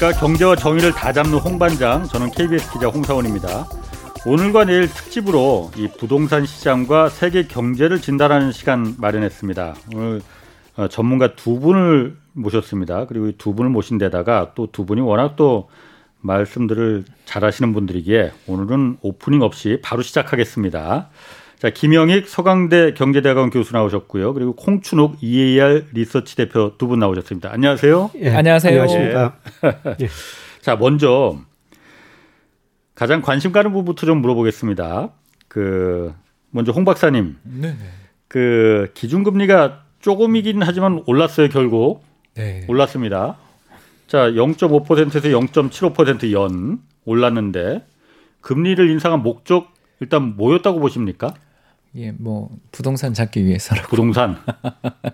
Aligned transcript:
안녕하십니까. 0.00 0.12
경제와 0.12 0.56
정의를 0.56 0.92
다 0.92 1.12
잡는 1.12 1.38
홍반장. 1.38 2.04
저는 2.04 2.30
KBS 2.30 2.72
기자 2.72 2.88
홍사원입니다. 2.88 3.66
오늘과 4.26 4.64
내일 4.64 4.88
특집으로 4.88 5.70
이 5.76 5.88
부동산 5.98 6.46
시장과 6.46 7.10
세계 7.10 7.46
경제를 7.46 8.00
진단하는 8.00 8.50
시간 8.50 8.94
마련했습니다. 8.98 9.74
오늘 9.94 10.22
어, 10.76 10.88
전문가 10.88 11.34
두 11.34 11.60
분을 11.60 12.16
모셨습니다. 12.32 13.06
그리고 13.06 13.30
두 13.32 13.54
분을 13.54 13.70
모신 13.70 13.98
데다가 13.98 14.52
또 14.54 14.66
두 14.66 14.86
분이 14.86 15.02
워낙 15.02 15.36
또 15.36 15.68
말씀들을 16.20 17.04
잘하시는 17.26 17.72
분들이기에 17.72 18.32
오늘은 18.46 18.98
오프닝 19.02 19.42
없이 19.42 19.80
바로 19.82 20.02
시작하겠습니다. 20.02 21.10
자, 21.60 21.68
김영익 21.68 22.26
서강대 22.26 22.94
경제대학원 22.94 23.50
교수 23.50 23.74
나오셨고요. 23.74 24.32
그리고 24.32 24.54
콩춘욱 24.54 25.18
EAR 25.22 25.84
리서치 25.92 26.34
대표 26.36 26.76
두 26.78 26.88
분 26.88 26.98
나오셨습니다. 27.00 27.52
안녕하세요. 27.52 28.10
예, 28.16 28.30
안녕하세요. 28.30 28.80
안녕하십니까. 28.80 29.36
예. 30.00 30.08
자, 30.62 30.76
먼저 30.76 31.38
가장 32.94 33.20
관심 33.20 33.52
가는 33.52 33.70
부분부터 33.72 34.06
좀 34.06 34.22
물어보겠습니다. 34.22 35.10
그 35.48 36.14
먼저 36.50 36.72
홍 36.72 36.86
박사님. 36.86 37.36
네. 37.42 37.74
그 38.26 38.90
기준금리가 38.94 39.82
조금이긴 40.00 40.62
하지만 40.62 41.02
올랐어요, 41.06 41.50
결국. 41.50 42.02
네. 42.36 42.64
올랐습니다. 42.68 43.36
자, 44.06 44.30
0.5%에서 44.30 45.28
0.75%연 45.28 46.78
올랐는데 47.04 47.84
금리를 48.40 48.88
인상한 48.88 49.22
목적 49.22 49.68
일단 50.00 50.36
뭐였다고 50.36 50.80
보십니까? 50.80 51.34
예, 51.96 52.12
뭐 52.12 52.50
부동산 52.70 53.12
잡기 53.12 53.44
위해서라고. 53.44 53.88
부동산. 53.88 54.36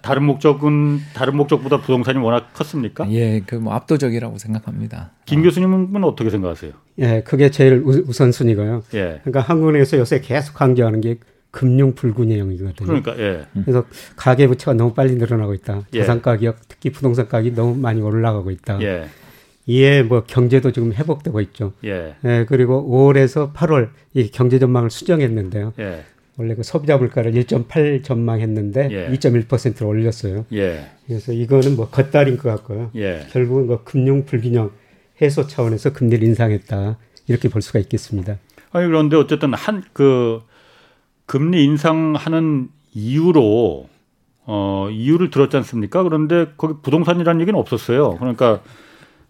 다른 0.03 0.25
목적은 0.25 1.01
다른 1.15 1.37
목적보다 1.37 1.81
부동산이 1.81 2.19
워낙 2.19 2.53
컸습니까? 2.53 3.11
예, 3.11 3.41
그 3.41 3.57
뭐 3.57 3.73
압도적이라고 3.75 4.37
생각합니다. 4.39 5.13
김 5.25 5.43
교수님은 5.43 6.05
어떻게 6.05 6.29
생각하세요? 6.31 6.73
예, 6.99 7.23
그게 7.23 7.51
제일 7.51 7.83
우선 7.85 8.31
순위고요. 8.33 8.83
예. 8.95 9.21
그러니까 9.25 9.41
한국은행에서 9.41 9.97
요새 9.99 10.21
계속 10.21 10.55
강조하는 10.55 11.01
게 11.01 11.17
금융 11.51 11.95
불균형이거든요. 11.95 12.87
그러니까 12.87 13.19
예. 13.19 13.47
그래서 13.65 13.85
가계 14.15 14.47
부채가 14.47 14.75
너무 14.75 14.93
빨리 14.93 15.15
늘어나고 15.15 15.55
있다. 15.55 15.83
예. 15.95 16.01
자산 16.01 16.21
가격, 16.21 16.59
특히 16.69 16.91
부동산 16.91 17.29
가격이 17.29 17.57
너무 17.57 17.75
많이 17.75 18.03
올라가고 18.03 18.51
있다. 18.51 18.81
예. 18.83 19.07
이에 19.65 20.03
뭐 20.03 20.23
경제도 20.27 20.71
지금 20.71 20.93
회복되고 20.93 21.41
있죠. 21.41 21.73
예. 21.85 22.15
예 22.25 22.45
그리고 22.47 22.87
5월에서 22.89 23.53
8월 23.55 23.89
이 24.15 24.31
경제 24.31 24.59
전망을 24.59 24.91
수정했는데요. 24.91 25.73
예. 25.81 26.05
원래 26.39 26.55
그 26.55 26.63
소비자 26.63 26.97
물가를 26.99 27.33
1.8 27.33 28.05
전망했는데 28.05 28.89
예. 28.91 29.09
2.1%로 29.17 29.89
올렸어요. 29.89 30.45
예. 30.53 30.87
그래서 31.07 31.33
이거는 31.33 31.77
뭐 31.77 31.89
겉달인 31.89 32.37
것 32.37 32.49
같고요. 32.51 32.91
예. 32.97 33.27
결국은 33.31 33.67
뭐 33.67 33.83
금융 33.85 34.25
불균형 34.27 34.71
해소 35.23 35.47
차원에서 35.47 35.93
금리를 35.93 36.27
인상했다 36.27 36.99
이렇게 37.27 37.49
볼 37.49 37.63
수가 37.63 37.79
있겠습니다. 37.79 38.37
아니 38.73 38.87
그런데 38.87 39.17
어쨌든 39.17 39.55
한 39.55 39.83
그 39.93 40.43
금리 41.27 41.65
인상하는 41.65 42.69
이유로 42.95 43.89
어 44.49 44.89
이유를 44.91 45.31
들었지 45.31 45.57
않습니까? 45.57 46.03
그런데 46.05 46.47
거기 46.57 46.75
부동산이라는 46.83 47.41
얘기는 47.41 47.59
없었어요. 47.59 48.17
그러니까 48.19 48.61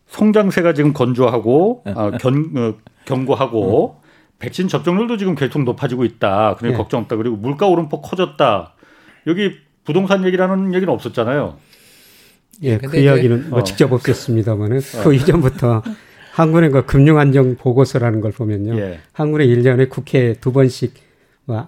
성장세가 0.09 0.75
지금 0.75 0.93
건조하고 0.93 1.83
아, 1.87 2.11
견, 2.19 2.53
어, 2.57 2.75
견고하고 3.07 3.97
음. 3.99 4.06
백신 4.39 4.69
접종률도 4.69 5.17
지금 5.17 5.35
계속 5.35 5.63
높아지고 5.65 6.05
있다. 6.05 6.57
그래 6.59 6.71
네. 6.71 6.77
걱정 6.77 7.01
없다. 7.01 7.17
그리고 7.17 7.37
물가 7.37 7.67
오름폭 7.67 8.03
커졌다. 8.03 8.75
여기 9.27 9.57
부동산 9.85 10.25
얘기라는 10.25 10.75
얘기는 10.75 10.93
없었잖아요. 10.93 11.57
예, 12.63 12.79
그 12.79 12.97
이야기는 12.97 13.51
뭐 13.51 13.61
어. 13.61 13.65
직접 13.65 13.93
없었습니다만은 13.93 14.79
어. 14.79 15.03
그 15.05 15.15
이전부터 15.15 15.83
한국은행과 16.33 16.85
금융안정 16.85 17.57
보고서라는 17.57 18.21
걸 18.21 18.33
보면요. 18.33 18.79
예. 18.79 19.01
한국은행 19.13 19.49
1년에 19.49 19.89
국회에 19.89 20.35
두 20.35 20.53
번씩 20.53 20.93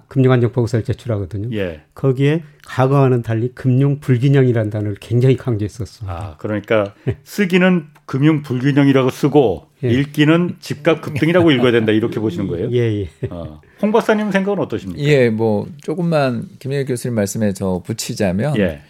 금융안정 0.09 0.53
보고서를 0.53 0.85
제출하거든요. 0.85 1.57
예. 1.57 1.83
거기에 1.95 2.43
과거와는 2.67 3.23
달리 3.23 3.53
금융 3.55 4.01
불균형이라는 4.01 4.71
단어를 4.71 4.97
굉장히 5.01 5.37
강조했었습니다. 5.37 6.13
아, 6.13 6.37
그러니까 6.37 6.95
쓰기는 7.25 7.87
금융 8.09 8.43
불균형이라고 8.43 9.11
쓰고 9.11 9.67
예. 9.85 9.91
읽기는 9.91 10.57
집값 10.61 11.03
급등이라고 11.03 11.51
읽어야 11.53 11.73
된다 11.73 11.93
이렇게 11.93 12.19
보시는 12.19 12.49
거예요? 12.49 12.71
예, 12.73 13.03
예. 13.03 13.09
어. 13.29 13.61
홍 13.83 13.93
박사님 13.93 14.33
생각은 14.33 14.59
어떠십니까? 14.65 15.03
예, 15.03 15.29
뭐 15.29 15.69
조금만 15.83 16.49
김영일 16.59 16.87
교수님 16.87 17.15
말씀에 17.15 17.53
저 17.53 17.83
붙이자면 17.85 18.57
예. 18.57 18.81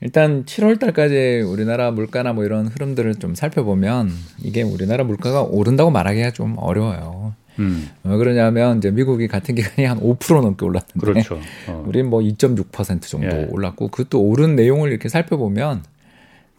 일단 0.00 0.46
7월 0.46 0.80
달까지 0.80 1.44
우리나라 1.46 1.90
물가나 1.90 2.32
뭐 2.32 2.44
이런 2.44 2.66
흐름들을 2.66 3.16
좀 3.16 3.34
살펴보면 3.34 4.10
이게 4.42 4.62
우리나라 4.62 5.04
물가가 5.04 5.42
오른다고 5.42 5.90
말하기가 5.90 6.30
좀 6.30 6.54
어려워요. 6.56 7.34
음. 7.58 7.90
왜 8.04 8.16
그러냐면 8.16 8.78
이제 8.78 8.90
미국이 8.90 9.28
같은 9.28 9.54
기간에 9.54 9.86
한 9.86 10.00
5% 10.00 10.40
넘게 10.40 10.64
올랐는데 10.64 10.98
그렇죠. 10.98 11.38
어. 11.68 11.84
우리는 11.86 12.08
뭐 12.08 12.20
2.6% 12.20 13.02
정도 13.02 13.26
예. 13.26 13.46
올랐고 13.50 13.88
그것도 13.88 14.18
오른 14.18 14.56
내용을 14.56 14.90
이렇게 14.90 15.10
살펴보면 15.10 15.82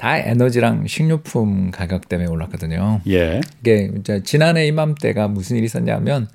다 0.04 0.18
에너지랑 0.18 0.86
식료품 0.86 1.72
가격 1.72 2.10
때문에 2.10 2.28
올랐거든요. 2.30 3.00
예. 3.08 3.40
이게 3.62 3.90
이제 3.98 4.22
지난해 4.24 4.68
이맘때가 4.68 5.30
무슨 5.30 5.56
일이 5.56 5.66
있었냐면 5.66 6.28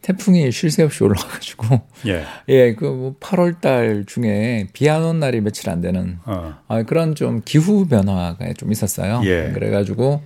태풍이 0.00 0.50
쉴 0.50 0.70
새 0.70 0.82
없이 0.82 1.04
올라와가지고 1.04 1.80
예, 2.08 2.24
예 2.48 2.74
그 2.74 3.14
8월 3.20 3.36
뭐달 3.60 4.04
중에 4.06 4.68
비 4.72 4.88
안 4.88 5.02
온 5.04 5.20
날이 5.20 5.42
며칠 5.42 5.68
안 5.68 5.82
되는 5.82 6.20
어. 6.24 6.54
아, 6.68 6.82
그런 6.84 7.14
좀 7.14 7.42
기후 7.44 7.86
변화가 7.86 8.54
좀 8.54 8.72
있었어요. 8.72 9.20
예. 9.24 9.50
그래가지고 9.52 10.22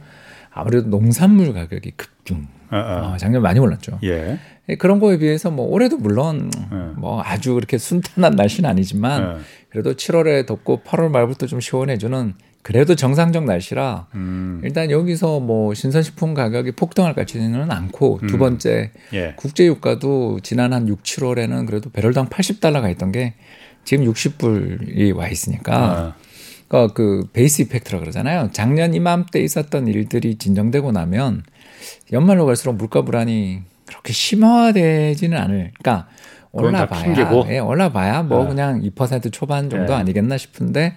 아무래도 0.53 0.89
농산물 0.89 1.53
가격이 1.55 1.91
급등 1.97 2.47
어, 2.71 2.77
어. 2.77 3.13
어, 3.15 3.17
작년 3.17 3.43
많이 3.43 3.59
올랐죠. 3.59 3.99
예. 4.05 4.39
예. 4.69 4.77
그런 4.77 4.99
거에 4.99 5.19
비해서 5.19 5.51
뭐 5.51 5.67
올해도 5.67 5.99
물론 5.99 6.51
예. 6.73 6.77
뭐 6.97 7.23
아주 7.23 7.55
그렇게 7.55 7.79
순탄한 7.79 8.35
날씨는 8.35 8.69
아니지만 8.69 9.23
예. 9.23 9.43
그래도 9.71 9.95
7월에 9.95 10.47
덥고 10.47 10.83
8월 10.85 11.11
말부터 11.11 11.47
좀 11.47 11.61
시원해주는 11.61 12.35
그래도 12.63 12.97
정상적 12.97 13.45
날씨라 13.45 14.09
음. 14.15 14.61
일단 14.65 14.91
여기서 14.91 15.39
뭐 15.39 15.73
신선식품 15.73 16.35
가격이 16.35 16.73
폭등할 16.73 17.15
것같지는 17.15 17.71
않고 17.71 18.21
두 18.27 18.35
음. 18.35 18.39
번째 18.39 18.91
예. 19.13 19.35
국제 19.37 19.67
유가도 19.67 20.41
지난 20.43 20.73
한 20.73 20.89
6, 20.89 21.03
7월에는 21.03 21.67
그래도 21.67 21.91
배럴당 21.91 22.29
80달러가 22.29 22.91
있던 22.93 23.13
게 23.13 23.35
지금 23.85 24.13
60불이 24.13 25.15
와 25.15 25.29
있으니까 25.29 25.75
아. 25.77 26.15
그러니까 26.67 26.95
그 26.95 27.29
베이스 27.33 27.63
이펙트라 27.63 28.01
그러잖아요. 28.01 28.51
작년 28.53 28.95
이맘때 28.95 29.41
있었던 29.41 29.87
일들이 29.87 30.37
진정되고 30.37 30.91
나면 30.91 31.45
연말로 32.13 32.47
갈수록 32.47 32.75
물가 32.75 33.03
불안이 33.03 33.63
그렇게 33.87 34.13
심화되지는 34.13 35.37
않을. 35.39 35.73
그러니까 35.79 36.09
올라봐야, 36.53 37.15
예, 37.49 37.59
올라봐야 37.59 38.23
뭐 38.23 38.45
네. 38.45 38.49
그냥 38.49 38.81
2% 38.83 39.33
초반 39.33 39.69
정도 39.69 39.93
네. 39.93 40.01
아니겠나 40.01 40.39
싶은데 40.39 40.97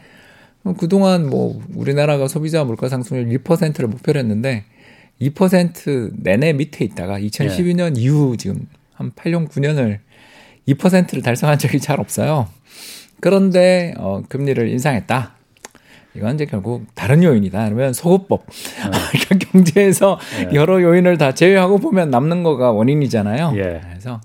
그동안 0.78 1.30
뭐 1.30 1.62
우리나라가 1.76 2.28
소비자 2.28 2.64
물가 2.64 2.90
상승률 2.90 3.28
1%를 3.40 3.88
목표로 3.88 4.20
했는데 4.20 4.64
2% 5.22 6.12
내내 6.18 6.54
밑에 6.54 6.86
있다가 6.86 7.20
2012년 7.20 7.96
네. 7.96 8.02
이후 8.02 8.38
지금 8.38 8.68
한 8.94 9.12
8년 9.12 9.50
9년을 9.50 10.00
2%를 10.68 11.22
달성한 11.22 11.58
적이 11.58 11.80
잘 11.80 12.00
없어요. 12.00 12.48
그런데 13.20 13.94
어 13.98 14.22
금리를 14.28 14.66
인상했다. 14.70 15.36
이건 16.19 16.35
이제 16.35 16.46
결국 16.46 16.85
다른 16.96 17.24
요인이다. 17.24 17.66
그러면 17.66 17.94
소급법. 17.94 18.41
어. 18.41 18.46
그러니까 19.11 19.52
경제에서 19.52 20.20
예. 20.52 20.53
여러 20.53 20.82
요인을 20.82 21.17
다 21.17 21.34
제외하고 21.34 21.78
보면 21.78 22.09
남는 22.09 22.44
거가 22.44 22.72
원인이잖아요. 22.72 23.53
예. 23.55 23.82
그래서 23.90 24.20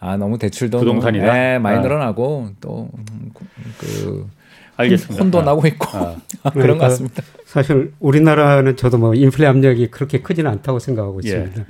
아 0.00 0.16
너무 0.16 0.36
대출도 0.38 0.80
부동산이다. 0.80 1.32
네, 1.32 1.58
많이 1.60 1.78
아. 1.78 1.80
늘어나고 1.80 2.50
또그 2.60 4.28
알겠습니다. 4.76 5.22
혼도 5.22 5.40
아. 5.40 5.42
나고 5.44 5.64
있고 5.68 5.96
아. 5.96 6.16
그런 6.50 6.52
그러니까 6.52 6.74
것 6.74 6.90
같습니다. 6.90 7.22
사실 7.46 7.92
우리나라는 8.00 8.76
저도 8.76 8.98
뭐 8.98 9.14
인플레 9.14 9.46
압력이 9.46 9.92
그렇게 9.92 10.20
크지는 10.22 10.50
않다고 10.50 10.80
생각하고 10.80 11.20
예. 11.24 11.28
있습니다. 11.28 11.64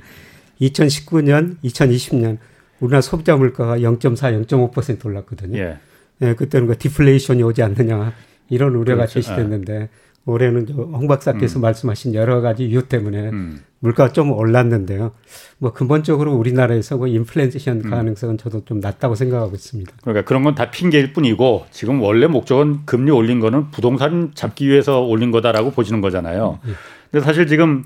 2019년, 0.61 1.57
2020년 1.63 2.37
우리나라 2.79 3.01
소비자 3.01 3.35
물가가 3.35 3.77
0.4, 3.77 4.45
0.5% 4.47 5.05
올랐거든요. 5.05 5.59
예. 5.59 5.77
예, 6.21 6.33
그때는 6.35 6.67
그 6.67 6.77
디플레이션이 6.77 7.43
오지 7.43 7.61
않느냐 7.61 8.13
이런 8.53 8.75
우려가 8.75 9.05
그렇죠. 9.05 9.13
제시됐는데 9.15 9.79
네. 9.79 9.89
올해는 10.25 10.67
홍 10.69 11.07
박사께서 11.07 11.59
음. 11.59 11.61
말씀하신 11.61 12.13
여러 12.13 12.39
가지 12.39 12.65
이유 12.65 12.83
때문에 12.87 13.29
음. 13.29 13.59
물가가 13.79 14.13
좀 14.13 14.31
올랐는데요. 14.31 15.11
뭐 15.57 15.73
근본적으로 15.73 16.33
우리나라에서 16.35 16.95
그 16.97 17.09
인플레이션 17.09 17.81
음. 17.83 17.89
가능성은 17.89 18.37
저도 18.37 18.63
좀 18.63 18.79
낮다고 18.79 19.15
생각하고 19.15 19.53
있습니다. 19.53 19.91
그러니까 20.01 20.23
그런 20.25 20.43
건 20.43 20.55
다 20.55 20.71
핑계일 20.71 21.11
뿐이고 21.11 21.65
지금 21.71 22.01
원래 22.01 22.27
목적은 22.27 22.85
금리 22.85 23.11
올린 23.11 23.41
거는 23.41 23.71
부동산 23.71 24.31
잡기 24.33 24.69
위해서 24.69 25.01
올린 25.01 25.31
거다라고 25.31 25.71
보시는 25.71 25.99
거잖아요. 25.99 26.59
음. 26.63 26.75
근데 27.11 27.25
사실 27.25 27.45
지금 27.47 27.83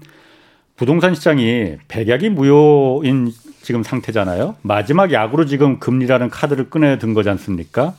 부동산 0.76 1.16
시장이 1.16 1.78
백약이 1.88 2.30
무효인 2.30 3.32
지금 3.64 3.82
상태잖아요. 3.82 4.56
마지막 4.62 5.12
약으로 5.12 5.46
지금 5.46 5.80
금리라는 5.80 6.30
카드를 6.30 6.70
꺼내 6.70 7.00
든 7.00 7.16
거지 7.16 7.30
않습니까? 7.32 7.96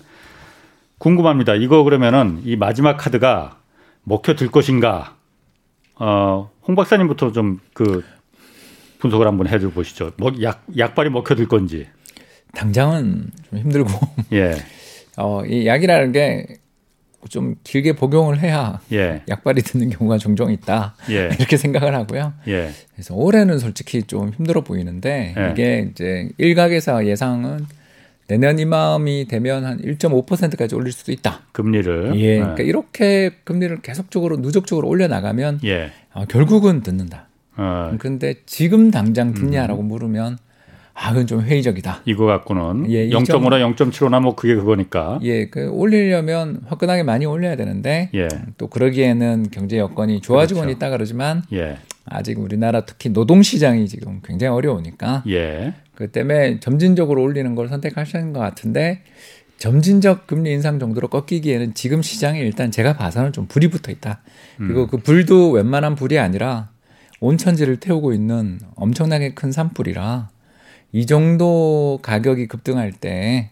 궁금합니다. 0.98 1.54
이거 1.54 1.82
그러면은 1.84 2.40
이 2.44 2.56
마지막 2.56 2.96
카드가 2.96 3.58
먹혀들 4.04 4.48
것인가? 4.50 5.16
어, 5.96 6.50
홍 6.66 6.74
박사님부터 6.76 7.32
좀 7.32 7.60
그 7.72 8.04
분석을 8.98 9.26
한번 9.28 9.46
해줘 9.46 9.70
보시죠. 9.70 10.10
뭐 10.16 10.32
약, 10.42 10.64
약발이 10.76 11.10
먹혀들 11.10 11.46
건지. 11.46 11.86
당장은 12.54 13.30
좀 13.48 13.58
힘들고. 13.60 13.90
예. 14.32 14.56
어, 15.16 15.44
이 15.44 15.66
약이라는 15.66 16.12
게 16.12 16.46
좀 17.28 17.56
길게 17.64 17.94
복용을 17.94 18.40
해야 18.40 18.80
예. 18.92 19.22
약발이 19.28 19.62
드는 19.62 19.90
경우가 19.90 20.18
종종 20.18 20.52
있다. 20.52 20.94
예. 21.10 21.30
이렇게 21.38 21.56
생각을 21.56 21.94
하고요. 21.94 22.32
예. 22.46 22.70
그래서 22.94 23.14
올해는 23.14 23.58
솔직히 23.58 24.02
좀 24.02 24.30
힘들어 24.30 24.62
보이는데 24.62 25.34
예. 25.36 25.50
이게 25.50 25.88
이제 25.90 26.30
일각에서 26.38 27.06
예상은 27.06 27.66
내년 28.28 28.58
이맘이 28.58 29.26
되면 29.26 29.64
한 29.64 29.80
1.5%까지 29.80 30.74
올릴 30.74 30.92
수도 30.92 31.12
있다. 31.12 31.40
금리를. 31.52 32.12
예. 32.16 32.34
네. 32.34 32.40
그러니까 32.40 32.62
이렇게 32.62 33.30
금리를 33.44 33.80
계속적으로 33.80 34.36
누적적으로 34.36 34.86
올려 34.86 35.08
나가면 35.08 35.60
예. 35.64 35.90
어, 36.12 36.26
결국은 36.26 36.82
듣는다. 36.82 37.28
어. 37.56 37.96
그런데 37.98 38.34
지금 38.44 38.90
당장 38.90 39.32
듣냐라고 39.32 39.82
음. 39.82 39.88
물으면 39.88 40.38
아, 41.00 41.10
그건 41.10 41.28
좀 41.28 41.42
회의적이다. 41.42 42.02
이거 42.06 42.26
갖고는 42.26 42.90
예, 42.90 43.08
0.5나 43.08 43.74
0.75나 43.74 44.20
뭐 44.20 44.34
그게 44.34 44.56
그거니까. 44.56 45.20
예, 45.22 45.46
그 45.48 45.68
올리려면 45.70 46.60
화끈하게 46.66 47.04
많이 47.04 47.24
올려야 47.24 47.54
되는데 47.54 48.10
예. 48.14 48.26
또 48.58 48.66
그러기에는 48.66 49.46
경제 49.52 49.78
여건이 49.78 50.20
좋아지고 50.20 50.60
그렇죠. 50.60 50.76
있다 50.76 50.90
그러지만 50.90 51.44
예. 51.52 51.78
아직 52.04 52.40
우리나라 52.40 52.84
특히 52.84 53.10
노동 53.10 53.42
시장이 53.42 53.86
지금 53.86 54.20
굉장히 54.24 54.52
어려우니까 54.52 55.22
예. 55.28 55.74
그 55.94 56.10
때문에 56.10 56.58
점진적으로 56.58 57.22
올리는 57.22 57.54
걸 57.54 57.68
선택하시는 57.68 58.32
것 58.32 58.40
같은데 58.40 59.02
점진적 59.58 60.26
금리 60.26 60.52
인상 60.52 60.80
정도로 60.80 61.08
꺾이기에는 61.08 61.74
지금 61.74 62.02
시장에 62.02 62.40
일단 62.40 62.70
제가 62.72 62.96
봐서는 62.96 63.32
좀 63.32 63.46
불이 63.46 63.68
붙어 63.68 63.92
있다. 63.92 64.20
그리고 64.56 64.82
음. 64.82 64.86
그 64.88 64.96
불도 64.98 65.50
웬만한 65.52 65.94
불이 65.94 66.18
아니라 66.18 66.70
온천지를 67.20 67.76
태우고 67.78 68.12
있는 68.12 68.58
엄청나게 68.76 69.34
큰 69.34 69.50
산불이라 69.52 70.28
이 70.92 71.06
정도 71.06 71.98
가격이 72.02 72.46
급등할 72.48 72.92
때 72.92 73.50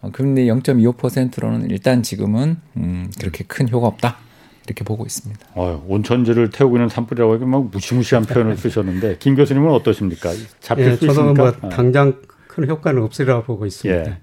어, 0.00 0.10
금리 0.12 0.46
0.25%로는 0.46 1.70
일단 1.70 2.02
지금은 2.02 2.56
음, 2.76 3.10
그렇게 3.18 3.44
큰 3.44 3.68
효과 3.70 3.86
없다. 3.86 4.18
이렇게 4.66 4.82
보고 4.82 5.04
있습니다. 5.04 5.46
어, 5.54 5.84
온천지를 5.86 6.50
태우고 6.50 6.76
있는 6.76 6.88
산불이라고 6.88 7.34
하기 7.34 7.44
막 7.44 7.70
무시무시한 7.70 8.24
표현을 8.24 8.56
쓰셨는데 8.56 9.16
김 9.18 9.34
교수님은 9.34 9.70
어떠십니까? 9.70 10.30
잡힐 10.60 10.86
예, 10.86 10.96
수 10.96 11.06
저는 11.06 11.34
뭐 11.34 11.48
어. 11.48 11.68
당장 11.68 12.22
큰 12.48 12.68
효과는 12.68 13.02
없으리라고 13.02 13.44
보고 13.44 13.66
있습니다. 13.66 14.10
예. 14.10 14.18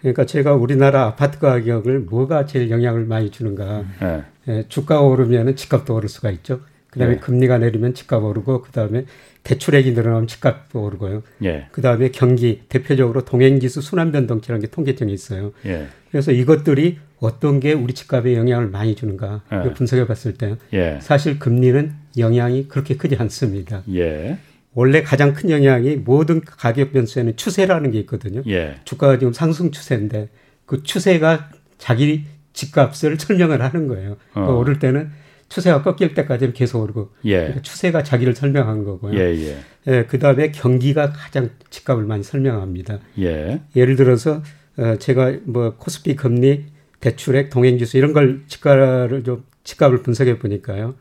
그러니까 0.00 0.24
제가 0.24 0.54
우리나라 0.54 1.04
아파트 1.04 1.38
가격을 1.38 2.00
뭐가 2.00 2.46
제일 2.46 2.70
영향을 2.70 3.04
많이 3.04 3.30
주는가? 3.30 3.84
예. 4.02 4.24
예, 4.48 4.64
주가가 4.68 5.02
오르면 5.02 5.56
집값도 5.56 5.94
오를 5.94 6.08
수가 6.08 6.30
있죠. 6.30 6.60
그다음에 6.90 7.14
예. 7.14 7.16
금리가 7.18 7.58
내리면 7.58 7.94
집값 7.94 8.24
오르고 8.24 8.62
그다음에 8.62 9.04
대출액이 9.42 9.92
늘어나면 9.92 10.28
집값도 10.28 10.82
오르고요. 10.82 11.22
예. 11.44 11.66
그 11.72 11.82
다음에 11.82 12.10
경기 12.10 12.62
대표적으로 12.68 13.24
동행지수 13.24 13.80
순환변동치라는 13.80 14.60
게 14.60 14.68
통계청이 14.68 15.12
있어요. 15.12 15.52
예. 15.66 15.88
그래서 16.10 16.30
이것들이 16.30 16.98
어떤 17.18 17.60
게 17.60 17.72
우리 17.72 17.92
집값에 17.92 18.36
영향을 18.36 18.68
많이 18.68 18.94
주는가 18.94 19.42
예. 19.52 19.72
분석해 19.72 20.06
봤을 20.06 20.34
때 20.34 20.56
예. 20.72 20.98
사실 21.00 21.38
금리는 21.38 21.92
영향이 22.18 22.68
그렇게 22.68 22.96
크지 22.96 23.16
않습니다. 23.16 23.82
예. 23.92 24.38
원래 24.74 25.02
가장 25.02 25.34
큰 25.34 25.50
영향이 25.50 25.96
모든 25.96 26.40
가격 26.40 26.92
변수에는 26.92 27.36
추세라는 27.36 27.90
게 27.90 27.98
있거든요. 28.00 28.42
예. 28.46 28.76
주가가 28.84 29.18
지금 29.18 29.32
상승 29.32 29.70
추세인데 29.70 30.28
그 30.66 30.82
추세가 30.82 31.50
자기 31.78 32.24
집값을 32.52 33.18
설명을 33.20 33.60
하는 33.62 33.88
거예요. 33.88 34.16
그러니까 34.30 34.54
어. 34.54 34.58
오를 34.58 34.78
때는 34.78 35.10
추세가 35.52 35.82
꺾일 35.82 36.14
때까지는 36.14 36.54
계속 36.54 36.80
오르고 36.80 37.10
예. 37.26 37.36
그러니까 37.36 37.62
추세가 37.62 38.02
자기를 38.02 38.34
설명한 38.34 38.84
거고요. 38.84 39.14
예, 39.18 39.34
예. 39.36 39.58
예, 39.86 40.04
그다음에 40.06 40.50
경기가 40.50 41.12
가장 41.12 41.50
집값을 41.68 42.04
많이 42.04 42.22
설명합니다. 42.22 43.00
예. 43.18 43.60
예를 43.76 43.96
들어서 43.96 44.42
어, 44.78 44.96
제가 44.98 45.34
뭐 45.44 45.74
코스피 45.76 46.16
금리, 46.16 46.64
대출액, 47.00 47.50
동행지수 47.50 47.98
이런 47.98 48.14
걸 48.14 48.44
집가를 48.46 49.24
좀 49.24 49.44
집값을 49.64 50.02
분석해 50.02 50.38
보니까요. 50.38 50.94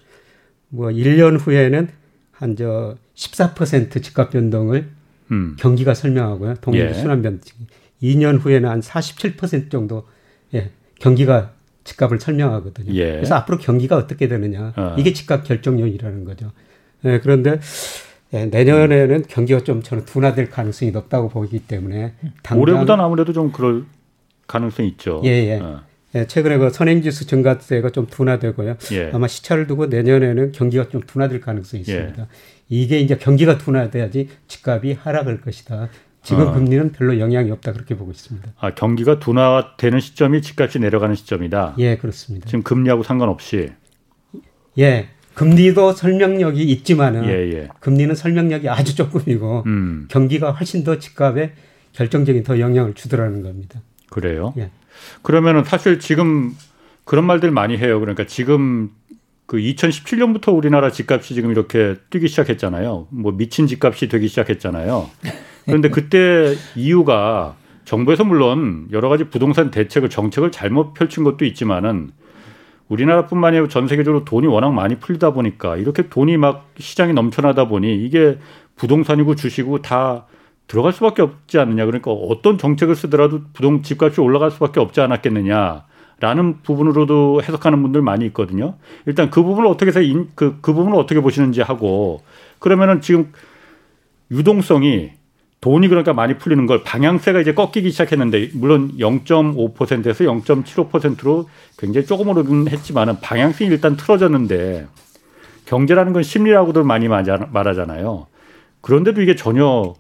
뭐 0.68 0.90
1년 0.90 1.40
후에는 1.40 1.88
한 2.34 2.56
저 2.56 2.98
14% 3.16 4.04
집값 4.04 4.32
변동을 4.32 4.90
음. 5.32 5.56
경기가 5.60 5.94
설명하고요. 5.94 6.56
동행지 6.56 6.98
예. 6.98 7.00
순환 7.00 7.22
변동. 7.22 7.42
2년 8.04 8.38
후에는 8.42 8.68
한 8.68 8.80
47% 8.82 9.72
정도 9.72 10.06
예, 10.54 10.72
경기가 11.00 11.54
집값을 11.84 12.20
설명하거든요. 12.20 12.94
예. 12.94 13.12
그래서 13.14 13.36
앞으로 13.36 13.58
경기가 13.58 13.98
어떻게 13.98 14.28
되느냐 14.28 14.74
어. 14.76 14.96
이게 14.98 15.14
집값 15.14 15.44
결정 15.44 15.80
요인이라는 15.80 16.26
거죠. 16.26 16.52
예, 17.06 17.20
그런데 17.20 17.60
예, 18.34 18.46
내년에는 18.46 19.16
음. 19.16 19.24
경기가 19.28 19.62
좀 19.64 19.82
저는 19.82 20.06
둔화될 20.06 20.50
가능성이 20.50 20.92
높다고 20.92 21.30
보기 21.30 21.60
때문에 21.60 22.14
올해보다는 22.56 23.04
아무래도 23.04 23.34
좀 23.34 23.52
그럴 23.52 23.86
가능성이 24.48 24.90
있죠. 24.90 25.22
예, 25.26 25.30
예. 25.30 25.60
어. 25.60 25.82
예, 26.16 26.28
최근에 26.28 26.58
그 26.58 26.70
선행지수 26.70 27.26
증가세가 27.26 27.90
좀 27.90 28.06
둔화되고요. 28.08 28.76
예. 28.94 29.12
아마 29.14 29.28
시차를 29.28 29.68
두고 29.68 29.86
내년에는 29.88 30.52
경기가 30.52 30.90
좀 30.90 31.02
둔화될 31.02 31.40
가능성이 31.40 31.84
예. 31.88 31.94
있습니다. 31.94 32.28
이게 32.70 33.00
이제 33.00 33.18
경기가 33.18 33.58
둔화돼야지 33.58 34.30
집값이 34.48 34.94
하락할 34.94 35.42
것이다. 35.42 35.90
지금 36.24 36.48
어. 36.48 36.54
금리는 36.54 36.92
별로 36.92 37.20
영향이 37.20 37.50
없다 37.52 37.74
그렇게 37.74 37.96
보고 37.96 38.12
있습니다. 38.12 38.54
아 38.60 38.74
경기가 38.76 39.20
둔화되는 39.20 40.00
시점이 40.00 40.42
집값이 40.42 40.80
내려가는 40.80 41.16
시점이다. 41.16 41.76
예, 41.80 41.98
그렇습니다. 41.98 42.48
지금 42.48 42.64
금리하고 42.64 43.04
상관없이. 43.04 43.72
예, 44.78 45.10
금리도 45.34 45.94
설명력이 45.94 46.64
있지만은 46.64 47.26
예, 47.26 47.32
예. 47.54 47.70
금리는 47.80 48.14
설명력이 48.14 48.70
아주 48.70 48.96
조금이고 48.96 49.64
음. 49.66 50.08
경기가 50.10 50.52
훨씬 50.52 50.84
더 50.84 51.00
집값에 51.00 51.54
결정적인 51.94 52.44
더 52.44 52.60
영향을 52.60 52.94
주더라는 52.94 53.42
겁니다. 53.42 53.82
그래요? 54.10 54.54
예. 54.58 54.70
그러면은 55.24 55.64
사실 55.64 56.00
지금 56.00 56.56
그런 57.04 57.26
말들 57.26 57.50
많이 57.52 57.78
해요. 57.78 58.00
그러니까 58.00 58.26
지금 58.28 58.92
그 59.48 59.58
2017년부터 59.58 60.56
우리나라 60.56 60.92
집값이 60.92 61.34
지금 61.34 61.52
이렇게 61.52 61.96
뛰기 62.10 62.28
시작했잖아요. 62.28 63.08
뭐 63.10 63.32
미친 63.32 63.68
집값이 63.68 64.08
되기 64.08 64.28
시작했잖아요. 64.28 65.10
그런데 65.66 65.90
그때 65.90 66.56
이유가 66.76 67.56
정부에서 67.86 68.24
물론 68.24 68.88
여러 68.92 69.10
가지 69.10 69.26
부동산 69.26 69.72
대책을 69.72 70.10
정책을 70.10 70.52
잘못 70.52 70.94
펼친 70.94 71.24
것도 71.24 71.46
있지만은 71.46 72.12
우리나라뿐만 72.88 73.50
아니라 73.50 73.68
전 73.68 73.88
세계적으로 73.88 74.26
돈이 74.26 74.48
워낙 74.48 74.72
많이 74.74 74.96
풀리다 74.96 75.32
보니까 75.32 75.78
이렇게 75.78 76.10
돈이 76.10 76.38
막 76.38 76.70
시장이 76.78 77.14
넘쳐나다 77.14 77.68
보니 77.68 78.04
이게 78.06 78.38
부동산이고 78.76 79.36
주식이고 79.36 79.82
다 79.82 80.26
들어갈 80.68 80.94
수밖에 80.94 81.22
없지 81.22 81.60
않느냐. 81.60 81.86
그러니까 81.86 82.12
어떤 82.12 82.58
정책을 82.58 82.96
쓰더라도 82.96 83.42
부동 83.54 83.82
집값이 83.82 84.22
올라갈 84.22 84.52
수밖에 84.52 84.80
없지 84.80 85.02
않았겠느냐. 85.02 85.86
라는 86.22 86.62
부분으로도 86.62 87.42
해석하는 87.42 87.82
분들 87.82 88.02
많이 88.04 88.26
있거든요. 88.28 88.76
일단 89.06 89.32
그 89.32 89.42
부분을 89.42 89.68
어떻게 89.68 89.88
해서 89.88 90.00
그, 90.36 90.60
그 90.62 90.74
부분을 90.74 90.98
어떻게 90.98 91.20
보시는지 91.20 91.62
하고 91.62 92.22
그러면은 92.60 93.02
지금 93.02 93.34
유동성이 94.30 95.12
돈이 95.62 95.88
그러니까 95.88 96.14
많이 96.14 96.38
풀리는 96.38 96.66
걸 96.66 96.84
방향세가 96.84 97.40
이제 97.40 97.54
꺾이기 97.54 97.92
시작했는데 97.92 98.50
물론 98.54 98.98
0.5%에서 98.98 100.24
0.75%로 100.24 101.48
굉장히 101.78 102.08
조금 102.08 102.30
오르긴 102.30 102.68
했지만은 102.68 103.20
방향성이 103.22 103.70
일단 103.70 103.96
틀어졌는데 103.96 104.88
경제라는 105.66 106.14
건 106.14 106.24
심리라고도 106.24 106.84
많이 106.84 107.08
말하잖아요. 107.08 108.28
그런데도 108.82 109.22
이게 109.22 109.36
전혀 109.36 109.94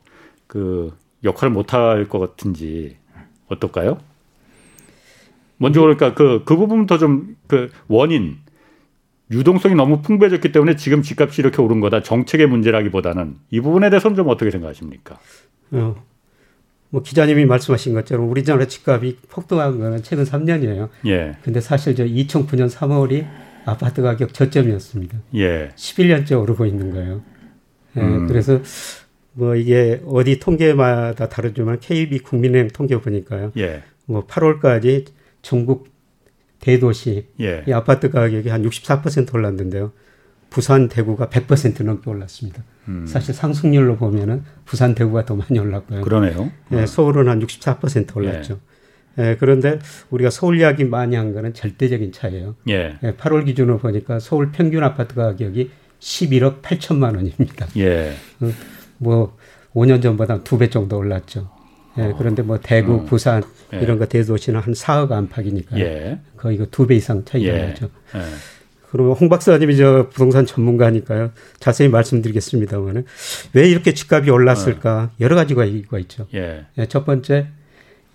그 0.47 0.97
역할을 1.23 1.51
못 1.51 1.73
할 1.73 2.09
것 2.09 2.19
같은지 2.19 2.97
어떨까요? 3.47 3.99
먼저 5.57 5.81
그러니까 5.81 6.15
그, 6.15 6.41
그 6.43 6.55
부분부터 6.55 6.97
좀 6.97 7.35
그 7.47 7.69
원인 7.87 8.37
유동성이 9.31 9.75
너무 9.75 10.01
풍부해졌기 10.01 10.51
때문에 10.51 10.75
지금 10.75 11.01
집값이 11.01 11.41
이렇게 11.41 11.61
오른 11.61 11.79
거다. 11.79 12.01
정책의 12.01 12.47
문제라기보다는 12.47 13.35
이 13.49 13.61
부분에 13.61 13.89
대해서는 13.89 14.15
좀 14.15 14.27
어떻게 14.27 14.51
생각하십니까? 14.51 15.19
어, 15.71 15.95
뭐 16.89 17.01
기자님이 17.01 17.45
말씀하신 17.45 17.93
것처럼 17.93 18.29
우리나라 18.29 18.65
집값이 18.65 19.17
폭등한 19.29 19.79
거는 19.79 20.03
최근 20.03 20.25
3년이에요. 20.25 20.89
예. 21.07 21.37
근데 21.43 21.61
사실 21.61 21.95
저 21.95 22.03
2009년 22.03 22.69
3월이 22.69 23.25
아파트 23.65 24.01
가격 24.01 24.33
저점이었습니다. 24.33 25.17
예. 25.35 25.69
11년째 25.75 26.39
오르고 26.39 26.65
있는 26.65 26.91
거예요. 26.91 27.21
예, 27.97 28.01
음. 28.01 28.27
그래서 28.27 28.59
뭐 29.33 29.55
이게 29.55 30.01
어디 30.05 30.39
통계마다 30.39 31.29
다르지만 31.29 31.79
KB 31.79 32.19
국민은행 32.19 32.67
통계 32.69 32.97
보니까요. 32.97 33.51
예. 33.57 33.83
뭐 34.05 34.25
8월까지 34.27 35.05
전국 35.41 35.90
대도시 36.61 37.27
예. 37.41 37.63
이 37.67 37.73
아파트 37.73 38.09
가격이 38.09 38.49
한 38.49 38.63
64% 38.63 39.33
올랐는데요. 39.33 39.91
부산 40.49 40.89
대구가 40.89 41.27
100% 41.27 41.83
넘게 41.83 42.09
올랐습니다. 42.09 42.63
음. 42.87 43.05
사실 43.07 43.33
상승률로 43.33 43.95
보면은 43.97 44.43
부산 44.65 44.95
대구가 44.95 45.25
더 45.25 45.35
많이 45.35 45.57
올랐고요. 45.59 46.01
그러네요. 46.01 46.51
예, 46.73 46.85
서울은 46.85 47.29
한 47.29 47.39
64% 47.45 48.15
올랐죠. 48.17 48.59
예. 49.17 49.29
예. 49.31 49.37
그런데 49.39 49.79
우리가 50.09 50.29
서울 50.29 50.59
이야기 50.59 50.83
많이 50.85 51.15
한 51.15 51.33
거는 51.33 51.53
절대적인 51.53 52.11
차이예요. 52.11 52.55
예. 52.69 52.97
예 53.03 53.11
8월 53.13 53.45
기준으로 53.45 53.77
보니까 53.79 54.19
서울 54.19 54.51
평균 54.51 54.83
아파트 54.83 55.15
가격이 55.15 55.69
11억 55.99 56.61
8천만 56.61 57.15
원입니다. 57.15 57.67
예. 57.77 58.13
어, 58.41 58.51
뭐 58.97 59.37
5년 59.73 60.01
전보다 60.01 60.43
두 60.43 60.57
배 60.57 60.69
정도 60.69 60.97
올랐죠. 60.97 61.49
예, 61.97 62.03
어. 62.03 62.15
그런데 62.17 62.41
뭐 62.41 62.59
대구, 62.59 62.95
어. 62.95 63.05
부산 63.05 63.43
예. 63.73 63.79
이런 63.79 63.99
거 63.99 64.05
대도시는 64.05 64.59
한 64.59 64.73
4억 64.73 65.11
안팎이니까 65.11 65.79
예. 65.79 66.19
거의 66.37 66.57
그두배 66.57 66.95
이상 66.95 67.25
차이가 67.25 67.53
예. 67.53 67.65
나죠. 67.67 67.89
예. 68.15 68.19
그리고 68.91 69.13
홍 69.13 69.29
박사님이 69.29 69.77
저 69.77 70.09
부동산 70.09 70.45
전문가니까요. 70.45 71.31
자세히 71.59 71.87
말씀드리겠습니다만은 71.87 73.05
왜 73.53 73.69
이렇게 73.69 73.93
집값이 73.93 74.29
올랐을까 74.29 75.11
여러 75.21 75.35
가지가 75.35 75.63
이유가 75.65 75.97
있죠. 75.99 76.27
예. 76.33 76.65
예. 76.77 76.85
첫 76.87 77.05
번째 77.05 77.47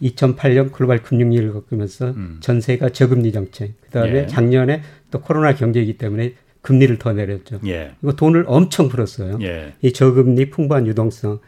2008년 0.02 0.72
글로벌 0.72 1.02
금융위기를 1.02 1.52
겪으면서 1.54 2.10
음. 2.10 2.38
전세가 2.40 2.90
저금리 2.90 3.32
정책, 3.32 3.80
그다음에 3.82 4.14
예. 4.14 4.26
작년에 4.26 4.82
또 5.10 5.20
코로나 5.20 5.54
경제이기 5.54 5.96
때문에 5.96 6.34
금리를 6.60 6.98
더 6.98 7.12
내렸죠. 7.12 7.60
예. 7.66 7.92
이거 8.02 8.12
돈을 8.12 8.44
엄청 8.46 8.88
풀었어요. 8.88 9.38
예. 9.42 9.72
이 9.80 9.92
저금리 9.92 10.50
풍부한 10.50 10.86
유동성, 10.86 11.38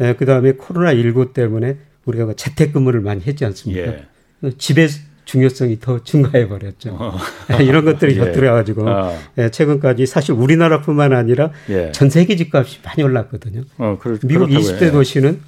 예, 0.00 0.14
그다음에 0.14 0.52
코로나 0.52 0.94
19 0.94 1.32
때문에 1.32 1.76
우리가 2.04 2.26
그 2.26 2.36
재택근무를 2.36 3.00
많이 3.00 3.22
했지 3.22 3.44
않습니까? 3.44 3.92
예. 3.92 4.50
집의 4.58 4.88
중요성이 5.24 5.80
더 5.80 6.02
증가해 6.04 6.48
버렸죠. 6.48 6.96
어. 6.98 7.16
예, 7.58 7.64
이런 7.64 7.84
것들이 7.84 8.14
곁들여 8.16 8.52
가지고 8.52 8.88
어. 8.88 9.18
예, 9.38 9.50
최근까지 9.50 10.06
사실 10.06 10.32
우리나라뿐만 10.34 11.12
아니라 11.12 11.50
예. 11.70 11.92
전 11.92 12.10
세계 12.10 12.36
집값이 12.36 12.80
많이 12.84 13.02
올랐거든요. 13.02 13.62
어, 13.78 13.98
그렇, 14.00 14.18
미국 14.22 14.48
20대 14.48 14.92
도시는 14.92 15.40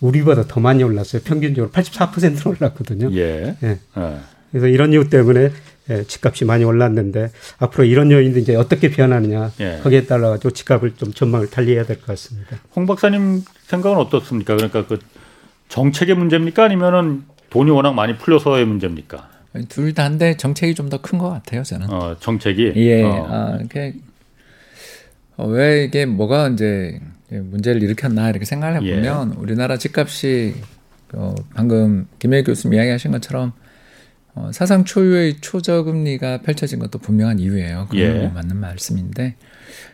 우리보다 0.00 0.44
더 0.46 0.60
많이 0.60 0.82
올랐어요. 0.82 1.22
평균적으로 1.24 1.70
84%는 1.72 2.36
올랐거든요. 2.44 3.10
예. 3.12 3.56
예. 3.62 3.78
어. 3.94 4.20
그래서 4.50 4.68
이런 4.68 4.92
이유 4.92 5.08
때문에 5.10 5.50
예, 5.90 6.02
집값이 6.04 6.44
많이 6.44 6.64
올랐는데 6.64 7.30
앞으로 7.58 7.84
이런 7.84 8.10
요인도 8.10 8.38
이제 8.40 8.56
어떻게 8.56 8.90
변하느냐 8.90 9.52
예. 9.60 9.80
거기에 9.82 10.06
따라 10.06 10.30
가지고 10.30 10.50
집값을 10.50 10.94
좀 10.96 11.12
전망을 11.12 11.48
달리해야 11.48 11.84
될 11.84 11.96
것 11.98 12.06
같습니다. 12.06 12.56
홍 12.74 12.86
박사님 12.86 13.42
생각은 13.66 13.96
어떻습니까? 13.98 14.56
그러니까 14.56 14.86
그 14.86 14.98
정책의 15.68 16.16
문제입니까? 16.16 16.64
아니면은 16.64 17.22
돈이 17.50 17.70
워낙 17.70 17.92
많이 17.92 18.16
풀려서의 18.18 18.64
문제입니까? 18.66 19.30
둘 19.68 19.94
다인데 19.94 20.36
정책이 20.36 20.74
좀 20.74 20.90
더 20.90 20.98
큰 20.98 21.18
것 21.18 21.30
같아요, 21.30 21.62
저는. 21.62 21.88
어, 21.90 22.16
정책이. 22.20 22.72
예. 22.76 23.02
어. 23.02 23.26
아, 23.30 23.58
이게 23.64 23.94
어, 25.36 25.46
왜 25.46 25.84
이게 25.84 26.04
뭐가 26.06 26.48
이제 26.48 27.00
문제를 27.30 27.82
일으켰나 27.82 28.28
이렇게 28.30 28.44
생각을 28.44 28.76
해보면 28.76 29.32
예. 29.34 29.40
우리나라 29.40 29.76
집값이 29.78 30.54
어, 31.14 31.34
방금 31.54 32.06
김혜 32.18 32.42
교수님 32.42 32.74
이야기하신 32.76 33.12
것처럼 33.12 33.52
어, 34.36 34.50
사상 34.52 34.84
초유의 34.84 35.38
초저금리가 35.40 36.42
펼쳐진 36.42 36.78
것도 36.78 36.98
분명한 36.98 37.38
이유예요. 37.40 37.86
그건 37.90 37.98
예. 37.98 38.28
맞는 38.28 38.56
말씀인데 38.56 39.34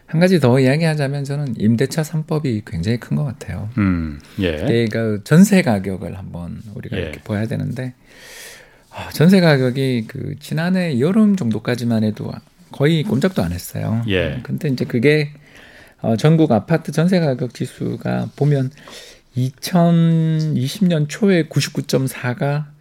한 0.06 0.20
가지 0.20 0.40
더 0.40 0.58
이야기하자면 0.60 1.24
저는 1.24 1.54
임대차 1.58 2.02
3법이 2.02 2.64
굉장히 2.66 2.98
큰 2.98 3.16
것 3.16 3.24
같아요. 3.24 3.70
음, 3.78 4.20
예. 4.40 4.56
그러니까 4.56 5.22
전세 5.24 5.62
가격을 5.62 6.18
한번 6.18 6.60
우리가 6.74 6.96
예. 6.96 7.02
이렇게 7.02 7.20
봐야 7.20 7.46
되는데 7.46 7.94
아, 8.90 9.08
전세 9.10 9.40
가격이 9.40 10.04
그 10.08 10.34
지난해 10.40 10.98
여름 11.00 11.36
정도까지만 11.36 12.04
해도 12.04 12.30
거의 12.72 13.04
꼼짝도 13.04 13.42
안 13.42 13.52
했어요. 13.52 14.02
예. 14.08 14.40
근데 14.42 14.68
이제 14.68 14.84
그게 14.84 15.30
어, 16.00 16.16
전국 16.16 16.50
아파트 16.50 16.90
전세 16.90 17.20
가격 17.20 17.54
지수가 17.54 18.30
보면 18.34 18.70
2020년 19.36 21.06
초에 21.08 21.44
99.4가 21.48 22.71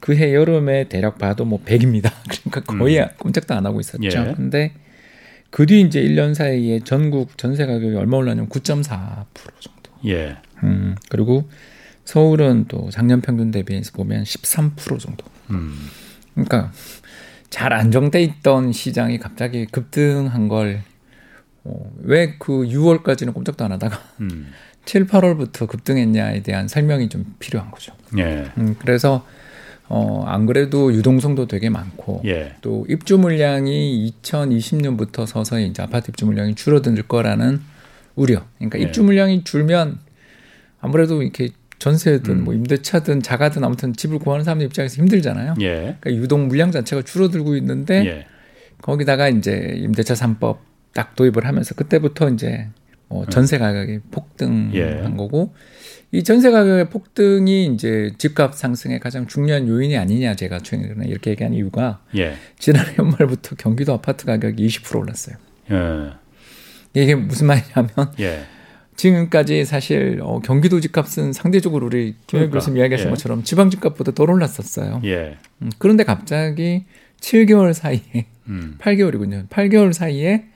그 0.00 0.12
해 0.14 0.34
여름에 0.34 0.88
대략 0.88 1.18
봐도 1.18 1.44
뭐 1.44 1.60
100입니다. 1.64 2.12
그러니까 2.50 2.60
거의 2.60 3.00
음. 3.00 3.06
꼼짝도 3.18 3.54
안 3.54 3.66
하고 3.66 3.80
있었죠. 3.80 4.04
예. 4.04 4.32
근데 4.34 4.72
그 5.50 5.66
뒤 5.66 5.80
이제 5.80 6.02
1년 6.02 6.34
사이에 6.34 6.80
전국 6.80 7.36
전세 7.38 7.66
가격이 7.66 7.96
얼마 7.96 8.16
올랐냐면 8.18 8.48
9.4% 8.48 9.26
정도. 9.60 9.90
예. 10.06 10.36
음, 10.62 10.94
그리고 11.08 11.48
서울은 12.04 12.66
또 12.68 12.90
작년 12.90 13.20
평균 13.20 13.50
대비해서 13.50 13.92
보면 13.92 14.24
13% 14.24 14.98
정도. 14.98 15.24
음. 15.50 15.88
그러니까 16.34 16.72
잘 17.50 17.72
안정돼 17.72 18.22
있던 18.22 18.72
시장이 18.72 19.18
갑자기 19.18 19.66
급등한 19.66 20.48
걸 20.48 20.82
어, 21.64 21.90
왜그 22.02 22.64
6월까지는 22.68 23.34
꼼짝도 23.34 23.64
안 23.64 23.72
하다가 23.72 24.00
음. 24.20 24.52
7, 24.84 25.06
8월부터 25.06 25.66
급등했냐에 25.66 26.42
대한 26.42 26.66
설명이 26.68 27.08
좀 27.10 27.34
필요한 27.38 27.70
거죠. 27.70 27.92
예. 28.16 28.50
음, 28.58 28.74
그래서 28.78 29.26
어, 29.88 30.24
안 30.26 30.46
그래도 30.46 30.92
유동성도 30.92 31.46
되게 31.46 31.70
많고 31.70 32.22
예. 32.26 32.54
또 32.60 32.84
입주 32.88 33.16
물량이 33.16 34.12
2020년부터 34.22 35.26
서서히 35.26 35.66
이제 35.66 35.82
아파트 35.82 36.10
입주 36.10 36.26
물량이 36.26 36.54
줄어들 36.54 36.94
거라는 37.02 37.60
우려. 38.14 38.44
그러니까 38.58 38.78
예. 38.78 38.82
입주 38.82 39.02
물량이 39.02 39.44
줄면 39.44 39.98
아무래도 40.80 41.22
이렇게 41.22 41.50
전세든 41.78 42.34
음. 42.34 42.44
뭐 42.44 42.54
임대차든 42.54 43.22
자가든 43.22 43.64
아무튼 43.64 43.94
집을 43.94 44.18
구하는 44.18 44.44
사람 44.44 44.60
입장에서 44.60 44.96
힘들잖아요. 44.96 45.54
예. 45.60 45.96
그러니까 46.00 46.14
유동 46.14 46.48
물량 46.48 46.70
자체가 46.70 47.02
줄어들고 47.02 47.56
있는데 47.56 48.04
예. 48.04 48.26
거기다가 48.82 49.28
이제 49.28 49.74
임대차 49.76 50.14
3법 50.14 50.58
딱 50.92 51.16
도입을 51.16 51.46
하면서 51.46 51.74
그때부터 51.74 52.30
이제 52.30 52.68
뭐 53.08 53.24
전세 53.26 53.58
가격이 53.58 54.00
폭등한 54.10 54.74
예. 54.74 55.16
거고 55.16 55.54
이 56.10 56.24
전세 56.24 56.50
가격의 56.50 56.88
폭등이 56.88 57.66
이제 57.66 58.12
집값 58.16 58.54
상승의 58.54 58.98
가장 58.98 59.26
중요한 59.26 59.68
요인이 59.68 59.96
아니냐 59.96 60.36
제가 60.36 60.60
최근에 60.60 61.06
이렇게 61.06 61.32
얘기한 61.32 61.52
이유가 61.52 62.00
예. 62.16 62.34
지난해 62.58 62.94
연말부터 62.98 63.56
경기도 63.56 63.92
아파트 63.92 64.24
가격이 64.24 64.66
20% 64.66 64.98
올랐어요. 64.98 65.36
예. 65.70 66.12
이게 66.94 67.14
무슨 67.14 67.46
말이냐면 67.48 67.90
예. 68.20 68.44
지금까지 68.96 69.64
사실 69.66 70.20
어, 70.22 70.40
경기도 70.40 70.80
집값은 70.80 71.32
상대적으로 71.32 71.86
우리 71.86 72.16
김현 72.26 72.48
그러니까. 72.48 72.58
교수님 72.58 72.78
이야기하신 72.78 73.06
예. 73.06 73.10
것처럼 73.10 73.42
지방 73.44 73.68
집값보다 73.70 74.12
덜 74.12 74.30
올랐었어요. 74.30 75.02
예. 75.04 75.36
음, 75.60 75.70
그런데 75.78 76.04
갑자기 76.04 76.84
7개월 77.20 77.74
사이에 77.74 78.26
음. 78.48 78.76
8개월이군요. 78.80 79.48
8개월 79.48 79.92
사이에 79.92 80.46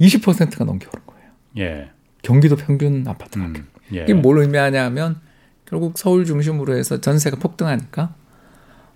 20%가 0.00 0.64
넘게 0.64 0.86
오른 0.86 1.04
거예요. 1.04 1.30
예. 1.58 1.90
경기도 2.22 2.54
평균 2.56 3.04
아파트 3.08 3.38
가격. 3.40 3.56
음. 3.56 3.66
예. 3.94 4.02
이게 4.02 4.14
뭘 4.14 4.38
의미하냐면 4.38 5.20
결국 5.64 5.98
서울 5.98 6.24
중심으로 6.24 6.76
해서 6.76 7.00
전세가 7.00 7.36
폭등하니까 7.38 8.14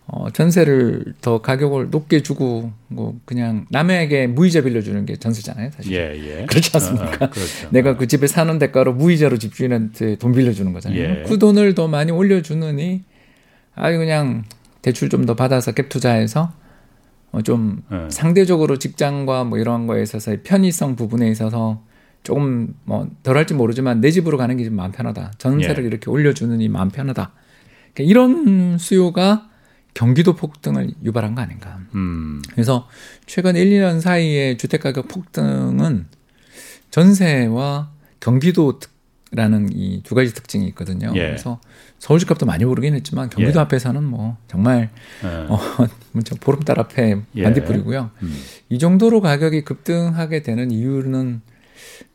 어, 0.06 0.30
전세를 0.30 1.14
더 1.20 1.40
가격을 1.40 1.90
높게 1.90 2.22
주고 2.22 2.72
뭐 2.88 3.18
그냥 3.24 3.66
남에게 3.70 4.26
무이자 4.26 4.60
빌려주는 4.62 5.06
게 5.06 5.16
전세잖아요, 5.16 5.70
사실. 5.70 5.92
예, 5.92 6.40
예. 6.40 6.46
그렇지 6.46 6.70
않습니까? 6.74 7.06
어, 7.06 7.14
어, 7.26 7.30
그렇죠. 7.30 7.68
내가 7.70 7.96
그 7.96 8.06
집에 8.08 8.26
사는 8.26 8.58
대가로 8.58 8.94
무이자로 8.94 9.38
집주인한테 9.38 10.16
돈 10.16 10.32
빌려주는 10.32 10.72
거잖아요. 10.72 11.00
예. 11.00 11.22
그 11.26 11.38
돈을 11.38 11.74
더 11.74 11.88
많이 11.88 12.10
올려주느니 12.10 13.04
아유 13.74 13.98
그냥 13.98 14.44
대출 14.82 15.08
좀 15.08 15.24
더 15.24 15.34
받아서 15.36 15.72
갭 15.72 15.88
투자해서 15.88 16.52
어, 17.30 17.40
좀 17.42 17.82
예. 17.92 18.08
상대적으로 18.10 18.78
직장과 18.78 19.44
뭐 19.44 19.58
이런 19.58 19.86
거에 19.86 20.02
있어서 20.02 20.36
편의성 20.42 20.96
부분에 20.96 21.28
있어서 21.30 21.82
조금 22.22 22.74
뭐 22.84 23.08
덜할지 23.22 23.54
모르지만 23.54 24.00
내 24.00 24.10
집으로 24.10 24.38
가는 24.38 24.56
게 24.56 24.64
좀 24.64 24.74
마음 24.76 24.92
편하다. 24.92 25.32
전세를 25.38 25.84
예. 25.84 25.88
이렇게 25.88 26.10
올려주느니 26.10 26.68
마음 26.68 26.88
편하다. 26.90 27.32
그러니까 27.94 28.10
이런 28.10 28.78
수요가 28.78 29.48
경기도 29.94 30.34
폭등을 30.34 30.90
유발한 31.04 31.34
거 31.34 31.42
아닌가. 31.42 31.78
음. 31.94 32.40
그래서 32.52 32.88
최근 33.26 33.56
1, 33.56 33.70
2년 33.70 34.00
사이에 34.00 34.56
주택가격 34.56 35.08
폭등은 35.08 36.06
전세와 36.90 37.90
경기도 38.20 38.78
라는 39.34 39.70
이 39.72 40.02
두 40.02 40.14
가지 40.14 40.34
특징이 40.34 40.66
있거든요. 40.68 41.10
예. 41.14 41.20
그래서 41.20 41.58
서울 41.98 42.18
집값도 42.20 42.44
많이 42.44 42.64
오르긴 42.64 42.94
했지만 42.94 43.30
경기도 43.30 43.60
예. 43.60 43.62
앞에서는 43.62 44.04
뭐 44.04 44.36
정말 44.46 44.90
예. 45.24 45.26
어, 45.48 45.58
보름달 46.40 46.78
앞에 46.78 47.16
예. 47.36 47.42
반딧불이고요. 47.42 48.10
음. 48.22 48.42
이 48.68 48.78
정도로 48.78 49.22
가격이 49.22 49.62
급등하게 49.62 50.42
되는 50.42 50.70
이유는 50.70 51.40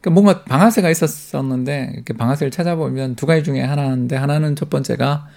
그러니까 0.02 0.10
뭔가 0.12 0.44
방아쇠가 0.44 0.90
있었었는데 0.90 1.92
이렇게 1.96 2.14
방아쇠를 2.14 2.52
찾아보면 2.52 3.16
두 3.16 3.26
가지 3.26 3.44
중에 3.44 3.62
하나인데 3.62 4.16
하나는 4.16 4.56
첫 4.56 4.70
번째가 4.70 5.28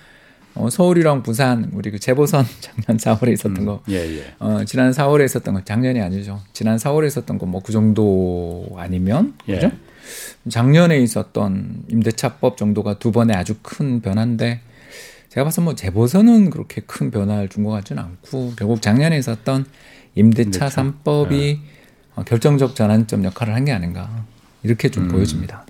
어, 0.55 0.69
서울이랑 0.69 1.23
부산 1.23 1.71
우리 1.75 1.91
그 1.93 1.99
재보선 2.01 2.45
작년 2.61 2.97
4월에 2.99 3.33
있었던 3.35 3.57
음, 3.59 3.67
거, 3.67 3.83
예, 3.89 3.95
예. 4.19 4.35
어, 4.41 4.65
지난 4.65 4.91
4월에 4.91 5.25
있었던 5.25 5.55
거 5.55 5.63
작년이 5.65 6.01
아니죠. 6.01 6.41
지난 6.53 6.77
4월에 6.77 7.07
있었던 7.07 7.39
거 7.39 7.47
뭐 7.47 7.61
그 7.63 7.73
정도 7.73 8.67
아니면 8.77 9.35
예. 9.49 9.55
그죠? 9.55 9.71
작년에 10.49 10.99
있었던 10.99 11.85
임대차법 11.89 12.57
정도가 12.57 12.99
두 12.99 13.13
번의 13.13 13.37
아주 13.37 13.55
큰 13.63 14.01
변화인데 14.01 14.61
제가 15.29 15.45
봐서 15.45 15.61
뭐 15.63 15.77
재보선은 15.77 16.51
그렇게 16.51 16.81
큰 16.85 17.13
변화를 17.13 17.49
준 17.49 17.63
것 17.63 17.71
같지는 17.71 18.03
않고 18.03 18.55
결국 18.57 18.83
작년에 18.83 19.17
있었던 19.19 19.65
임대차. 20.17 20.67
3법이 20.67 21.33
예. 21.41 21.59
어, 22.17 22.25
결정적 22.25 22.75
전환점 22.75 23.25
역할을 23.25 23.55
한 23.55 23.65
게 23.65 23.71
아닌가. 23.71 24.25
이렇게 24.63 24.89
좀 24.89 25.05
음. 25.05 25.09
보여집니다. 25.09 25.65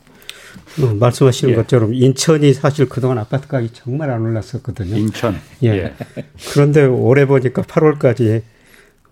어, 0.82 0.94
말씀하시는 0.94 1.52
예. 1.52 1.56
것처럼 1.56 1.94
인천이 1.94 2.52
사실 2.54 2.88
그동안 2.88 3.18
아파트 3.18 3.48
가격이 3.48 3.72
정말 3.74 4.10
안 4.10 4.22
올랐었거든요. 4.22 4.96
인천. 4.96 5.36
예. 5.62 5.68
예. 5.68 5.94
그런데 6.52 6.84
올해 6.84 7.26
보니까 7.26 7.62
8월까지 7.62 8.42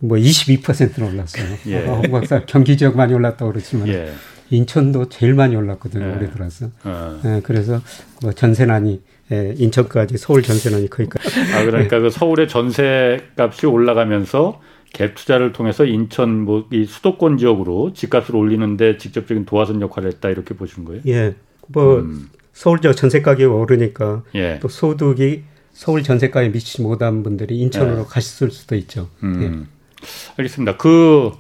뭐 0.00 0.16
22%는 0.16 1.12
올랐어요. 1.12 1.47
예. 1.66 1.87
어, 1.87 2.02
박사 2.11 2.44
경기 2.47 2.76
지역 2.76 2.97
많이 2.97 3.12
올랐다고 3.14 3.52
그러지만 3.52 3.88
예. 3.88 4.12
인천도 4.50 5.08
제일 5.08 5.35
많이 5.35 5.56
올랐거든요. 5.56 6.06
예. 6.06 6.12
올해 6.12 6.30
들어서. 6.30 6.70
어. 6.85 7.20
예, 7.25 7.40
그래서 7.42 7.80
뭐 8.23 8.32
전세난이 8.32 9.02
예, 9.32 9.54
인천까지 9.58 10.16
서울 10.16 10.42
전세난이 10.42 10.88
거기까지. 10.88 11.28
아 11.54 11.64
그러니까 11.64 11.99
그 11.99 12.08
서울의 12.08 12.49
전세 12.49 13.20
값이 13.37 13.66
올라가면서 13.66 14.61
갭 14.92 15.14
투자를 15.14 15.52
통해서 15.52 15.85
인천 15.85 16.45
뭐 16.45 16.66
이 16.73 16.85
수도권 16.85 17.38
지역으로 17.38 17.92
집값을 17.92 18.35
올리는데 18.37 18.99
직접적인 18.99 19.45
도화선 19.45 19.80
역할을 19.80 20.12
했다 20.12 20.28
이렇게 20.30 20.54
보시는 20.54 20.87
거예요? 20.87 21.02
예. 21.07 21.35
뭐 21.68 22.00
음. 22.00 22.28
서울 22.52 22.80
저 22.80 22.92
전세 22.92 23.23
가격이 23.23 23.45
오르니까 23.45 24.23
예. 24.35 24.59
또 24.61 24.68
소득이 24.68 25.42
서울 25.73 26.02
전세가에 26.02 26.49
미치지 26.49 26.83
못한 26.83 27.23
분들이 27.23 27.59
인천으로 27.59 28.00
예. 28.00 28.04
가셨을 28.09 28.50
수도 28.50 28.75
있죠. 28.76 29.09
음. 29.23 29.42
예. 29.42 30.04
알겠습니다. 30.37 30.76
그 30.76 31.33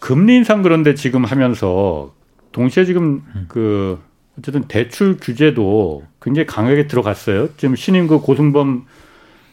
금리 0.00 0.36
인상 0.36 0.62
그런데 0.62 0.94
지금 0.94 1.24
하면서 1.24 2.14
동시에 2.52 2.84
지금 2.84 3.22
음. 3.34 3.44
그 3.48 3.98
어쨌든 4.38 4.64
대출 4.68 5.16
규제도 5.20 6.04
굉장히 6.22 6.46
강하게 6.46 6.86
들어갔어요. 6.86 7.48
지금 7.56 7.76
신임 7.76 8.06
그 8.06 8.20
고승범 8.20 8.86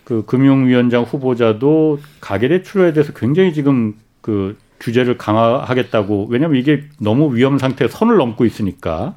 그 0.06 0.24
금융위원장 0.26 1.04
후보자도 1.04 2.00
가계대출에 2.22 2.94
대해서 2.94 3.12
굉장히 3.12 3.54
지금 3.54 3.96
그 4.22 4.58
규제를 4.80 5.18
강화하겠다고 5.18 6.28
왜냐하면 6.30 6.60
이게 6.60 6.84
너무 7.00 7.36
위험 7.36 7.58
상태에 7.58 7.88
선을 7.88 8.16
넘고 8.16 8.46
있으니까 8.46 9.16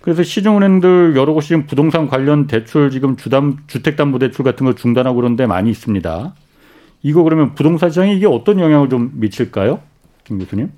그래서 0.00 0.22
시중은행들 0.22 1.14
여러 1.16 1.34
곳이 1.34 1.48
지금 1.48 1.66
부동산 1.66 2.08
관련 2.08 2.46
대출 2.46 2.90
지금 2.90 3.16
주담 3.16 3.58
주택담보대출 3.66 4.44
같은 4.44 4.64
걸 4.64 4.74
중단하고 4.74 5.16
그런 5.16 5.36
데 5.36 5.46
많이 5.46 5.70
있습니다. 5.70 6.34
이거 7.02 7.22
그러면 7.22 7.54
부동산 7.54 7.90
시장에 7.90 8.14
이게 8.14 8.26
어떤 8.26 8.58
영향을 8.58 8.88
좀 8.88 9.10
미칠까요, 9.14 9.80
김 10.24 10.38
교수님? 10.38 10.70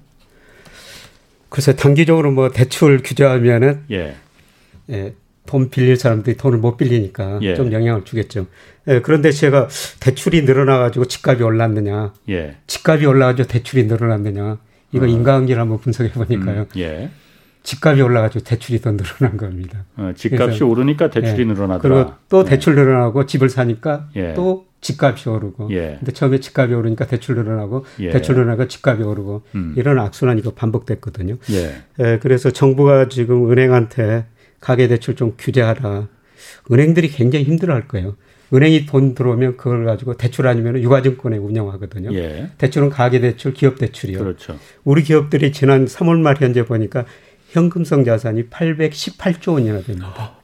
그래서 1.49 1.75
단기적으로 1.75 2.33
뭐 2.33 2.51
대출 2.51 3.01
규제하면은 3.03 3.85
예. 3.91 4.17
예, 4.91 5.15
돈 5.47 5.71
빌릴 5.71 5.97
사람들이 5.97 6.37
돈을 6.37 6.59
못 6.59 6.77
빌리니까 6.77 7.41
예. 7.43 7.55
좀 7.55 7.73
영향을 7.73 8.05
주겠죠. 8.05 8.47
예, 8.89 9.01
그런데 9.01 9.33
제가 9.33 9.69
대출이 10.01 10.43
늘어나가지고 10.43 11.07
집값이 11.07 11.43
올랐느냐, 11.43 12.13
예. 12.29 12.57
집값이 12.67 13.07
올라가지고 13.07 13.49
대출이 13.49 13.85
늘어났느냐, 13.85 14.59
이거 14.93 15.05
어. 15.05 15.09
인과관계를 15.09 15.61
한번 15.61 15.79
분석해 15.79 16.13
보니까요. 16.13 16.61
음, 16.63 16.67
예. 16.77 17.11
집값이 17.63 18.01
올라가지고 18.01 18.45
대출이 18.45 18.81
더 18.81 18.97
늘어난 18.97 19.37
겁니다. 19.37 19.85
어, 19.97 20.13
집값이 20.17 20.65
오르니까 20.65 21.11
대출이 21.11 21.43
예. 21.43 21.45
늘어나더라. 21.45 21.79
그리고 21.81 22.13
또 22.29 22.41
예. 22.41 22.45
대출 22.45 22.75
늘어나고 22.75 23.27
집을 23.27 23.51
사니까 23.51 24.09
예. 24.17 24.33
또 24.35 24.67
집값이 24.81 25.29
오르고. 25.29 25.69
예. 25.73 25.97
근데 25.99 26.13
처음에 26.13 26.41
집값이 26.41 26.73
오르니까 26.73 27.07
대출 27.07 27.35
늘어나고 27.35 27.85
대출 27.99 28.37
늘어나고 28.37 28.67
집값이 28.67 29.03
오르고 29.03 29.43
음. 29.55 29.75
이런 29.77 29.99
악순환이 29.99 30.43
반복됐거든요. 30.43 31.37
예. 31.51 32.19
그래서 32.19 32.51
정부가 32.51 33.09
지금 33.09 33.51
은행한테 33.53 34.25
가계대출 34.61 35.17
좀 35.17 35.35
규제하라. 35.39 36.09
은행들이 36.71 37.09
굉장히 37.09 37.45
힘들어할 37.45 37.89
거예요. 37.89 38.17
은행이 38.53 38.87
돈 38.87 39.15
들어오면 39.15 39.57
그걸 39.57 39.85
가지고 39.85 40.17
대출 40.17 40.47
아니면 40.47 40.83
유가증권에 40.83 41.37
운영하거든요. 41.37 42.13
예. 42.15 42.51
대출은 42.59 42.91
가계대출, 42.91 43.55
기업대출이요. 43.55 44.19
그렇죠. 44.19 44.59
우리 44.85 45.03
기업들이 45.03 45.53
지난 45.53 45.85
3월 45.85 46.21
말 46.21 46.37
현재 46.39 46.65
보니까 46.65 47.05
현금성 47.51 48.05
자산이 48.05 48.49
818조 48.49 49.53
원이나 49.55 49.81
됩니다. 49.83 50.41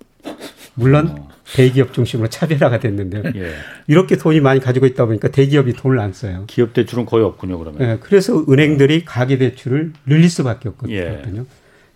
물론 0.74 1.08
어. 1.08 1.28
대기업 1.54 1.92
중심으로 1.92 2.28
차별화가 2.28 2.80
됐는데요. 2.80 3.22
예. 3.36 3.52
이렇게 3.86 4.16
돈이 4.16 4.40
많이 4.40 4.60
가지고 4.60 4.86
있다 4.86 5.06
보니까 5.06 5.28
대기업이 5.28 5.72
돈을 5.74 5.98
안 5.98 6.12
써요. 6.12 6.44
기업 6.46 6.74
대출은 6.74 7.06
거의 7.06 7.24
없군요, 7.24 7.58
그러면. 7.58 7.80
예, 7.82 7.98
그래서 8.00 8.44
은행들이 8.48 9.04
가계 9.04 9.38
대출을 9.38 9.92
늘릴 10.06 10.28
수밖에 10.28 10.68
없거든요. 10.68 10.96
예. 10.96 11.22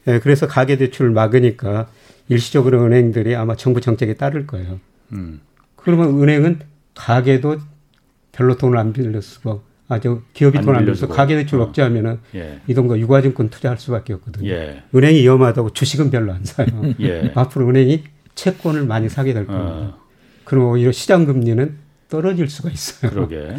예, 0.06 0.18
그래서 0.18 0.46
가계 0.46 0.76
대출을 0.76 1.10
막으니까 1.10 1.88
일시적으로 2.28 2.84
은행들이 2.84 3.34
아마 3.34 3.56
정부 3.56 3.80
정책에 3.80 4.14
따를 4.14 4.46
거예요. 4.46 4.80
음. 5.12 5.40
그러면 5.76 6.20
은행은 6.22 6.60
가계도 6.94 7.58
별로 8.32 8.56
돈을 8.56 8.78
안 8.78 8.92
빌려 8.92 9.20
쓰고 9.20 9.62
아주 9.88 10.22
기업이 10.34 10.60
돈 10.60 10.74
안 10.76 10.84
빌려서 10.84 11.08
가계 11.08 11.34
대출 11.36 11.60
어. 11.60 11.64
억제하면은 11.64 12.20
예. 12.36 12.60
이동거 12.68 12.96
유가증권 12.98 13.48
투자할 13.50 13.76
수밖에 13.78 14.12
없거든요. 14.14 14.48
예. 14.48 14.82
은행이 14.94 15.20
위험하다고 15.22 15.72
주식은 15.72 16.10
별로 16.10 16.32
안 16.32 16.44
사요. 16.44 16.68
예. 17.00 17.32
앞으로 17.34 17.68
은행이 17.68 18.04
채권을 18.36 18.84
많이 18.86 19.08
사게 19.08 19.32
될 19.34 19.46
겁니다. 19.46 19.70
어. 19.76 19.98
그리고 20.44 20.70
오히려 20.72 20.92
시장 20.92 21.24
금리는 21.24 21.76
떨어질 22.08 22.48
수가 22.48 22.70
있어요. 22.70 23.10
그러게. 23.10 23.56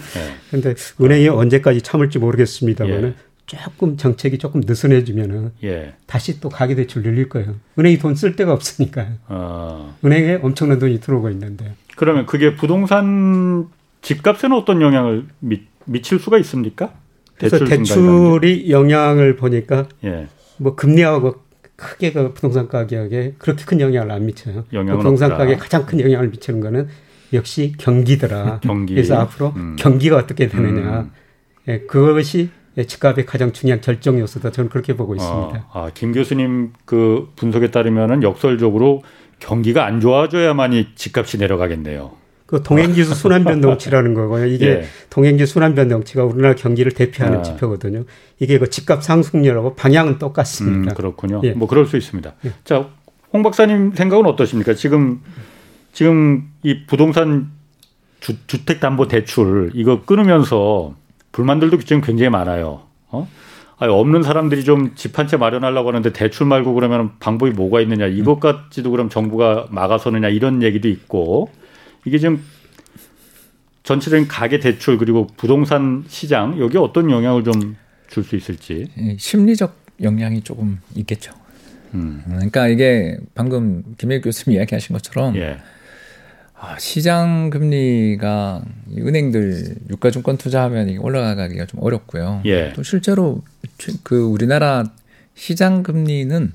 그런데 0.50 0.70
예. 0.70 0.76
은행이 1.04 1.28
어. 1.28 1.36
언제까지 1.36 1.82
참을지 1.82 2.18
모르겠습니다만은 2.20 3.10
예. 3.10 3.14
조금 3.46 3.98
정책이 3.98 4.38
조금 4.38 4.62
느슨해지면은 4.66 5.52
예. 5.64 5.94
다시 6.06 6.40
또 6.40 6.50
가계대출 6.50 7.04
늘릴 7.04 7.28
거예요. 7.28 7.56
은행이 7.78 7.98
돈 7.98 8.16
쓸 8.16 8.36
데가 8.36 8.54
없으니까요. 8.54 9.08
어. 9.28 9.98
은행에 10.06 10.40
엄청난 10.42 10.80
돈이 10.80 11.00
들어오고 11.02 11.30
있는데. 11.32 11.74
그러면 11.96 12.26
그게 12.26 12.56
부동산 12.56 13.68
집값에는 14.02 14.56
어떤 14.56 14.82
영향을 14.82 15.26
미, 15.40 15.64
미칠 15.86 16.20
수가 16.20 16.38
있습니까? 16.40 16.94
그래서 17.38 17.66
대출이 17.66 18.70
영향을 18.72 19.36
보니까 19.36 19.88
예. 20.06 20.28
뭐 20.58 20.76
금리하고 20.76 21.36
크게 21.76 22.14
그 22.14 22.34
부동산 22.34 22.68
가격에 22.68 23.34
그렇게 23.40 23.66
큰 23.66 23.82
영향을 23.82 24.12
안 24.12 24.26
미쳐요. 24.28 24.66
그 24.70 24.98
부동산 24.98 25.30
가격에 25.32 25.56
가장 25.58 25.86
큰 25.86 26.00
영향을 26.00 26.30
미치는 26.30 26.62
거는 26.62 26.88
역시 27.34 27.74
경기더라. 27.80 28.60
경기. 28.62 28.94
그래서 28.94 29.18
앞으로 29.20 29.54
음. 29.56 29.76
경기가 29.80 30.18
어떻게 30.18 30.48
되느냐. 30.48 31.02
음. 31.02 31.12
예, 31.68 31.80
그것이 31.82 32.50
집값의 32.76 33.26
가장 33.26 33.52
중요한 33.52 33.82
결정 33.82 34.20
요소다. 34.20 34.52
저는 34.52 34.70
그렇게 34.70 34.96
보고 34.96 35.16
있습니다. 35.16 35.68
아, 35.72 35.80
아, 35.80 35.92
김 35.94 36.14
교수님 36.14 36.74
그 36.86 37.30
분석에 37.36 37.72
따르면은 37.72 38.24
역설적으로 38.24 39.04
경기가 39.40 39.86
안 39.86 40.00
좋아져야만이 40.00 40.90
집값이 40.96 41.38
내려가겠네요. 41.38 42.12
그 42.46 42.62
동행지수 42.64 43.16
순환변동치라는 43.16 44.14
거고요. 44.14 44.46
이게 44.46 44.66
예. 44.68 44.84
동행지수 45.10 45.54
순환변동치가 45.54 46.26
우리나라 46.26 46.54
경기를 46.54 46.92
대표하는 46.92 47.40
아. 47.40 47.42
지표거든요. 47.44 48.04
이게 48.40 48.60
그 48.60 48.70
집값 48.70 49.04
상승률하고 49.04 49.76
방향은 49.76 50.20
똑같습니다. 50.20 50.92
음, 50.92 50.96
그렇군요. 50.96 51.40
예. 51.46 51.52
뭐 51.52 51.70
그럴 51.70 51.86
수 51.86 51.96
있습니다. 51.96 52.34
예. 52.46 52.52
자, 52.66 52.90
홍 53.32 53.42
박사님 53.42 53.94
생각은 53.96 54.26
어떠십니까? 54.26 54.74
지금 54.74 55.22
지금 55.94 56.50
이 56.64 56.86
부동산 56.86 57.52
주, 58.20 58.36
주택담보 58.48 59.08
대출 59.08 59.72
이거 59.74 60.04
끊으면서 60.04 60.94
불만들도 61.32 61.80
지금 61.80 62.02
굉장히 62.02 62.30
많아요. 62.30 62.84
어? 63.10 63.28
아니, 63.80 63.92
없는 63.92 64.22
사람들이 64.24 64.64
좀 64.64 64.94
집 64.96 65.18
한 65.18 65.28
채 65.28 65.38
마련하려고 65.38 65.90
하는데 65.90 66.14
대출 66.14 66.46
말고 66.48 66.74
그러면 66.74 67.12
방법이 67.20 67.52
뭐가 67.52 67.82
있느냐 67.82 68.06
이것까지도 68.08 68.92
그럼 68.92 69.10
정부가 69.10 69.68
막아서느냐 69.72 70.30
이런 70.30 70.62
얘기도 70.62 70.88
있고 70.88 71.50
이게 72.06 72.18
지금 72.20 72.44
전체적인 73.84 74.28
가계 74.28 74.60
대출 74.60 74.98
그리고 74.98 75.28
부동산 75.38 76.04
시장 76.08 76.60
여기 76.60 76.78
어떤 76.78 77.10
영향을 77.10 77.44
좀 77.44 77.76
줄 78.12 78.24
수 78.26 78.36
있을지 78.36 78.88
예, 78.98 79.16
심리적 79.18 79.74
영향이 80.02 80.42
조금 80.42 80.82
있겠죠. 80.96 81.32
음. 81.94 82.22
그러니까 82.28 82.68
이게 82.68 83.18
방금 83.36 83.84
김혜 83.98 84.20
교수님 84.20 84.58
이야기하신 84.60 84.94
것처럼 84.94 85.36
예. 85.38 85.60
아, 86.64 86.78
시장 86.78 87.50
금리가 87.50 88.62
은행들 88.96 89.78
유가증권 89.90 90.38
투자하면 90.38 90.96
올라가기가 91.00 91.66
좀 91.66 91.82
어렵고요. 91.82 92.44
예. 92.46 92.72
또 92.74 92.84
실제로 92.84 93.42
그 94.04 94.22
우리나라 94.22 94.84
시장 95.34 95.82
금리는 95.82 96.54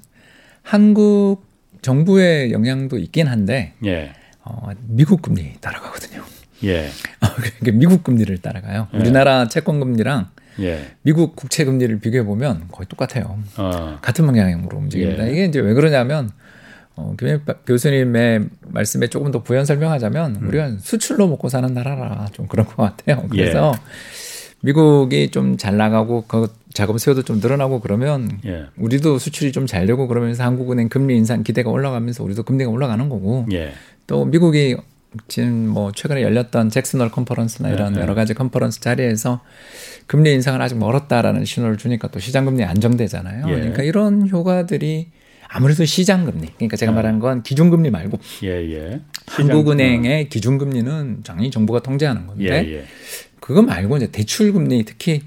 한국 0.63 1.45
정부의 1.83 2.53
영향도 2.53 2.99
있긴 2.99 3.27
한데 3.27 3.73
예. 3.85 4.13
어, 4.45 4.69
미국 4.87 5.23
금리 5.23 5.55
따라가거든요. 5.61 6.23
예. 6.63 6.89
그러니까 7.19 7.73
미국 7.73 8.05
금리를 8.05 8.39
따라가요. 8.39 8.87
예. 8.95 8.99
우리나라 8.99 9.49
채권 9.49 9.81
금리랑 9.81 10.29
예. 10.61 10.87
미국 11.03 11.35
국채 11.35 11.65
금리를 11.65 11.99
비교해 11.99 12.23
보면 12.25 12.69
거의 12.71 12.87
똑같아요. 12.87 13.41
어. 13.57 13.99
같은 14.01 14.25
방향으로 14.25 14.79
움직입니다. 14.79 15.27
예. 15.27 15.33
이게 15.33 15.45
이제 15.47 15.59
왜 15.59 15.75
그러냐면 15.75 16.31
어, 16.97 17.15
김 17.19 17.39
교수님의 17.67 18.47
말씀에 18.69 19.07
조금 19.09 19.31
더 19.31 19.43
부연 19.43 19.65
설명하자면 19.65 20.37
음. 20.37 20.49
우리가 20.49 20.73
수출로 20.81 21.29
먹고 21.29 21.49
사는 21.49 21.73
나라라 21.73 22.27
좀 22.33 22.47
그런 22.47 22.67
것 22.67 22.77
같아요. 22.77 23.27
그래서 23.31 23.73
예. 23.75 23.81
미국이 24.63 25.31
좀 25.31 25.57
잘 25.59 25.77
나가고 25.77 26.25
그 26.27 26.49
자금 26.73 26.99
수요도 26.99 27.23
좀 27.23 27.39
늘어나고 27.41 27.81
그러면 27.81 28.41
예. 28.47 28.67
우리도 28.77 29.19
수출이 29.19 29.53
좀 29.53 29.67
잘 29.67 29.87
되고 29.87 30.09
그러면서 30.09 30.45
한국은행 30.45 30.89
금리 30.89 31.17
인상 31.17 31.43
기대가 31.43 31.71
올라가면서 31.71 32.25
우리도 32.25 32.43
금리가 32.45 32.71
올라가는 32.71 33.09
거고 33.09 33.47
예. 33.53 33.73
또 34.07 34.25
미국이 34.25 34.77
지금 35.29 35.69
뭐 35.69 35.93
최근에 35.93 36.23
열렸던 36.23 36.71
잭슨홀 36.71 37.11
컨퍼런스나 37.11 37.71
이런 37.71 37.93
네, 37.93 37.99
네. 37.99 38.03
여러 38.03 38.15
가지 38.15 38.35
컨퍼런스 38.35 38.81
자리에서 38.81 39.41
금리 40.07 40.33
인상은 40.33 40.61
아직 40.61 40.77
멀었다라는 40.79 41.45
신호를 41.45 41.77
주니까 41.79 42.09
또 42.09 42.19
시장 42.21 42.45
금리 42.45 42.65
안정되잖아요. 42.65 43.47
예. 43.49 43.53
그러니까 43.53 43.83
이런 43.83 44.29
효과들이 44.29 45.09
아무래도 45.49 45.85
시장 45.85 46.25
금리. 46.25 46.49
그러니까 46.57 46.77
제가 46.77 46.93
네. 46.93 46.97
말한 46.97 47.19
건 47.19 47.43
기준 47.43 47.71
금리 47.71 47.91
말고 47.91 48.19
예, 48.45 48.49
예. 48.73 49.01
한국은행의 49.27 50.29
기준 50.29 50.59
금리는 50.59 51.23
당연히 51.25 51.51
정부가 51.51 51.81
통제하는 51.81 52.27
건데 52.27 52.45
예, 52.45 52.75
예. 52.79 52.85
그거 53.41 53.63
말고 53.63 53.97
이제 53.99 54.11
대출 54.11 54.53
금리 54.53 54.85
특히 54.85 55.23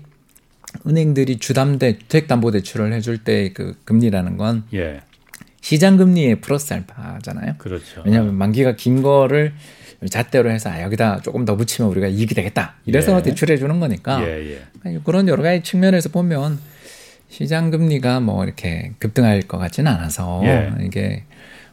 은행들이 0.86 1.40
주담대 1.40 1.98
주택담보대출을 2.00 2.94
해줄 2.94 3.20
때 3.20 3.52
그 3.54 3.76
금리라는 3.86 4.38
건 4.38 4.64
예. 4.74 5.02
시장 5.62 5.98
금리에 5.98 6.36
플러스 6.36 6.74
알파잖아요. 6.74 7.56
그렇죠. 7.58 8.02
왜냐하면 8.06 8.36
만기가 8.36 8.76
긴 8.76 9.02
거를 9.02 9.54
잣대로 10.10 10.50
해서 10.50 10.70
아, 10.70 10.82
여기다 10.84 11.22
조금 11.22 11.44
더 11.44 11.58
붙이면 11.58 11.92
우리가 11.92 12.08
이익이 12.08 12.34
되겠다. 12.34 12.76
이래서 12.86 13.18
예. 13.18 13.22
대출해 13.22 13.58
주는 13.58 13.80
거니까 13.80 14.26
예, 14.26 14.58
예. 14.86 15.00
그런 15.04 15.28
여러 15.28 15.44
가지 15.44 15.62
측면에서 15.64 16.10
보면 16.10 16.60
시장 17.30 17.70
금리가 17.70 18.20
뭐 18.20 18.44
이렇게 18.44 18.92
급등할 19.00 19.42
것 19.44 19.58
같지는 19.58 19.92
않아서 19.92 20.42
예. 20.44 20.72
이게 20.82 21.24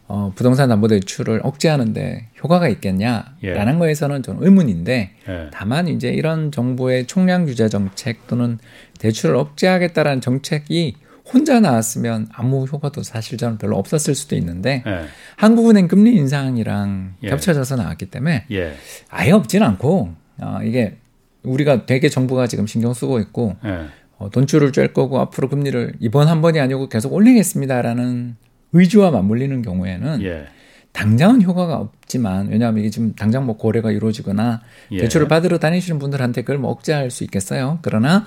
어, 0.09 0.33
부동산 0.37 0.69
담보대출을 0.69 1.41
억제하는데 1.43 2.29
효과가 2.43 2.69
있겠냐라는 2.69 3.35
예. 3.43 3.79
거에서는 3.79 4.23
좀 4.23 4.37
의문인데 4.41 5.11
예. 5.29 5.47
다만 5.53 5.89
이제 5.89 6.11
이런 6.11 6.53
정부의 6.53 7.07
총량 7.07 7.47
규제 7.47 7.69
정책 7.69 8.27
또는 8.29 8.59
대출을 9.01 9.35
억제하겠다라는 9.35 10.21
정책이 10.21 10.97
혼자 11.33 11.59
나왔으면 11.59 12.29
아무 12.33 12.67
효과도 12.67 13.03
사실 13.03 13.37
저는 13.37 13.59
별로 13.59 13.77
없었을 13.77 14.15
수도 14.15 14.37
있는데 14.37 14.85
예. 14.87 15.07
한국은행 15.37 15.89
금리 15.89 16.15
인상이랑 16.15 17.15
예. 17.25 17.29
겹쳐져서 17.31 17.77
나왔기 17.77 18.07
때문에 18.07 18.45
예. 18.53 18.75
아예 19.09 19.33
없진 19.33 19.63
않고 19.65 20.15
어, 20.39 20.59
이게 20.63 20.99
우리가 21.43 21.87
되게 21.87 22.09
정부가 22.09 22.47
지금 22.47 22.67
신경 22.67 22.95
쓰고 22.95 23.19
있고 23.19 23.57
예. 23.65 23.87
어, 24.19 24.31
돈줄을 24.31 24.73
쬐 24.73 24.93
거고 24.93 25.21
앞으로 25.21 25.49
금리를 25.49 25.95
이번 26.01 26.29
한 26.29 26.41
번이 26.41 26.59
아니고 26.59 26.89
계속 26.89 27.13
올리겠습니다라는 27.13 28.37
의지와 28.73 29.11
맞물리는 29.11 29.63
경우에는 29.63 30.23
예. 30.23 30.47
당장은 30.93 31.43
효과가 31.43 31.77
없지만 31.77 32.49
왜냐하면 32.49 32.81
이게 32.81 32.91
지금 32.91 33.15
당장 33.15 33.45
뭐 33.45 33.59
거래가 33.59 33.91
이루어지거나 33.91 34.63
예. 34.93 34.99
대출을 34.99 35.29
받으러 35.29 35.59
다니시는 35.59 35.99
분들한테 35.99 36.43
그걸 36.43 36.59
뭐 36.59 36.71
억제할 36.71 37.11
수 37.11 37.25
있겠어요. 37.25 37.79
그러나 37.83 38.25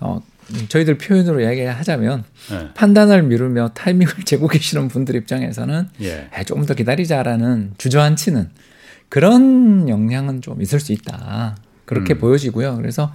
어 0.00 0.20
저희들 0.68 0.98
표현으로 0.98 1.40
이야기하자면 1.40 2.24
예. 2.52 2.68
판단을 2.74 3.24
미루며 3.24 3.70
타이밍을 3.74 4.14
재고 4.24 4.46
계시는 4.46 4.88
분들 4.88 5.16
입장에서는 5.16 5.88
예. 6.02 6.28
조금 6.46 6.64
더 6.66 6.74
기다리자라는 6.74 7.74
주저앉히는 7.78 8.50
그런 9.08 9.88
영향은 9.88 10.40
좀 10.40 10.62
있을 10.62 10.78
수 10.78 10.92
있다. 10.92 11.56
그렇게 11.84 12.14
음. 12.14 12.18
보여지고요. 12.18 12.76
그래서 12.76 13.12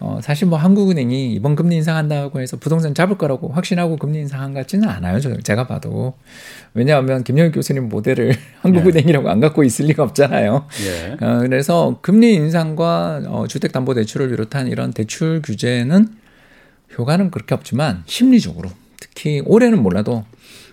어, 0.00 0.18
사실 0.20 0.48
뭐 0.48 0.58
한국은행이 0.58 1.32
이번 1.32 1.54
금리 1.54 1.76
인상한다고 1.76 2.40
해서 2.40 2.56
부동산 2.56 2.92
잡을 2.92 3.18
거라고 3.18 3.48
확신하고 3.48 3.96
금리 3.96 4.18
인상한 4.18 4.52
것 4.52 4.60
같지는 4.60 4.88
않아요. 4.88 5.20
저, 5.20 5.36
제가 5.38 5.68
봐도. 5.68 6.14
왜냐하면 6.74 7.22
김영일 7.22 7.52
교수님 7.52 7.88
모델을 7.88 8.34
한국은행이라고 8.62 9.30
안 9.30 9.38
갖고 9.38 9.62
있을 9.62 9.86
리가 9.86 10.02
없잖아요. 10.02 10.66
예. 10.86 11.24
어, 11.24 11.38
그래서 11.40 11.98
금리 12.02 12.34
인상과 12.34 13.22
어, 13.26 13.46
주택담보대출을 13.46 14.30
비롯한 14.30 14.66
이런 14.66 14.92
대출 14.92 15.40
규제는 15.40 16.08
효과는 16.98 17.30
그렇게 17.30 17.54
없지만 17.54 18.02
심리적으로 18.06 18.70
특히 19.00 19.40
올해는 19.44 19.82
몰라도 19.82 20.24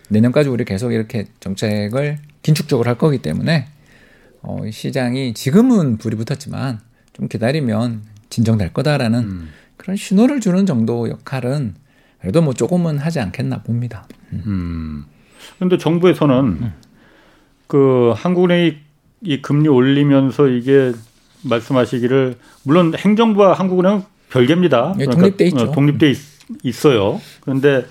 내년까지 0.10 0.50
우리 0.50 0.66
계속 0.66 0.92
이렇게 0.92 1.28
정책을 1.40 2.18
긴축적으로 2.42 2.90
할 2.90 2.98
거기 2.98 3.20
때문에 3.20 3.68
어, 4.42 4.62
시장이 4.72 5.34
지금은 5.34 5.98
불이 5.98 6.16
붙었지만 6.16 6.80
좀 7.14 7.28
기다리면 7.28 8.02
진정될 8.30 8.74
거다라는 8.74 9.20
음. 9.20 9.50
그런 9.78 9.96
신호를 9.96 10.40
주는 10.40 10.66
정도 10.66 11.10
역할은 11.10 11.76
그래도 12.22 12.42
뭐 12.42 12.54
조금은 12.54 12.98
하지 12.98 13.20
않겠나 13.20 13.64
봅니다. 13.64 14.08
음. 14.34 15.06
그런데 15.56 15.78
음. 15.78 15.80
정부에서는 15.80 16.36
음. 16.36 16.74
그 17.68 18.14
한국 18.16 18.46
은행이 18.46 18.78
이 19.22 19.42
금리 19.42 19.68
올리면서 19.68 20.48
이게 20.48 20.94
말씀하시기를 21.44 22.36
물론 22.64 22.94
행정부와 22.96 23.54
한국은행은 23.54 24.04
별개입니다. 24.30 24.96
예, 25.00 25.06
그러니까 25.06 25.16
독립돼 25.16 25.46
있죠. 25.48 25.60
어, 25.66 25.72
독립돼 25.72 26.14
있, 26.64 26.86
어요 26.86 27.20
그런데 27.42 27.86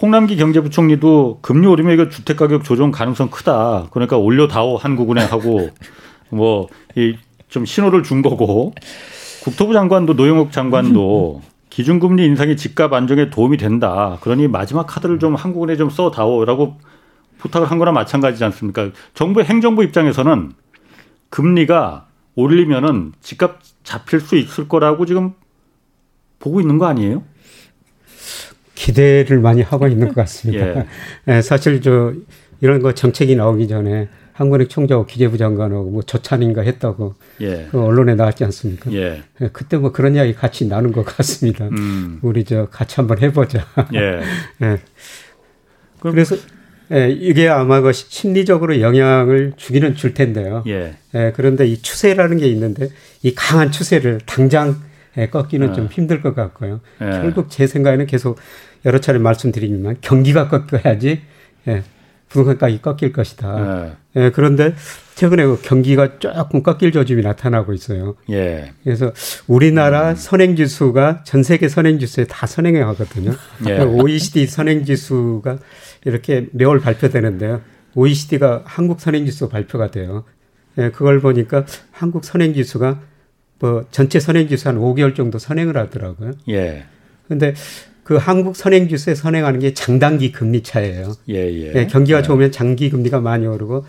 홍남기 0.00 0.36
경제부총리도 0.36 1.38
금리 1.42 1.66
오르면 1.66 1.94
이거 1.94 2.08
주택 2.08 2.36
가격 2.36 2.64
조정 2.64 2.90
가능성 2.90 3.30
크다. 3.30 3.88
그러니까 3.92 4.16
올려다오 4.16 4.76
한국은행하고 4.76 5.70
뭐 6.30 6.68
이 6.96 7.16
좀 7.54 7.64
신호를 7.64 8.02
준 8.02 8.20
거고 8.20 8.74
국토부 9.44 9.74
장관도 9.74 10.14
노영욱 10.14 10.52
장관도 10.52 11.42
기준금리 11.68 12.24
인상이 12.24 12.56
집값 12.56 12.94
안정에 12.94 13.28
도움이 13.28 13.58
된다. 13.58 14.16
그러니 14.22 14.48
마지막 14.48 14.86
카드를 14.86 15.18
좀 15.18 15.34
한국은에 15.34 15.76
좀 15.76 15.90
써다오라고 15.90 16.78
부탁을 17.36 17.70
한 17.70 17.76
거나 17.78 17.92
마찬가지지 17.92 18.42
않습니까? 18.44 18.90
정부 19.12 19.42
행정부 19.42 19.84
입장에서는 19.84 20.52
금리가 21.28 22.06
올리면은 22.36 23.12
집값 23.20 23.58
잡힐 23.82 24.20
수 24.20 24.36
있을 24.36 24.66
거라고 24.66 25.04
지금 25.04 25.34
보고 26.38 26.62
있는 26.62 26.78
거 26.78 26.86
아니에요? 26.86 27.22
기대를 28.74 29.40
많이 29.40 29.60
하고 29.60 29.86
있는 29.88 30.08
것 30.08 30.14
같습니다. 30.14 30.66
예. 30.66 30.86
네, 31.26 31.42
사실 31.42 31.82
저 31.82 32.14
이런 32.62 32.80
거 32.80 32.94
정책이 32.94 33.36
나오기 33.36 33.68
전에 33.68 34.08
한국은행 34.34 34.68
총재하고 34.68 35.06
기재부 35.06 35.38
장관하고 35.38 35.90
뭐 35.90 36.02
저찬인가 36.02 36.62
했다고 36.62 37.14
예. 37.40 37.68
그 37.70 37.80
언론에 37.80 38.16
나왔지 38.16 38.44
않습니까? 38.44 38.92
예. 38.92 39.22
예. 39.40 39.48
그때 39.52 39.76
뭐 39.76 39.92
그런 39.92 40.16
이야기 40.16 40.34
같이 40.34 40.66
나눈 40.66 40.92
것 40.92 41.04
같습니다. 41.04 41.68
음. 41.68 42.18
우리 42.20 42.44
저 42.44 42.66
같이 42.66 42.96
한번 42.96 43.18
해보자. 43.20 43.64
예. 43.94 44.20
예. 44.62 44.78
그래서 46.00 46.36
예, 46.92 47.10
이게 47.10 47.48
아마 47.48 47.80
그 47.80 47.92
심리적으로 47.92 48.80
영향을 48.80 49.54
주기는 49.56 49.94
줄 49.94 50.14
텐데요. 50.14 50.64
예. 50.66 50.96
예. 51.14 51.32
그런데 51.34 51.66
이 51.66 51.80
추세라는 51.80 52.38
게 52.38 52.48
있는데 52.48 52.88
이 53.22 53.34
강한 53.34 53.70
추세를 53.70 54.20
당장 54.26 54.82
예, 55.16 55.28
꺾기는 55.28 55.70
예. 55.70 55.72
좀 55.72 55.86
힘들 55.86 56.20
것 56.20 56.34
같고요. 56.34 56.80
예. 57.00 57.04
결국 57.04 57.50
제 57.50 57.68
생각에는 57.68 58.06
계속 58.06 58.38
여러 58.84 58.98
차례 58.98 59.20
말씀드리지만 59.20 59.98
경기가 60.00 60.48
꺾여야지 60.48 61.22
예, 61.68 61.82
부동산 62.34 62.58
가격이 62.58 62.82
꺾일 62.82 63.12
것이다. 63.12 63.94
네. 64.14 64.22
예, 64.24 64.30
그런데 64.30 64.74
최근에 65.14 65.46
그 65.46 65.62
경기가 65.62 66.18
조금 66.18 66.64
꺾일 66.64 66.90
조짐이 66.90 67.22
나타나고 67.22 67.72
있어요. 67.72 68.16
예. 68.30 68.72
그래서 68.82 69.12
우리나라 69.46 70.10
음. 70.10 70.14
선행지수가 70.16 71.22
전 71.22 71.44
세계 71.44 71.68
선행지수에 71.68 72.24
다 72.24 72.48
선행해 72.48 72.80
가거든요. 72.80 73.32
예. 73.68 73.78
OECD 73.78 74.48
선행지수가 74.48 75.58
이렇게 76.04 76.48
매월 76.50 76.80
발표되는데요. 76.80 77.60
OECD가 77.94 78.62
한국 78.64 79.00
선행지수 79.00 79.48
발표가 79.48 79.92
돼요. 79.92 80.24
예, 80.78 80.90
그걸 80.90 81.20
보니까 81.20 81.64
한국 81.92 82.24
선행지수가 82.24 83.00
뭐 83.60 83.86
전체 83.92 84.18
선행지수 84.18 84.68
한 84.68 84.78
5개월 84.78 85.14
정도 85.14 85.38
선행을 85.38 85.76
하더라고요. 85.76 86.32
예. 86.48 86.84
근데 87.28 87.54
그 88.04 88.16
한국 88.16 88.54
선행 88.54 88.88
지수에 88.88 89.14
선행하는 89.14 89.58
게 89.60 89.74
장단기 89.74 90.30
금리 90.30 90.62
차예요. 90.62 91.14
예, 91.30 91.34
예. 91.34 91.72
예 91.74 91.86
경기가 91.86 92.18
네. 92.18 92.22
좋으면 92.22 92.52
장기 92.52 92.90
금리가 92.90 93.20
많이 93.20 93.46
오르고 93.46 93.84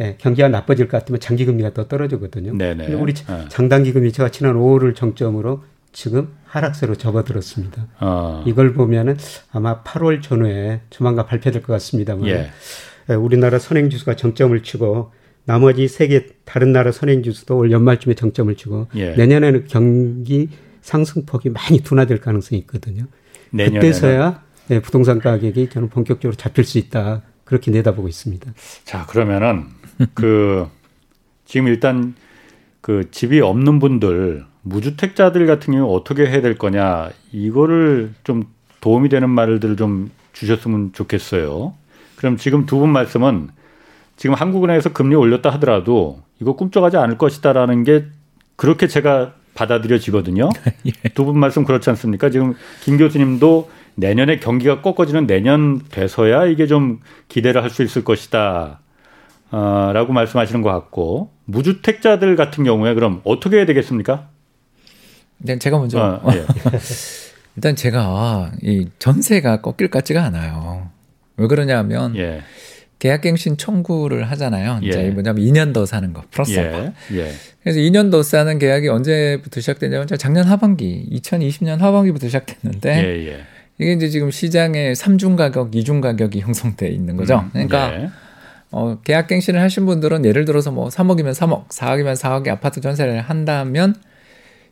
예, 0.00 0.16
경기가 0.18 0.48
나빠질 0.48 0.88
것 0.88 0.98
같으면 0.98 1.20
장기 1.20 1.44
금리가 1.44 1.74
더 1.74 1.86
떨어지거든요. 1.86 2.56
네네. 2.56 2.88
네. 2.88 2.94
우리 2.94 3.12
네. 3.12 3.44
장단기 3.48 3.92
금리 3.92 4.12
차가 4.12 4.30
지난 4.30 4.54
5월을 4.56 4.96
정점으로 4.96 5.62
지금 5.92 6.30
하락세로 6.46 6.96
접어들었습니다. 6.96 7.86
어. 8.00 8.44
이걸 8.46 8.72
보면은 8.72 9.18
아마 9.52 9.82
8월 9.82 10.22
전후에 10.22 10.80
조만간 10.88 11.26
발표될 11.26 11.62
것 11.62 11.72
같습니다만 11.74 12.26
예. 12.28 12.50
예, 13.10 13.14
우리나라 13.14 13.58
선행 13.58 13.90
지수가 13.90 14.16
정점을 14.16 14.62
치고 14.62 15.12
나머지 15.44 15.86
세계 15.86 16.28
다른 16.44 16.72
나라 16.72 16.92
선행 16.92 17.22
지수도 17.22 17.58
올 17.58 17.70
연말쯤에 17.70 18.14
정점을 18.14 18.54
치고 18.54 18.88
예. 18.94 19.10
내년에는 19.16 19.66
경기 19.68 20.48
상승폭이 20.82 21.50
많이 21.50 21.80
둔화될 21.80 22.20
가능성이 22.20 22.60
있거든요. 22.62 23.04
내년에는. 23.50 23.80
그때서야 23.80 24.42
네, 24.68 24.80
부동산 24.80 25.18
가격이 25.18 25.70
저는 25.70 25.88
본격적으로 25.88 26.36
잡힐 26.36 26.64
수 26.64 26.78
있다. 26.78 27.22
그렇게 27.44 27.70
내다보고 27.70 28.08
있습니다. 28.08 28.52
자, 28.84 29.06
그러면은 29.06 29.66
그 30.14 30.68
지금 31.44 31.68
일단 31.68 32.14
그 32.80 33.10
집이 33.10 33.40
없는 33.40 33.78
분들 33.78 34.44
무주택자들 34.62 35.46
같은 35.46 35.74
경우 35.74 35.94
어떻게 35.94 36.26
해야 36.26 36.40
될 36.40 36.56
거냐 36.56 37.10
이거를 37.32 38.14
좀 38.24 38.44
도움이 38.80 39.08
되는 39.08 39.28
말들을 39.28 39.76
좀 39.76 40.10
주셨으면 40.32 40.92
좋겠어요. 40.92 41.74
그럼 42.16 42.36
지금 42.36 42.66
두 42.66 42.78
분 42.78 42.90
말씀은 42.90 43.50
지금 44.16 44.34
한국은행에서 44.34 44.92
금리 44.92 45.14
올렸다 45.14 45.50
하더라도 45.50 46.22
이거 46.40 46.54
꿈쩍하지 46.54 46.96
않을 46.96 47.18
것이다라는 47.18 47.82
게 47.84 48.06
그렇게 48.56 48.86
제가 48.86 49.34
받아들여지거든요. 49.54 50.48
예. 50.86 50.92
두분 51.14 51.38
말씀 51.38 51.64
그렇지 51.64 51.88
않습니까? 51.90 52.30
지금 52.30 52.54
김 52.82 52.96
교수님도 52.98 53.70
내년에 53.94 54.38
경기가 54.38 54.80
꺾어지는 54.80 55.26
내년 55.26 55.80
돼서야 55.90 56.46
이게 56.46 56.66
좀 56.66 57.00
기대를 57.28 57.62
할 57.62 57.70
수 57.70 57.82
있을 57.82 58.04
것이다. 58.04 58.80
어, 59.50 59.90
라고 59.92 60.12
말씀하시는 60.14 60.62
것 60.62 60.70
같고 60.70 61.30
무주택자들 61.44 62.36
같은 62.36 62.64
경우에 62.64 62.94
그럼 62.94 63.20
어떻게 63.24 63.56
해야 63.58 63.66
되겠습니까? 63.66 64.28
네, 65.38 65.58
제가 65.58 65.78
먼저 65.78 65.98
어, 66.00 66.32
예. 66.32 66.46
일단 67.56 67.76
제가 67.76 68.52
이 68.62 68.88
전세가 68.98 69.60
꺾일 69.60 69.90
것 69.90 69.98
같지가 69.98 70.24
않아요. 70.24 70.88
왜 71.36 71.46
그러냐면 71.48 72.16
예. 72.16 72.42
계약갱신 73.02 73.56
청구를 73.56 74.30
하잖아요. 74.30 74.78
예. 74.84 74.86
이제 74.86 75.10
뭐냐면 75.10 75.44
2년 75.44 75.74
더 75.74 75.84
사는 75.84 76.12
거 76.12 76.22
플러스 76.30 76.52
예. 76.52 76.92
예. 77.14 77.32
그래서 77.60 77.80
2년 77.80 78.12
더 78.12 78.22
사는 78.22 78.56
계약이 78.60 78.86
언제부터 78.86 79.60
시작됐냐면 79.60 80.06
작년 80.18 80.46
하반기 80.46 81.08
2020년 81.10 81.78
하반기부터 81.78 82.28
시작됐는데 82.28 83.04
예, 83.04 83.26
예. 83.26 83.40
이게 83.80 83.94
이제 83.94 84.08
지금 84.08 84.30
시장에 84.30 84.92
3중 84.92 85.36
가격, 85.36 85.72
2중 85.72 86.00
가격이 86.00 86.42
형성돼 86.42 86.90
있는 86.90 87.16
거죠. 87.16 87.40
음, 87.40 87.50
그러니까 87.52 87.92
예. 87.92 88.10
어, 88.70 89.00
계약갱신을 89.02 89.60
하신 89.60 89.84
분들은 89.84 90.24
예를 90.24 90.44
들어서 90.44 90.70
뭐 90.70 90.88
3억이면 90.88 91.32
3억, 91.32 91.70
4억이면 91.70 92.14
4억의 92.14 92.50
아파트 92.50 92.80
전세를 92.80 93.20
한다면 93.22 93.96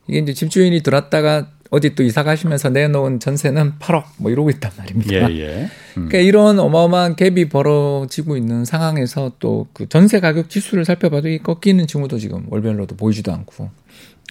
이게 0.06 0.20
이제 0.20 0.32
집주인이 0.34 0.80
들었다가 0.84 1.48
어디 1.70 1.94
또 1.94 2.02
이사 2.02 2.24
가시면서 2.24 2.70
내놓은 2.70 3.20
전세는 3.20 3.74
8억 3.78 4.04
뭐 4.18 4.30
이러고 4.30 4.50
있단 4.50 4.72
말입니다. 4.76 5.30
예, 5.30 5.38
예. 5.40 5.54
음. 5.96 6.08
그러니까 6.08 6.18
이런 6.18 6.58
어마어마한 6.58 7.14
갭이 7.16 7.48
벌어지고 7.50 8.36
있는 8.36 8.64
상황에서 8.64 9.32
또 9.38 9.68
그 9.72 9.88
전세 9.88 10.18
가격 10.20 10.50
지수를 10.50 10.84
살펴봐도 10.84 11.28
이 11.28 11.38
꺾이는 11.38 11.86
징후도 11.86 12.18
지금 12.18 12.44
월별로도 12.48 12.96
보이지도 12.96 13.32
않고 13.32 13.70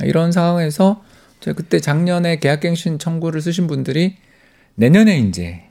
이런 0.04 0.32
상황에서 0.34 1.02
제가 1.40 1.56
그때 1.56 1.80
작년에 1.80 2.40
계약갱신 2.40 3.00
청구를 3.00 3.42
쓰신 3.42 3.68
분들이 3.68 4.18
내년에 4.76 5.20
이제 5.20 5.62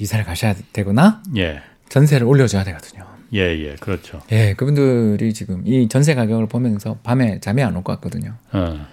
이사를 0.00 0.24
가셔야 0.24 0.54
되거나 0.72 1.22
예. 1.36 1.60
전세를 1.90 2.26
올려줘야 2.26 2.64
되거든요. 2.64 3.04
예, 3.34 3.40
예, 3.40 3.74
그렇죠. 3.80 4.22
예, 4.32 4.54
그분들이 4.54 5.34
지금 5.34 5.62
이 5.66 5.86
전세 5.88 6.14
가격을 6.14 6.46
보면서 6.46 6.96
밤에 7.02 7.40
잠이 7.40 7.62
안 7.62 7.76
올 7.76 7.82
것 7.82 7.92
같거든요. 7.94 8.34
어. 8.52 8.86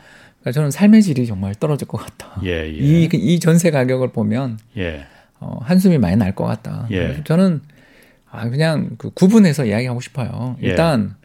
그러니까 0.46 0.52
저는 0.52 0.70
삶의 0.72 1.02
질이 1.02 1.26
정말 1.26 1.56
떨어질 1.56 1.88
것 1.88 1.98
같다. 1.98 2.40
예, 2.44 2.68
예. 2.68 2.70
이, 2.72 3.10
이 3.12 3.40
전세 3.40 3.72
가격을 3.72 4.12
보면 4.12 4.60
예. 4.78 5.06
어, 5.40 5.58
한숨이 5.64 5.98
많이 5.98 6.16
날 6.18 6.34
것 6.36 6.46
같다. 6.46 6.88
예. 6.92 7.24
저는 7.24 7.62
아, 8.30 8.48
그냥 8.50 8.92
그 9.00 9.10
구분해서 9.10 9.66
이야기하고 9.66 10.02
싶어요. 10.02 10.56
예. 10.62 10.68
일단 10.68 11.16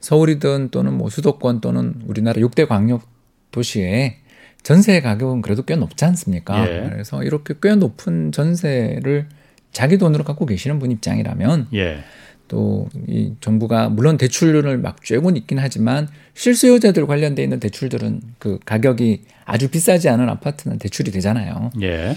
서울이든 0.00 0.68
또는 0.72 0.92
뭐 0.92 1.08
수도권 1.08 1.62
또는 1.62 1.94
우리나라 2.06 2.38
6대 2.42 2.68
광역 2.68 3.02
도시에 3.50 4.18
전세 4.62 5.00
가격은 5.00 5.40
그래도 5.40 5.62
꽤 5.62 5.74
높지 5.76 6.04
않습니까? 6.04 6.68
예. 6.68 6.90
그래서 6.90 7.22
이렇게 7.22 7.54
꽤 7.62 7.76
높은 7.76 8.30
전세를 8.30 9.28
자기 9.72 9.96
돈으로 9.96 10.22
갖고 10.24 10.44
계시는 10.44 10.78
분 10.80 10.90
입장이라면 10.90 11.68
예. 11.72 12.00
또 12.48 12.88
이 13.08 13.34
정부가 13.40 13.88
물론 13.88 14.16
대출을 14.16 14.78
막 14.78 15.00
쬐곤 15.00 15.36
있긴 15.36 15.58
하지만 15.58 16.08
실수요자들 16.34 17.06
관련돼 17.06 17.42
있는 17.42 17.60
대출들은 17.60 18.20
그 18.38 18.58
가격이 18.64 19.22
아주 19.44 19.68
비싸지 19.68 20.08
않은 20.08 20.28
아파트는 20.28 20.78
대출이 20.78 21.10
되잖아요. 21.12 21.70
예. 21.82 22.16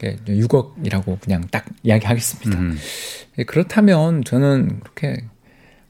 네. 0.00 0.16
6억이라고 0.26 1.20
그냥 1.20 1.44
딱 1.50 1.66
이야기하겠습니다. 1.82 2.60
음. 2.60 2.76
예, 3.38 3.44
그렇다면 3.44 4.24
저는 4.24 4.80
그렇게 4.80 5.24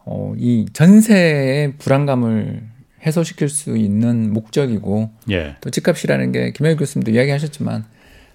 어, 0.05 0.35
이 0.37 0.67
전세의 0.73 1.75
불안감을 1.79 2.63
해소시킬 3.07 3.49
수 3.49 3.77
있는 3.77 4.33
목적이고 4.33 5.11
예. 5.31 5.57
또 5.61 5.71
집값이라는 5.71 6.33
게 6.33 6.53
김영일 6.53 6.77
교수님도 6.77 7.13
이야기하셨지만 7.13 7.85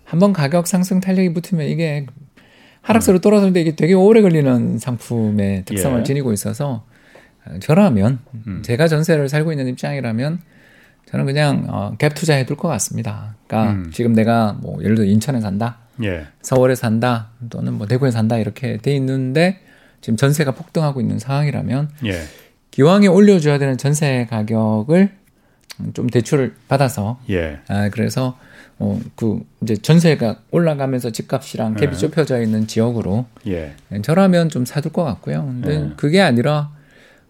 한번 0.03 0.33
가격 0.33 0.67
상승 0.67 0.99
탄력이 0.99 1.33
붙으면 1.33 1.67
이게 1.67 2.07
하락세로 2.81 3.19
떨어졌는데 3.19 3.61
이게 3.61 3.75
되게 3.75 3.93
오래 3.93 4.21
걸리는 4.21 4.77
상품의 4.79 5.65
특성을 5.65 5.99
예. 5.99 6.03
지니고 6.03 6.33
있어서 6.33 6.83
저라면 7.61 8.19
음. 8.47 8.61
제가 8.63 8.87
전세를 8.87 9.29
살고 9.29 9.51
있는 9.51 9.67
입장이라면 9.67 10.39
저는 11.07 11.25
그냥 11.25 11.65
어, 11.69 11.95
갭 11.97 12.13
투자해 12.15 12.45
둘 12.45 12.55
것 12.55 12.67
같습니다. 12.67 13.35
그러니까 13.47 13.73
음. 13.73 13.91
지금 13.91 14.13
내가 14.13 14.53
뭐 14.59 14.81
예를 14.83 14.95
들어 14.95 15.07
인천에 15.07 15.41
산다, 15.41 15.77
예. 16.03 16.27
서울에 16.41 16.75
산다, 16.75 17.29
또는 17.49 17.73
뭐 17.73 17.87
대구에 17.87 18.11
산다 18.11 18.37
이렇게 18.37 18.77
돼 18.77 18.95
있는데 18.95 19.59
지금 20.01 20.17
전세가 20.17 20.51
폭등하고 20.51 21.01
있는 21.01 21.17
상황이라면 21.17 21.89
예. 22.05 22.21
기왕에 22.71 23.07
올려줘야 23.07 23.57
되는 23.57 23.77
전세 23.77 24.27
가격을 24.29 25.09
좀 25.93 26.07
대출을 26.07 26.53
받아서 26.67 27.19
예. 27.29 27.59
아 27.67 27.89
그래서 27.89 28.37
어, 28.79 28.99
그, 29.15 29.41
이제 29.61 29.75
전세가 29.75 30.39
올라가면서 30.51 31.11
집값이랑 31.11 31.75
갭이 31.75 31.91
네. 31.91 31.97
좁혀져 31.97 32.41
있는 32.41 32.65
지역으로 32.65 33.25
예. 33.47 33.75
저라면 34.01 34.49
좀 34.49 34.65
사둘 34.65 34.93
것 34.93 35.03
같고요. 35.03 35.43
근데 35.45 35.79
네. 35.79 35.89
그게 35.97 36.21
아니라, 36.21 36.71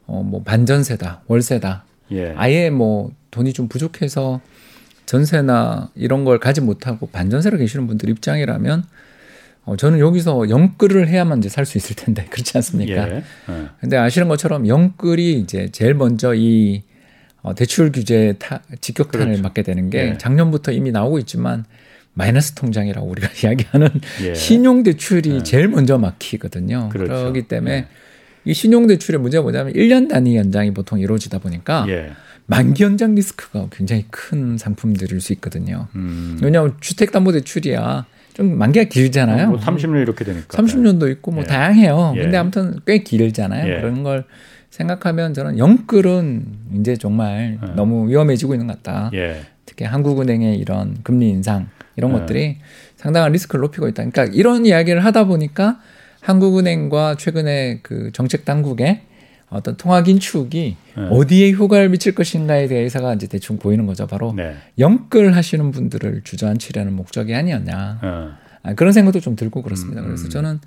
어, 0.05 0.21
뭐 0.23 0.43
반전세다, 0.43 1.23
월세다. 1.27 1.83
예. 2.11 2.33
아예 2.37 2.69
뭐 2.69 3.11
돈이 3.31 3.53
좀 3.53 3.67
부족해서 3.67 4.41
전세나 5.07 5.89
이런 5.95 6.23
걸 6.23 6.39
가지 6.39 6.61
못하고 6.61 7.07
반전세로 7.07 7.57
계시는 7.57 7.87
분들 7.87 8.09
입장이라면 8.09 8.83
어, 9.65 9.75
저는 9.75 9.99
여기서 9.99 10.49
영끌을 10.49 11.07
해야만 11.07 11.39
이제 11.39 11.49
살 11.49 11.65
수 11.65 11.77
있을 11.79 11.95
텐데 11.95 12.25
그렇지 12.29 12.57
않습니까? 12.57 13.09
예. 13.09 13.15
예. 13.17 13.23
근데 13.79 13.97
아시는 13.97 14.27
것처럼 14.27 14.67
영끌이 14.67 15.39
이제 15.39 15.69
제일 15.71 15.95
먼저 15.95 16.33
이 16.35 16.83
어, 17.41 17.55
대출 17.55 17.91
규제 17.91 18.35
타, 18.39 18.61
직격탄을 18.81 19.27
그렇죠. 19.27 19.41
맞게 19.43 19.63
되는 19.63 19.89
게 19.89 20.09
예. 20.09 20.17
작년부터 20.17 20.71
이미 20.71 20.91
나오고 20.91 21.19
있지만 21.19 21.65
마이너스 22.13 22.53
통장이라고 22.53 23.07
우리가 23.07 23.29
이야기하는 23.43 23.89
예. 24.23 24.35
신용 24.35 24.83
대출이 24.83 25.35
예. 25.35 25.43
제일 25.43 25.67
먼저 25.67 25.97
막히거든요. 25.97 26.89
그렇죠. 26.91 27.13
그렇기 27.13 27.43
때문에 27.47 27.73
예. 27.75 27.87
이 28.45 28.53
신용 28.53 28.87
대출의 28.87 29.19
문제가 29.21 29.41
뭐냐면 29.43 29.73
1년 29.73 30.09
단위 30.09 30.35
연장이 30.35 30.73
보통 30.73 30.99
이루어지다 30.99 31.39
보니까 31.39 31.85
예. 31.89 32.11
만기 32.45 32.83
연장 32.83 33.13
리스크가 33.13 33.67
굉장히 33.71 34.05
큰 34.09 34.57
상품들일 34.57 35.21
수 35.21 35.33
있거든요. 35.33 35.87
음. 35.95 36.39
왜냐하면 36.41 36.75
주택담보대출이야 36.79 38.05
좀 38.33 38.57
만기가 38.57 38.85
길잖아요. 38.85 39.49
뭐 39.49 39.59
30년 39.59 40.01
이렇게 40.01 40.23
되니까. 40.23 40.57
30년도 40.57 41.11
있고 41.11 41.31
뭐 41.31 41.43
예. 41.43 41.47
다양해요. 41.47 42.13
예. 42.15 42.21
근데 42.21 42.37
아무튼 42.37 42.79
꽤 42.85 42.99
길잖아요. 42.99 43.69
예. 43.69 43.81
그런 43.81 44.03
걸 44.03 44.25
생각하면 44.69 45.33
저는 45.33 45.57
영끌은 45.57 46.45
이제 46.79 46.95
정말 46.95 47.57
예. 47.61 47.67
너무 47.75 48.09
위험해지고 48.09 48.53
있는 48.53 48.67
것 48.67 48.81
같다. 48.81 49.11
예. 49.13 49.41
특히 49.65 49.85
한국은행의 49.85 50.57
이런 50.57 50.97
금리 51.03 51.29
인상 51.29 51.67
이런 51.95 52.11
예. 52.11 52.19
것들이 52.19 52.57
상당한 52.95 53.31
리스크를 53.31 53.61
높이고 53.61 53.87
있다. 53.87 54.05
그러니까 54.05 54.25
이런 54.25 54.65
이야기를 54.65 55.03
하다 55.03 55.25
보니까 55.25 55.79
한국은행과 56.21 57.15
최근에 57.15 57.79
그 57.81 58.11
정책 58.13 58.45
당국의 58.45 59.01
어떤 59.49 59.77
통화 59.77 60.03
긴축이 60.03 60.77
예. 60.97 61.01
어디에 61.01 61.51
효과를 61.53 61.89
미칠 61.89 62.13
것인가에 62.13 62.67
대해서가 62.67 63.15
이제 63.15 63.27
대충 63.27 63.57
보이는 63.57 63.85
거죠. 63.85 64.05
바로 64.05 64.33
네. 64.35 64.55
영끌 64.77 65.35
하시는 65.35 65.71
분들을 65.71 66.21
주저앉히려는 66.23 66.93
목적이 66.93 67.35
아니었냐. 67.35 67.99
어. 68.01 68.31
아, 68.61 68.73
그런 68.73 68.93
생각도 68.93 69.19
좀 69.19 69.35
들고 69.35 69.61
그렇습니다. 69.61 70.01
음, 70.01 70.07
그래서 70.07 70.25
음. 70.25 70.29
저는 70.29 70.59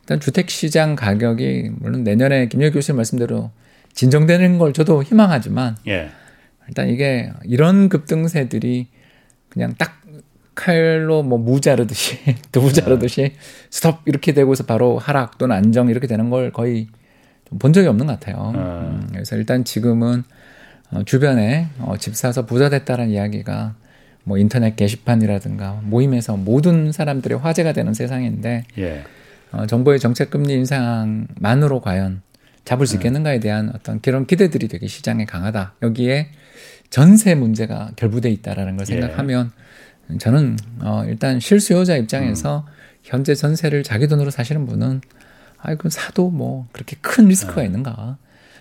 일단 0.00 0.20
주택 0.20 0.50
시장 0.50 0.94
가격이 0.94 1.72
물론 1.78 2.04
내년에 2.04 2.48
김열 2.48 2.72
교수님 2.72 2.96
말씀대로 2.96 3.50
진정되는 3.94 4.58
걸 4.58 4.72
저도 4.72 5.02
희망하지만 5.02 5.76
예. 5.88 6.10
일단 6.68 6.88
이게 6.88 7.32
이런 7.44 7.88
급등세들이 7.88 8.86
그냥 9.48 9.74
딱 9.78 10.02
칼로 10.54 11.22
뭐 11.22 11.38
무자르듯이 11.38 12.18
두부 12.52 12.72
자르듯이 12.72 13.32
스톱 13.70 14.00
이렇게 14.06 14.32
되고서 14.32 14.64
바로 14.64 14.98
하락 14.98 15.38
또는 15.38 15.56
안정 15.56 15.88
이렇게 15.88 16.06
되는 16.06 16.30
걸 16.30 16.52
거의 16.52 16.88
좀 16.88 16.97
본 17.58 17.72
적이 17.72 17.88
없는 17.88 18.06
것 18.06 18.18
같아요. 18.18 18.52
아. 18.54 18.90
음, 18.90 19.08
그래서 19.12 19.36
일단 19.36 19.64
지금은 19.64 20.24
어, 20.90 21.02
주변에 21.04 21.68
어, 21.78 21.96
집 21.98 22.16
사서 22.16 22.46
부자 22.46 22.68
됐다는 22.68 23.10
이야기가 23.10 23.74
뭐 24.24 24.38
인터넷 24.38 24.76
게시판이라든가 24.76 25.80
모임에서 25.84 26.36
모든 26.36 26.92
사람들의 26.92 27.38
화제가 27.38 27.72
되는 27.72 27.94
세상인데 27.94 28.64
예. 28.78 29.04
어, 29.52 29.66
정부의 29.66 29.98
정책 29.98 30.30
금리 30.30 30.54
인상만으로 30.54 31.80
과연 31.80 32.22
잡을 32.64 32.86
수 32.86 32.96
있겠는가에 32.96 33.40
대한 33.40 33.72
어떤 33.74 34.00
그런 34.00 34.26
기대들이 34.26 34.68
되게 34.68 34.86
시장에 34.86 35.24
강하다. 35.24 35.74
여기에 35.82 36.28
전세 36.90 37.34
문제가 37.34 37.92
결부돼 37.96 38.30
있다라는 38.30 38.76
걸 38.76 38.86
예. 38.90 38.92
생각하면 38.92 39.52
저는 40.18 40.56
어, 40.80 41.04
일단 41.06 41.40
실수요자 41.40 41.96
입장에서 41.96 42.66
현재 43.02 43.34
전세를 43.34 43.82
자기 43.82 44.06
돈으로 44.06 44.30
사시는 44.30 44.66
분은 44.66 45.00
아이고 45.60 45.88
사도 45.88 46.30
뭐 46.30 46.66
그렇게 46.72 46.96
큰 47.00 47.26
리스크가 47.26 47.62
있는가 47.62 48.16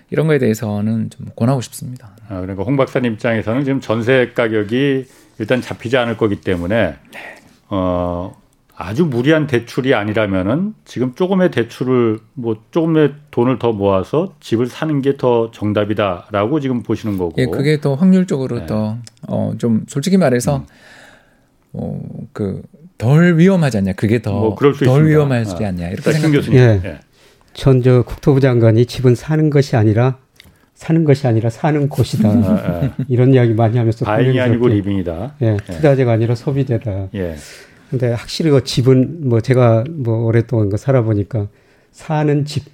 이런 0.09 0.27
거에 0.27 0.39
대해서는 0.39 1.09
좀 1.09 1.27
권하고 1.35 1.61
싶습니다. 1.61 2.11
아, 2.29 2.41
그러니까 2.41 2.63
홍 2.63 2.77
박사님 2.77 3.13
입장에서는 3.13 3.65
지금 3.65 3.81
전세 3.81 4.31
가격이 4.33 5.05
일단 5.39 5.61
잡히지 5.61 5.97
않을 5.97 6.17
거기 6.17 6.41
때문에 6.41 6.95
어 7.69 8.35
아주 8.79 9.05
무리한 9.05 9.47
대출이 9.47 9.95
아니라면은 9.95 10.75
지금 10.85 11.15
조금의 11.15 11.49
대출을 11.51 12.19
뭐 12.33 12.63
조금의 12.71 13.13
돈을 13.31 13.57
더 13.57 13.71
모아서 13.71 14.35
집을 14.39 14.67
사는 14.67 15.01
게 15.01 15.17
더 15.17 15.49
정답이다라고 15.51 16.59
지금 16.59 16.83
보시는 16.83 17.17
거고. 17.17 17.33
예, 17.37 17.47
그게 17.47 17.81
더 17.81 17.95
확률적으로 17.95 18.59
네. 18.59 18.65
더어좀 19.27 19.85
솔직히 19.87 20.17
말해서 20.17 20.57
음. 20.57 20.65
어그 21.73 22.61
덜 22.97 23.37
위험하지 23.37 23.77
않냐? 23.77 23.93
그게 23.93 24.21
더뭐 24.21 24.55
덜. 24.83 25.07
위험하지 25.07 25.63
아. 25.63 25.67
않냐? 25.69 25.89
이렇게 25.89 26.11
생각합니다. 26.11 26.53
예. 26.53 26.81
예. 26.83 26.99
전저 27.53 28.03
국토부 28.03 28.39
장관이 28.39 28.85
집은 28.85 29.15
사는 29.15 29.49
것이 29.49 29.75
아니라 29.75 30.17
사는 30.75 31.03
것이 31.03 31.25
아니라 31.25 31.49
사는 31.49 31.89
곳이다. 31.89 32.29
아, 32.29 32.33
아. 32.33 32.95
이런 33.07 33.33
이야기 33.33 33.53
많이 33.53 33.77
하면서 33.77 34.05
바잉이 34.05 34.39
아니고 34.39 34.67
리빙이다. 34.67 35.35
예, 35.41 35.57
투자재가 35.65 36.11
아니라 36.11 36.35
소비재다. 36.35 37.09
예. 37.15 37.35
근데 37.89 38.11
확실히 38.11 38.51
그 38.51 38.63
집은 38.63 39.27
뭐 39.27 39.41
제가 39.41 39.85
뭐 39.89 40.25
오랫동안 40.25 40.69
그 40.69 40.77
살아보니까 40.77 41.47
사는 41.91 42.45
집 42.45 42.65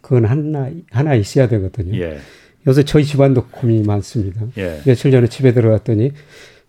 그건 0.00 0.24
하나 0.24 0.70
하나 0.90 1.14
있어야 1.14 1.48
되거든요. 1.48 1.98
예. 2.00 2.18
요새 2.66 2.84
저희 2.84 3.04
집안도 3.04 3.46
고민이 3.50 3.82
많습니다. 3.84 4.42
예. 4.56 4.80
며칠 4.84 5.10
전에 5.10 5.26
집에 5.26 5.52
들어갔더니 5.52 6.12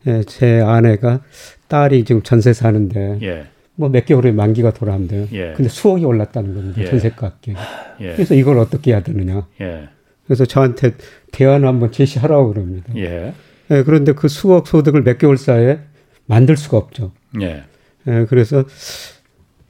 예, 0.07 0.23
제 0.23 0.59
아내가 0.61 1.21
딸이 1.69 2.03
지금 2.03 2.21
전세 2.21 2.51
사는데 2.51 3.19
예. 3.21 3.47
뭐몇 3.75 4.05
개월에 4.05 4.33
만기가 4.33 4.73
돌아온대요. 4.73 5.27
예. 5.31 5.53
근데 5.53 5.69
수억이 5.69 6.03
올랐다는 6.03 6.53
겁니다. 6.53 6.81
예. 6.81 6.85
전세값이. 6.85 7.55
예. 8.01 8.13
그래서 8.13 8.35
이걸 8.35 8.59
어떻게 8.59 8.91
해야 8.91 9.01
되느냐. 9.01 9.47
예. 9.61 9.87
그래서 10.25 10.45
저한테 10.45 10.95
대안을 11.31 11.67
한번 11.67 11.91
제시하라고 11.91 12.53
그럽니다. 12.53 12.93
예. 12.97 13.33
예. 13.71 13.83
그런데 13.83 14.11
그 14.11 14.27
수억 14.27 14.67
소득을 14.67 15.03
몇 15.03 15.17
개월 15.17 15.37
사이에 15.37 15.79
만들 16.25 16.57
수가 16.57 16.77
없죠. 16.77 17.13
예. 17.41 17.63
예. 18.07 18.25
그래서 18.27 18.65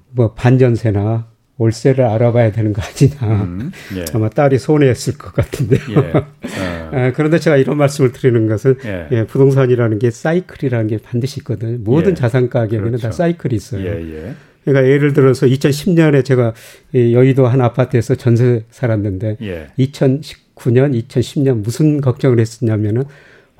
뭐 0.10 0.34
반전세나 0.34 1.28
월세를 1.60 2.06
알아봐야 2.06 2.52
되는 2.54 2.72
거 2.72 2.82
아니냐. 2.82 3.43
음, 3.43 3.72
예. 3.98 4.06
아마 4.13 4.30
딸이 4.30 4.58
손해했을 4.58 5.17
것 5.17 5.34
같은데요. 5.34 5.82
예. 5.89 6.17
어. 6.17 6.26
아, 6.91 7.12
그런데 7.13 7.38
제가 7.38 7.58
이런 7.58 7.78
말씀을 7.78 8.13
드리는 8.13 8.48
것은 8.48 8.78
예. 8.86 9.08
예. 9.12 9.28
부동산이라는 9.28 10.00
게 10.00 10.10
사이클이라는 10.10 10.88
게 10.88 10.98
반드시 10.98 11.41
있거든요. 11.41 11.78
모든 11.82 12.12
예. 12.12 12.15
자산 12.15 12.50
가격에는 12.50 12.86
그렇죠. 12.86 13.08
다 13.08 13.12
사이클이 13.12 13.54
있어요. 13.54 13.86
예, 13.86 14.36
그러니까 14.63 14.89
예를 14.89 15.13
들어서 15.13 15.45
2010년에 15.48 16.24
제가 16.24 16.54
여의도 16.93 17.45
한 17.45 17.60
아파트에서 17.62 18.15
전세 18.15 18.63
살았는데 18.72 19.38
2019년, 19.78 21.08
2010년 21.08 21.62
무슨 21.62 22.00
걱정을 22.02 22.39
했었냐면은 22.39 23.04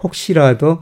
혹시라도 0.02 0.80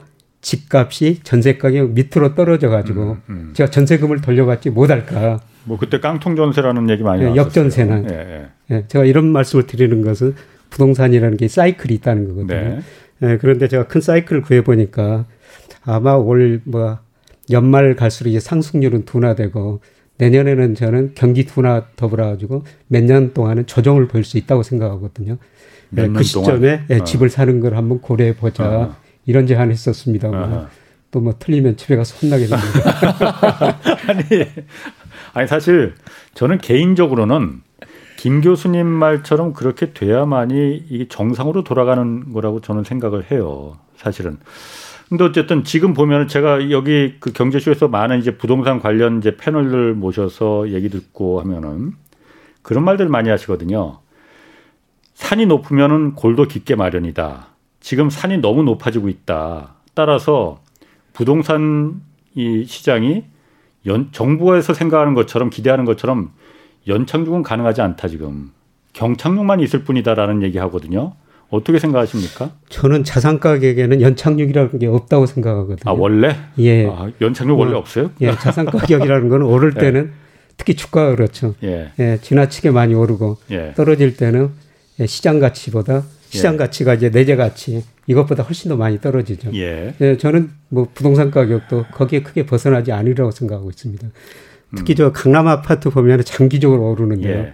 집값이 0.47 1.19
전세 1.23 1.57
가격 1.57 1.91
밑으로 1.91 2.33
떨어져 2.33 2.69
가지고 2.69 3.01
음, 3.01 3.21
음. 3.29 3.49
제가 3.53 3.69
전세금을 3.69 4.21
돌려받지 4.21 4.69
못할까. 4.69 5.41
뭐 5.65 5.77
그때 5.77 5.99
깡통 5.99 6.37
전세라는 6.37 6.89
얘기 6.89 7.03
많이 7.03 7.25
네, 7.25 7.35
역전세는. 7.35 8.07
예, 8.09 8.15
예. 8.15 8.47
예, 8.77 8.85
제가 8.87 9.03
이런 9.03 9.25
말씀을 9.25 9.67
드리는 9.67 10.01
것은 10.01 10.35
부동산이라는 10.69 11.35
게 11.35 11.49
사이클이 11.49 11.93
있다는 11.95 12.29
거거든요. 12.29 12.47
네. 12.47 12.79
예, 13.23 13.37
그런데 13.41 13.67
제가 13.67 13.87
큰 13.87 13.99
사이클을 13.99 14.41
구해 14.41 14.63
보니까 14.63 15.25
아마 15.83 16.13
올 16.13 16.61
뭐 16.63 16.97
연말 17.51 17.97
갈수록 17.97 18.29
이제 18.29 18.39
상승률은 18.39 19.03
둔화되고 19.03 19.81
내년에는 20.17 20.75
저는 20.75 21.11
경기 21.15 21.45
둔화 21.45 21.87
더불어 21.97 22.25
가지고 22.25 22.63
몇 22.87 23.03
년 23.03 23.33
동안은 23.33 23.65
조정을 23.65 24.07
보일 24.07 24.23
수 24.23 24.37
있다고 24.37 24.63
생각하거든요. 24.63 25.37
예, 25.97 26.07
그 26.07 26.23
시점에 26.23 26.83
예, 26.89 26.95
어. 26.99 27.03
집을 27.03 27.29
사는 27.29 27.59
걸 27.59 27.75
한번 27.75 27.99
고려해 27.99 28.35
보자 28.35 28.63
어. 28.65 28.95
이런 29.27 29.45
제안을 29.45 29.71
했었습니다만 29.71 30.67
또 31.11 31.19
뭐 31.21 31.33
틀리면 31.39 31.77
집에 31.77 31.95
가서 31.95 32.15
혼나겠습니다. 32.17 33.79
아니 34.11 34.45
아니 35.33 35.47
사실 35.47 35.95
저는 36.33 36.57
개인적으로는 36.59 37.61
김 38.17 38.41
교수님 38.41 38.85
말처럼 38.85 39.53
그렇게 39.53 39.93
돼야만이 39.93 40.85
이게 40.89 41.07
정상으로 41.07 41.63
돌아가는 41.63 42.33
거라고 42.33 42.61
저는 42.61 42.83
생각을 42.83 43.31
해요. 43.31 43.77
사실은. 43.95 44.37
근데 45.09 45.23
어쨌든 45.23 45.63
지금 45.63 45.93
보면 45.93 46.27
제가 46.27 46.69
여기 46.69 47.15
그 47.19 47.31
경제쇼에서 47.31 47.87
많은 47.87 48.19
이제 48.19 48.37
부동산 48.37 48.79
관련 48.79 49.19
이제 49.19 49.37
패널들 49.37 49.93
모셔서 49.93 50.69
얘기 50.71 50.89
듣고 50.89 51.39
하면은 51.39 51.93
그런 52.61 52.83
말들 52.83 53.07
많이 53.07 53.29
하시거든요. 53.29 53.99
산이 55.13 55.45
높으면은 55.45 56.13
골도 56.13 56.47
깊게 56.47 56.75
마련이다. 56.75 57.47
지금 57.87 58.09
산이 58.09 58.39
너무 58.39 58.63
높아지고 58.63 59.07
있다. 59.07 59.75
따라서 59.93 60.59
부동산 61.13 62.01
이 62.35 62.65
시장이 62.67 63.23
연, 63.85 64.09
정부에서 64.11 64.73
생각하는 64.73 65.13
것처럼 65.13 65.49
기대하는 65.49 65.85
것처럼 65.85 66.31
연착륙은 66.85 67.43
가능하지 67.43 67.79
않다 67.79 68.09
지금 68.09 68.51
경착륙만 68.91 69.61
있을 69.61 69.85
뿐이다라는 69.85 70.43
얘기 70.43 70.57
하거든요. 70.57 71.13
어떻게 71.49 71.79
생각하십니까? 71.79 72.51
저는 72.67 73.05
자산 73.05 73.39
가격에는 73.39 74.01
연착륙이라는 74.01 74.79
게 74.79 74.87
없다고 74.87 75.25
생각하거든요. 75.25 75.89
아 75.89 75.93
원래? 75.93 76.35
예. 76.59 76.87
아, 76.87 77.09
연착륙 77.21 77.57
원래 77.57 77.73
어, 77.73 77.77
없어요? 77.77 78.11
예. 78.19 78.33
자산 78.35 78.65
가격이라는 78.65 79.29
건 79.29 79.43
오를 79.43 79.71
예. 79.77 79.79
때는 79.79 80.07
예. 80.07 80.13
특히 80.57 80.73
주가가 80.73 81.15
그렇죠. 81.15 81.55
예. 81.63 81.93
예. 81.99 82.19
지나치게 82.21 82.71
많이 82.71 82.93
오르고 82.95 83.37
예. 83.51 83.71
떨어질 83.77 84.17
때는 84.17 84.49
시장 85.05 85.39
가치보다 85.39 86.03
시장 86.29 86.53
예. 86.53 86.57
가치가 86.57 86.93
이제 86.93 87.09
내재 87.09 87.35
가치 87.35 87.83
이것보다 88.05 88.43
훨씬 88.43 88.69
더 88.69 88.75
많이 88.75 88.99
떨어지죠. 88.99 89.51
예. 89.55 89.93
예. 89.99 90.17
저는 90.17 90.49
뭐 90.69 90.87
부동산 90.93 91.31
가격도 91.31 91.85
거기에 91.93 92.21
크게 92.21 92.45
벗어나지 92.45 92.91
않으리라고 92.91 93.31
생각하고 93.31 93.69
있습니다. 93.69 94.07
특히 94.75 94.93
음. 94.93 94.95
저 94.95 95.11
강남 95.11 95.47
아파트 95.47 95.89
보면 95.89 96.23
장기적으로 96.23 96.91
오르는데요. 96.91 97.37
예. 97.37 97.53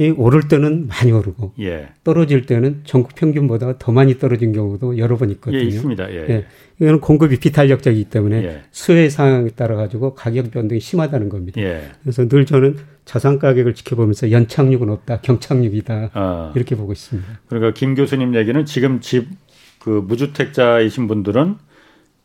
이 0.00 0.10
오를 0.10 0.46
때는 0.46 0.86
많이 0.86 1.10
오르고 1.10 1.54
예. 1.60 1.88
떨어질 2.04 2.46
때는 2.46 2.82
전국 2.84 3.16
평균보다 3.16 3.78
더 3.78 3.90
많이 3.90 4.16
떨어진 4.18 4.52
경우도 4.52 4.96
여러 4.96 5.16
번 5.16 5.30
있거든요. 5.30 5.58
예, 5.58 5.64
있습니다. 5.64 6.12
예. 6.12 6.26
예. 6.28 6.44
이거는 6.80 7.00
공급이 7.00 7.38
비탄력적이기 7.38 8.04
때문에 8.04 8.44
예. 8.44 8.60
수요의 8.70 9.10
상황에 9.10 9.50
따라 9.50 9.74
가지고 9.74 10.14
가격 10.14 10.52
변동이 10.52 10.80
심하다는 10.80 11.28
겁니다. 11.28 11.60
예. 11.60 11.82
그래서 12.02 12.28
늘 12.28 12.46
저는 12.46 12.76
자산 13.08 13.38
가격을 13.38 13.74
지켜보면서 13.74 14.30
연착륙은 14.30 14.90
없다, 14.90 15.20
경착륙이다 15.22 16.10
아. 16.12 16.52
이렇게 16.54 16.76
보고 16.76 16.92
있습니다. 16.92 17.26
그러니까 17.48 17.72
김 17.72 17.94
교수님 17.94 18.34
얘기는 18.34 18.64
지금 18.66 19.00
집 19.00 19.48
그 19.78 20.04
무주택자이신 20.06 21.06
분들은 21.08 21.56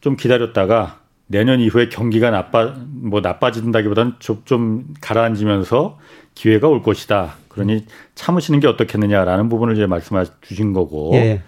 좀 0.01 0.17
기다렸다가 0.17 0.99
내년 1.27 1.59
이후에 1.61 1.89
경기가 1.89 2.29
나빠 2.29 2.75
뭐 2.87 3.21
나빠진다기보다는 3.21 4.13
좀, 4.19 4.41
좀 4.45 4.85
가라앉으면서 5.01 5.97
기회가 6.35 6.67
올 6.67 6.81
것이다. 6.83 7.35
그러니 7.47 7.85
참으시는 8.15 8.59
게 8.59 8.67
어떻겠느냐라는 8.67 9.49
부분을 9.49 9.75
이제 9.75 9.85
말씀해 9.85 10.25
주신 10.41 10.73
거고. 10.73 11.11
예. 11.13 11.41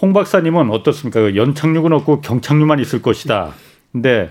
홍 0.00 0.12
박사님은 0.12 0.70
어떻습니까? 0.70 1.20
그 1.20 1.36
연착륙은 1.36 1.92
없고 1.92 2.22
경착륙만 2.22 2.80
있을 2.80 3.02
것이다. 3.02 3.52
근데 3.92 4.30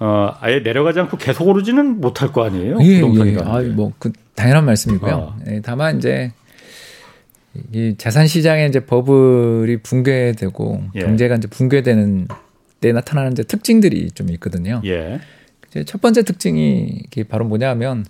어 0.00 0.34
아예 0.40 0.60
내려가지 0.60 0.98
않고 1.00 1.18
계속 1.18 1.46
오르지는 1.46 2.00
못할 2.00 2.32
거 2.32 2.44
아니에요? 2.44 2.78
예, 2.80 3.00
예. 3.00 3.36
아, 3.44 3.60
뭐 3.60 3.92
그 3.98 4.12
당연한 4.34 4.64
말씀이고요. 4.64 5.12
어. 5.14 5.36
예, 5.48 5.60
다만 5.62 5.98
이제 5.98 6.32
이 7.72 7.94
자산 7.98 8.26
시장에 8.26 8.66
이제 8.66 8.80
버블이 8.80 9.78
붕괴되고 9.82 10.82
예. 10.94 11.00
경제가 11.00 11.34
이제 11.36 11.48
붕괴되는 11.48 12.28
때 12.80 12.92
나타나는 12.92 13.32
이제 13.32 13.42
특징들이 13.42 14.10
좀 14.12 14.30
있거든요. 14.30 14.80
예. 14.86 15.20
이제 15.68 15.84
첫 15.84 16.00
번째 16.00 16.22
특징이 16.22 17.02
바로 17.28 17.44
뭐냐면 17.44 18.06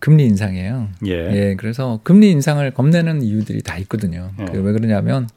금리 0.00 0.24
인상이에요. 0.24 0.88
예. 1.06 1.12
예. 1.12 1.54
그래서 1.56 2.00
금리 2.02 2.30
인상을 2.32 2.68
겁내는 2.72 3.22
이유들이 3.22 3.62
다 3.62 3.78
있거든요. 3.78 4.32
예. 4.40 4.44
왜 4.58 4.72
그러냐면 4.72 5.28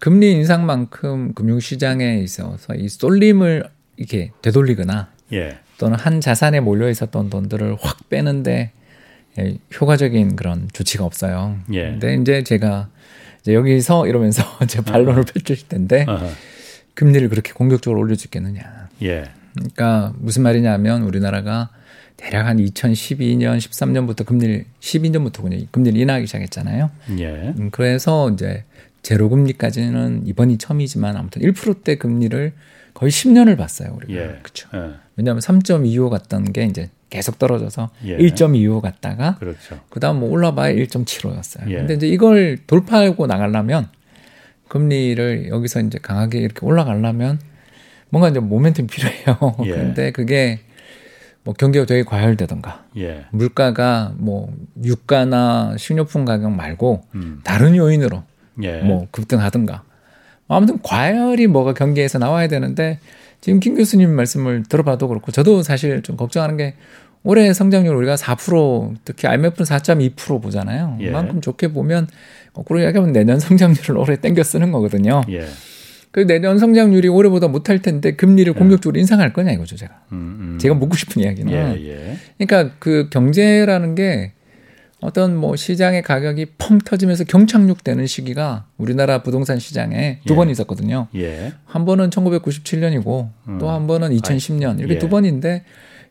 금리 0.00 0.32
인상만큼 0.32 1.34
금융시장에 1.34 2.18
있어서 2.18 2.74
이 2.74 2.88
쏠림을 2.88 3.64
이렇게 3.96 4.30
되돌리거나 4.42 5.08
예. 5.32 5.58
또는 5.78 5.98
한 5.98 6.20
자산에 6.20 6.60
몰려 6.60 6.88
있었던 6.88 7.30
돈들을 7.30 7.76
확 7.80 8.08
빼는데 8.08 8.72
예, 9.38 9.58
효과적인 9.78 10.36
그런 10.36 10.68
조치가 10.72 11.04
없어요. 11.04 11.58
예. 11.72 11.90
근데 11.90 12.14
이제 12.14 12.42
제가 12.42 12.88
이제 13.40 13.54
여기서 13.54 14.06
이러면서 14.06 14.42
제 14.66 14.80
반론을 14.80 15.24
uh-huh. 15.24 15.44
펼칠 15.44 15.68
텐데 15.68 16.04
uh-huh. 16.06 16.30
금리를 16.94 17.28
그렇게 17.28 17.52
공격적으로 17.52 18.00
올려 18.00 18.14
주겠느냐. 18.14 18.88
예. 19.02 19.24
그러니까 19.54 20.12
무슨 20.18 20.42
말이냐면 20.42 21.02
우리나라가 21.02 21.70
대략 22.16 22.46
한 22.46 22.56
2012년, 22.56 23.58
13년부터 23.58 24.24
금리를 24.24 24.64
12년부터 24.80 25.42
그냥 25.42 25.66
금리를 25.70 26.00
인하하기 26.00 26.26
시작했잖아요. 26.26 26.90
예. 27.18 27.54
음, 27.58 27.68
그래서 27.70 28.30
이제 28.30 28.64
제로 29.02 29.28
금리까지는 29.28 30.26
이번이 30.26 30.58
처음이지만 30.58 31.16
아무튼 31.16 31.42
1%대 31.42 31.96
금리를 31.96 32.52
거의 32.96 33.12
10년을 33.12 33.58
봤어요, 33.58 33.92
우리가. 33.94 34.14
예. 34.14 34.38
그렇죠. 34.42 34.68
예. 34.72 34.94
왜냐하면 35.16 35.42
3.25 35.42 36.08
갔던 36.08 36.52
게 36.54 36.64
이제 36.64 36.88
계속 37.10 37.38
떨어져서 37.38 37.90
예. 38.06 38.16
1.25 38.16 38.80
갔다가 38.80 39.36
그렇죠. 39.36 39.78
그다음 39.90 40.20
뭐 40.20 40.30
올라봐야 40.30 40.72
1.75였어요. 40.74 41.68
예. 41.68 41.76
근데 41.76 41.94
이제 41.94 42.08
이걸 42.08 42.56
돌파하고 42.66 43.26
나가려면 43.26 43.88
금리를 44.68 45.48
여기서 45.50 45.82
이제 45.82 45.98
강하게 46.00 46.38
이렇게 46.38 46.64
올라가려면 46.64 47.38
뭔가 48.08 48.30
이제 48.30 48.40
모멘텀이 48.40 48.90
필요해요. 48.90 49.56
예. 49.66 49.70
근데 49.72 50.10
그게 50.10 50.60
뭐 51.44 51.52
경기가 51.52 51.84
되게 51.84 52.02
과열되던가 52.02 52.86
예. 52.96 53.26
물가가 53.30 54.14
뭐 54.16 54.50
유가나 54.82 55.76
식료품 55.76 56.24
가격 56.24 56.50
말고 56.50 57.04
음. 57.14 57.40
다른 57.44 57.76
요인으로 57.76 58.24
예. 58.62 58.80
뭐 58.80 59.06
급등하든가 59.10 59.84
아무튼 60.48 60.78
과열이 60.82 61.46
뭐가 61.46 61.74
경기에서 61.74 62.18
나와야 62.18 62.48
되는데 62.48 62.98
지금 63.40 63.60
김 63.60 63.74
교수님 63.74 64.10
말씀을 64.10 64.64
들어봐도 64.68 65.08
그렇고 65.08 65.32
저도 65.32 65.62
사실 65.62 66.02
좀 66.02 66.16
걱정하는 66.16 66.56
게 66.56 66.74
올해 67.22 67.52
성장률 67.52 67.94
우리가 67.96 68.14
4% 68.14 68.96
특히 69.04 69.26
IMF는 69.26 69.66
4.2% 69.66 70.40
보잖아요. 70.40 70.96
예. 71.00 71.06
그만큼 71.06 71.40
좋게 71.40 71.68
보면 71.72 72.06
거꾸로 72.52 72.80
이야기하면 72.80 73.12
내년 73.12 73.40
성장률을 73.40 73.98
올해 73.98 74.16
땡겨 74.16 74.42
쓰는 74.44 74.70
거거든요. 74.70 75.22
예. 75.30 75.46
그 76.12 76.26
내년 76.26 76.58
성장률이 76.58 77.08
올해보다 77.08 77.48
못할 77.48 77.82
텐데 77.82 78.12
금리를 78.14 78.54
예. 78.54 78.58
공격적으로 78.58 78.98
인상할 78.98 79.32
거냐 79.32 79.50
이거죠 79.52 79.76
제가. 79.76 79.92
음, 80.12 80.16
음. 80.54 80.58
제가 80.58 80.74
묻고 80.76 80.96
싶은 80.96 81.22
이야기는. 81.22 81.52
예, 81.52 81.88
예. 81.88 82.16
그러니까 82.38 82.74
그 82.78 83.08
경제라는 83.10 83.96
게 83.96 84.32
어떤 85.06 85.36
뭐 85.36 85.54
시장의 85.54 86.02
가격이 86.02 86.46
펑 86.58 86.78
터지면서 86.78 87.22
경착륙되는 87.24 88.06
시기가 88.08 88.66
우리나라 88.76 89.22
부동산 89.22 89.60
시장에 89.60 90.18
두번 90.26 90.48
예. 90.48 90.52
있었거든요. 90.52 91.06
예. 91.14 91.52
한 91.64 91.84
번은 91.84 92.10
1997년이고 92.10 93.28
음. 93.46 93.58
또한 93.60 93.86
번은 93.86 94.10
2010년 94.10 94.80
이렇게 94.80 94.94
예. 94.94 94.98
두 94.98 95.08
번인데 95.08 95.62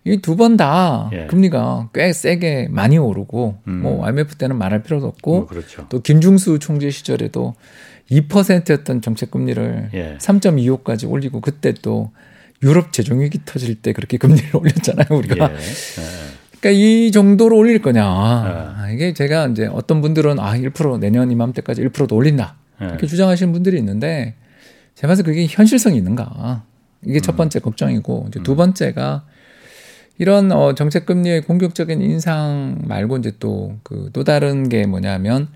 이 0.06 0.18
두 0.22 0.38
번다 0.38 1.10
예. 1.12 1.26
금리가 1.26 1.90
꽤 1.94 2.14
세게 2.14 2.70
많이 2.70 2.98
오르고 2.98 3.58
음. 3.68 3.82
뭐 3.82 4.06
IMF 4.06 4.36
때는 4.36 4.56
말할 4.56 4.84
필요도 4.84 5.08
없고 5.08 5.32
뭐 5.32 5.46
그렇죠. 5.46 5.88
또 5.90 6.00
김중수 6.02 6.60
총재 6.60 6.90
시절에도 6.90 7.56
2%였던 8.12 9.02
정책 9.02 9.32
금리를 9.32 9.90
예. 9.94 10.18
3.25까지 10.22 11.10
올리고 11.12 11.42
그때 11.42 11.74
또 11.82 12.12
유럽 12.64 12.94
재정위기 12.94 13.42
터질 13.44 13.76
때 13.82 13.92
그렇게 13.92 14.18
금리를 14.18 14.52
올렸잖아요 14.56 15.08
우리가. 15.10 15.52
예. 16.66 16.70
그러니까 16.70 16.72
이 16.72 17.12
정도로 17.12 17.58
올릴 17.58 17.82
거냐. 17.82 18.04
아, 18.06 18.90
이게 18.92 19.14
제가 19.14 19.48
이제 19.48 19.68
어떤 19.68 20.02
분들은 20.02 20.40
아, 20.40 20.56
1% 20.56 21.00
내년 21.00 21.32
이맘때까지 21.32 21.84
1%도 21.84 22.16
올린다. 22.16 22.56
이렇게 22.82 23.08
주장하시는 23.08 23.54
분들이 23.54 23.78
있는데 23.78 24.34
제가 24.96 25.12
봐서 25.12 25.24
그게 25.24 25.46
현실성이 25.48 25.98
있는가. 25.98 26.64
이게 27.06 27.20
첫 27.20 27.36
음. 27.36 27.38
번째 27.38 27.60
걱정이고 27.60 28.26
이제 28.30 28.42
두 28.44 28.54
음. 28.54 28.58
번째가 28.58 29.26
이런 30.18 30.52
어 30.52 30.74
정책 30.74 31.06
금리의 31.06 31.42
공격적인 31.42 32.02
인상 32.02 32.82
말고 32.86 33.18
이제 33.18 33.34
또 33.40 33.76
그또 33.84 34.12
그 34.12 34.24
다른 34.24 34.70
게 34.70 34.86
뭐냐면 34.86 35.50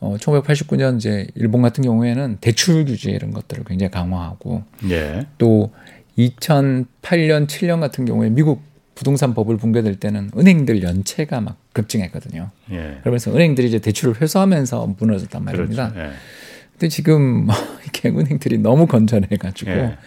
어 0.00 0.16
1989년 0.18 0.96
이제 0.96 1.26
일본 1.34 1.62
같은 1.62 1.84
경우에는 1.84 2.38
대출 2.40 2.84
규제 2.84 3.10
이런 3.10 3.32
것들을 3.32 3.64
굉장히 3.64 3.90
강화하고 3.90 4.64
예. 4.90 5.26
또 5.36 5.70
2008년 6.16 7.46
7년 7.46 7.80
같은 7.80 8.06
경우에 8.06 8.30
미국 8.30 8.62
부동산 8.98 9.32
법을 9.32 9.58
붕괴될 9.58 10.00
때는 10.00 10.32
은행들 10.36 10.82
연체가 10.82 11.40
막 11.40 11.56
급증했거든요. 11.72 12.50
예. 12.72 12.98
그러면서 13.02 13.32
은행들이 13.32 13.68
이제 13.68 13.78
대출을 13.78 14.20
회수하면서 14.20 14.96
무너졌단 14.98 15.44
말입니다. 15.44 15.92
그렇죠. 15.92 16.08
예. 16.08 16.14
근데 16.72 16.88
지금 16.88 17.46
이렇게 17.84 18.08
은행들이 18.08 18.58
너무 18.58 18.88
건전해가지고, 18.88 19.70
예. 19.70 19.98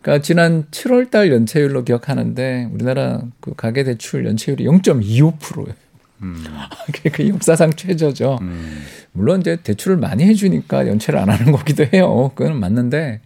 그러니까 0.00 0.22
지난 0.24 0.64
7월달 0.72 1.30
연체율로 1.30 1.84
기억하는데 1.84 2.68
우리나라 2.72 3.22
그 3.38 3.54
가계 3.54 3.84
대출 3.84 4.26
연체율이 4.26 4.64
0.25%예요. 4.64 5.74
음. 6.22 6.44
그 7.12 7.28
역사상 7.28 7.74
최저죠. 7.74 8.38
음. 8.42 8.82
물론 9.12 9.40
이제 9.42 9.54
대출을 9.62 9.98
많이 9.98 10.24
해주니까 10.24 10.88
연체를 10.88 11.20
안 11.20 11.30
하는 11.30 11.52
거기도 11.52 11.86
해요. 11.92 12.32
그건 12.34 12.58
맞는데 12.58 13.20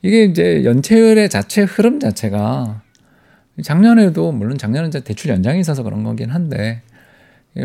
이게 0.00 0.24
이제 0.24 0.64
연체율의 0.64 1.28
자체 1.28 1.64
흐름 1.64 2.00
자체가 2.00 2.80
작년에도 3.62 4.32
물론 4.32 4.56
작년은 4.58 4.90
대출 4.90 5.30
연장이 5.30 5.60
있어서 5.60 5.82
그런 5.82 6.04
거긴 6.04 6.30
한데 6.30 6.82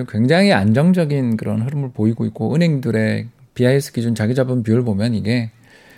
굉장히 0.09 0.51
안정적인 0.53 1.37
그런 1.37 1.61
흐름을 1.61 1.91
보이고 1.93 2.25
있고 2.25 2.55
은행들의 2.55 3.27
BIS 3.53 3.91
기준 3.93 4.15
자기 4.15 4.33
자본 4.33 4.63
비율 4.63 4.83
보면 4.83 5.13
이게 5.13 5.51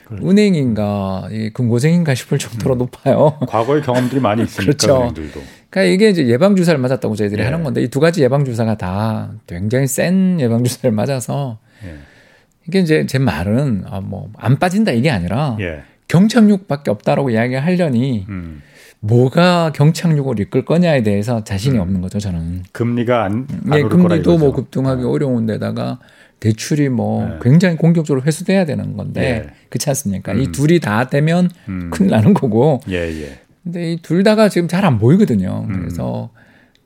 그렇죠. 0.05 0.29
은행인가 0.29 1.29
이 1.31 1.49
금고생인가 1.51 2.13
싶을 2.13 2.37
정도로 2.37 2.75
음. 2.75 2.77
높아요. 2.79 3.37
과거의 3.47 3.81
경험들이 3.81 4.19
많이 4.21 4.43
있으니까 4.43 4.63
그렇죠. 4.63 5.01
은행들도. 5.01 5.41
그러니까 5.69 5.93
이게 5.93 6.09
이제 6.09 6.27
예방 6.27 6.55
주사를 6.55 6.77
맞았다고 6.79 7.15
저희들이 7.15 7.41
예. 7.41 7.45
하는 7.45 7.63
건데 7.63 7.81
이 7.81 7.87
두 7.87 7.99
가지 7.99 8.21
예방 8.21 8.45
주사가 8.45 8.75
다 8.77 9.31
굉장히 9.47 9.87
센 9.87 10.39
예방 10.39 10.63
주사를 10.63 10.91
맞아서 10.91 11.57
예. 11.85 11.95
이게 12.67 12.79
이제 12.79 13.05
제 13.07 13.17
말은 13.19 13.83
아 13.87 13.99
뭐 14.01 14.29
안 14.37 14.59
빠진다 14.59 14.91
이게 14.91 15.09
아니라 15.09 15.57
예. 15.61 15.81
경착륙밖에 16.07 16.91
없다라고 16.91 17.29
이야기하려니 17.31 18.25
음. 18.29 18.61
뭐가 19.07 19.71
경착륙을 19.73 20.39
이끌 20.39 20.65
거냐에 20.65 21.03
대해서 21.03 21.43
자신이 21.43 21.75
음. 21.77 21.81
없는 21.81 22.01
거죠 22.01 22.19
저는. 22.19 22.63
금리가 22.71 23.23
안, 23.23 23.47
안 23.69 23.69
네, 23.71 23.83
금리도 23.83 24.37
뭐 24.37 24.51
급등하기 24.53 25.03
어. 25.03 25.09
어려운 25.09 25.45
데다가 25.45 25.99
대출이 26.39 26.89
뭐 26.89 27.25
네. 27.27 27.35
굉장히 27.41 27.77
공격적으로 27.77 28.23
회수돼야 28.25 28.65
되는 28.65 28.97
건데 28.97 29.21
예. 29.47 29.53
그렇지 29.69 29.89
않습니까? 29.89 30.33
음. 30.33 30.41
이 30.41 30.51
둘이 30.51 30.79
다 30.79 31.07
되면 31.09 31.49
음. 31.69 31.89
큰일 31.91 32.11
나는 32.11 32.33
거고. 32.33 32.81
예, 32.89 32.95
예. 32.97 33.39
근데 33.63 33.93
이 33.93 33.97
둘 34.01 34.23
다가 34.23 34.49
지금 34.49 34.67
잘 34.67 34.83
안 34.85 34.99
보이거든요. 34.99 35.65
음. 35.67 35.79
그래서 35.79 36.29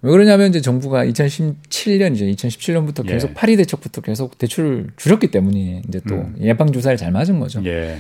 왜 0.02 0.12
그러냐면 0.12 0.48
이제 0.50 0.62
정부가 0.62 1.04
2017년 1.06 2.16
이제 2.16 2.26
2017년부터 2.26 3.06
계속 3.06 3.32
예. 3.32 3.34
파리 3.34 3.58
대책부터 3.58 4.02
계속 4.02 4.38
대출을 4.38 4.88
줄였기 4.96 5.28
때문에 5.32 5.82
이제 5.88 6.00
또 6.08 6.16
음. 6.16 6.36
예방 6.42 6.72
주사를 6.72 6.96
잘 6.98 7.12
맞은 7.12 7.40
거죠. 7.40 7.62
예. 7.66 7.98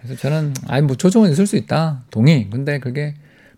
그래서 0.00 0.18
저는 0.20 0.54
아니 0.68 0.86
뭐 0.86 0.96
조정은 0.96 1.30
있을 1.32 1.46
수 1.46 1.56
있다 1.56 2.04
동의. 2.10 2.48
근데 2.48 2.78
그게 2.78 3.14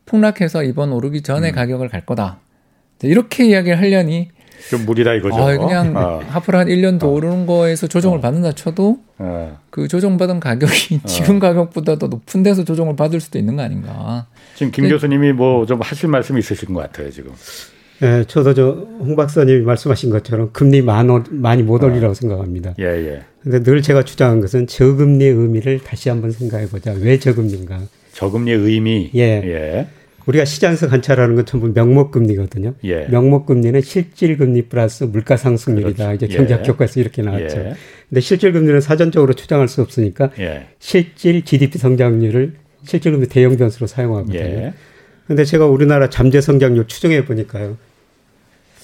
폭락해서 0.07 0.63
이번 0.65 0.93
오르기 0.93 1.23
전에 1.23 1.51
음. 1.51 1.55
가격을 1.55 1.89
갈 1.89 2.05
거다. 2.05 2.41
이렇게 3.03 3.47
이야기를 3.47 3.79
하려니 3.79 4.29
좀 4.71 4.87
무리다 4.87 5.15
이거죠. 5.15 5.37
아, 5.37 5.57
그냥 5.59 5.95
어. 5.97 6.23
앞으로 6.33 6.59
한 6.59 6.69
1년 6.69 6.99
더 6.99 7.09
어. 7.09 7.11
오르는 7.11 7.45
거에서 7.45 7.87
조정을 7.87 8.19
어. 8.19 8.21
받는다 8.21 8.53
쳐도 8.53 8.99
어. 9.19 9.59
그 9.71 9.89
조정받은 9.89 10.41
가격이 10.41 11.01
어. 11.03 11.07
지금 11.09 11.39
가격보다 11.39 11.97
더 11.99 12.07
높은 12.07 12.43
데서 12.43 12.65
조정을 12.65 12.97
받을 12.97 13.21
수도 13.21 13.39
있는 13.39 13.57
거 13.57 13.63
아닌가. 13.63 14.27
지금 14.55 14.71
김 14.73 14.89
교수님이 14.89 15.33
뭐 15.33 15.67
좀 15.67 15.81
하실 15.83 16.09
말씀이 16.09 16.39
있으신 16.39 16.73
것 16.73 16.81
같아요 16.81 17.11
지금. 17.11 17.33
예, 18.03 18.25
저도 18.27 18.55
저 18.55 18.87
홍 19.01 19.17
박사님이 19.17 19.65
말씀하신 19.65 20.11
것처럼 20.11 20.51
금리 20.53 20.83
많, 20.83 21.09
많이 21.31 21.63
못 21.63 21.83
어. 21.83 21.87
올리라고 21.87 22.15
생각합니다. 22.15 22.75
예, 22.79 22.85
예. 22.85 23.23
근데 23.43 23.63
늘 23.63 23.83
제가 23.83 24.05
주장한 24.05 24.41
것은 24.41 24.67
저금리의 24.67 25.31
의미를 25.33 25.79
다시 25.81 26.09
한번 26.09 26.31
생각해 26.31 26.69
보자. 26.69 26.93
왜 26.93 27.19
저금리인가? 27.19 27.81
저금리의 28.15 28.59
의미. 28.59 29.11
예. 29.15 29.21
예. 29.21 29.87
우리가 30.27 30.47
시장에서 30.47 30.89
관찰하는 30.89 31.35
건 31.35 31.45
전부 31.45 31.69
명목금리거든요. 31.69 32.75
예. 32.85 33.07
명목금리는 33.09 33.81
실질금리 33.83 34.63
플러스 34.63 35.05
물가상승률이다. 35.05 36.07
그렇죠. 36.07 36.25
이제 36.25 36.37
경제학 36.37 36.61
예. 36.61 36.67
교과에서 36.67 37.01
이렇게 37.01 37.23
나왔죠. 37.23 37.59
예. 37.59 37.75
근데 38.09 38.21
실질금리는 38.21 38.81
사전적으로 38.81 39.35
추정할 39.35 39.69
수 39.69 39.83
없으니까 39.83 40.31
예. 40.39 40.67
실질 40.79 41.45
GDP 41.45 41.79
성장률을 41.79 42.55
실질금리 42.85 43.29
대형 43.29 43.57
변수로 43.57 43.87
사용하거든요. 43.87 44.39
예. 44.39 44.75
근데 45.27 45.45
제가 45.45 45.67
우리나라 45.67 46.09
잠재 46.09 46.41
성장률 46.41 46.87
추정해 46.87 47.25
보니까요. 47.25 47.77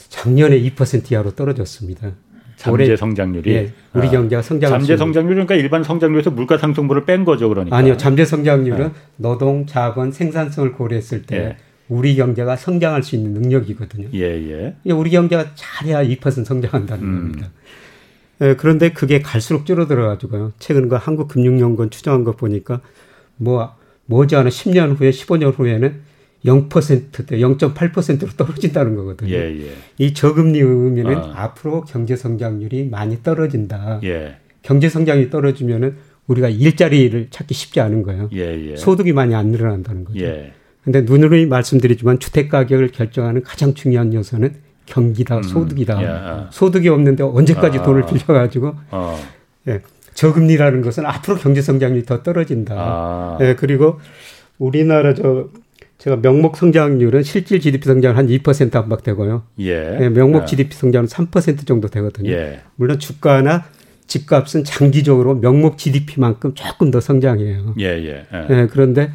작년에 0.09 0.61
2% 0.61 1.13
이하로 1.13 1.35
떨어졌습니다. 1.37 2.13
잠재 2.61 2.95
성장률이 2.95 3.51
예, 3.53 3.73
우리 3.95 4.09
아, 4.09 4.11
경제가 4.11 4.43
성장 4.43 4.71
잠재 4.71 4.99
성장률 4.99 5.35
그러니까 5.35 5.55
일반 5.55 5.83
성장률에서 5.83 6.31
물가 6.31 6.59
상승분을 6.59 7.07
뺀 7.07 7.25
거죠, 7.25 7.49
그러니까. 7.49 7.75
아니요. 7.75 7.97
잠재 7.97 8.27
성장률은 8.27 8.89
네. 8.89 8.93
노동, 9.17 9.65
자본, 9.65 10.13
생산성을 10.13 10.73
고려했을 10.73 11.23
때 11.23 11.37
예. 11.37 11.57
우리 11.89 12.17
경제가 12.17 12.57
성장할 12.57 13.03
수 13.03 13.17
있는 13.17 13.33
능력이거든요. 13.33 14.09
예, 14.13 14.75
예. 14.85 14.93
우리 14.93 15.11
경제가 15.11 15.53
잘해야 15.55 16.05
2% 16.05 16.45
성장한다는 16.45 17.03
음. 17.03 17.15
겁니다. 17.15 17.51
예, 18.43 18.55
그런데 18.57 18.93
그게 18.93 19.23
갈수록 19.23 19.65
줄어들어 19.65 20.09
가지고요. 20.09 20.53
최근 20.59 20.91
그 20.91 20.97
한국금융연구원 20.97 21.89
추정한 21.89 22.25
것 22.25 22.37
보니까 22.37 22.83
뭐 23.37 23.75
머지않아 24.05 24.51
10년 24.51 25.01
후에 25.01 25.11
15년 25.11 25.59
후에는 25.59 26.10
0%대 26.45 27.39
0.8%로 27.39 28.29
떨어진다는 28.37 28.95
거거든요. 28.97 29.35
예, 29.35 29.61
예. 29.61 29.73
이 29.99 30.15
저금리 30.15 30.61
의미는 30.61 31.17
아. 31.17 31.33
앞으로 31.37 31.83
경제 31.83 32.17
성장률이 32.17 32.89
많이 32.89 33.23
떨어진다. 33.23 34.01
예. 34.05 34.37
경제 34.63 34.89
성장이 34.89 35.31
떨어지면은 35.31 35.97
우리가 36.27 36.49
일자리를 36.49 37.29
찾기 37.31 37.55
쉽지 37.55 37.81
않은 37.81 38.03
거예요. 38.03 38.31
예, 38.33 38.71
예. 38.71 38.77
소득이 38.77 39.13
많이 39.13 39.35
안 39.35 39.49
늘어난다는 39.49 40.05
거죠. 40.05 40.21
예. 40.21 40.53
근데 40.85 41.03
눈으로 41.03 41.47
말씀드리지만 41.47 42.21
주택 42.21 42.49
가격을 42.49 42.89
결정하는 42.89 43.43
가장 43.43 43.75
중요한 43.75 44.15
요소는 44.15 44.55
경기다, 44.87 45.39
음, 45.39 45.43
소득이다. 45.43 46.03
예. 46.03 46.47
소득이 46.51 46.89
없는데 46.89 47.23
언제까지 47.23 47.79
아. 47.79 47.83
돈을 47.83 48.07
빌려가지고 48.07 48.75
어. 48.91 49.21
예. 49.69 49.81
저금리라는 50.15 50.83
것은 50.83 51.07
앞으로 51.07 51.37
경제 51.37 51.61
성장률이 51.61 52.07
더 52.07 52.23
떨어진다. 52.23 52.75
아. 52.77 53.39
예, 53.41 53.55
그리고 53.55 54.01
우리나라 54.59 55.15
저 55.15 55.49
제가 56.01 56.17
명목 56.17 56.57
성장률은 56.57 57.23
실질 57.23 57.61
GDP 57.61 57.85
성장은 57.85 58.17
한 58.17 58.27
2% 58.27 58.75
안팎 58.75 59.03
되고요. 59.03 59.43
예. 59.59 59.99
네, 59.99 60.09
명목 60.09 60.43
예. 60.43 60.47
GDP 60.47 60.75
성장은 60.75 61.07
3% 61.07 61.67
정도 61.67 61.89
되거든요. 61.89 62.31
예. 62.31 62.61
물론 62.77 62.99
주가나 62.99 63.65
집값은 64.07 64.65
장기적으로 64.65 65.35
명목 65.35 65.77
GDP만큼 65.77 66.55
조금 66.55 66.91
더 66.91 67.01
성장해요. 67.01 67.75
예, 67.79 67.85
예. 67.85 68.27
예. 68.33 68.47
네, 68.49 68.67
그런데 68.69 69.13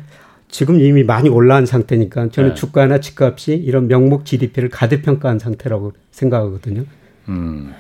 지금 0.48 0.80
이미 0.80 1.04
많이 1.04 1.28
올라온 1.28 1.66
상태니까 1.66 2.30
저는 2.30 2.52
예. 2.52 2.54
주가나 2.54 3.00
집값이 3.00 3.56
이런 3.56 3.88
명목 3.88 4.24
GDP를 4.24 4.70
가대평가한 4.70 5.40
상태라고 5.40 5.94
생각하거든요. 6.12 6.84
음. 7.30 7.74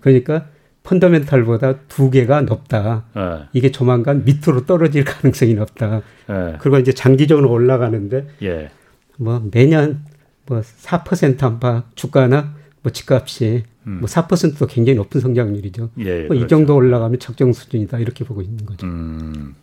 그러니까 0.00 0.46
펀더멘탈보다 0.90 1.74
두 1.88 2.10
개가 2.10 2.42
높다. 2.42 3.04
네. 3.14 3.22
이게 3.52 3.70
조만간 3.70 4.24
밑으로 4.24 4.66
떨어질 4.66 5.04
가능성이 5.04 5.54
높다. 5.54 6.02
네. 6.26 6.56
그리고 6.58 6.78
이제 6.78 6.92
장기적으로 6.92 7.50
올라가는데 7.50 8.26
예. 8.42 8.70
뭐 9.16 9.42
매년 9.52 10.04
뭐 10.46 10.60
4% 10.60 11.42
안팎 11.42 11.84
주가나 11.94 12.54
뭐 12.82 12.90
집값이 12.90 13.62
음. 13.86 13.98
뭐 14.00 14.08
4%도 14.08 14.66
굉장히 14.66 14.96
높은 14.96 15.20
성장률이죠. 15.20 15.90
예, 15.98 16.24
뭐이 16.26 16.28
그렇죠. 16.28 16.46
정도 16.48 16.74
올라가면 16.74 17.18
적정 17.18 17.52
수준이다 17.52 17.98
이렇게 17.98 18.24
보고 18.24 18.42
있는 18.42 18.66
거죠. 18.66 18.86
음. 18.86 19.54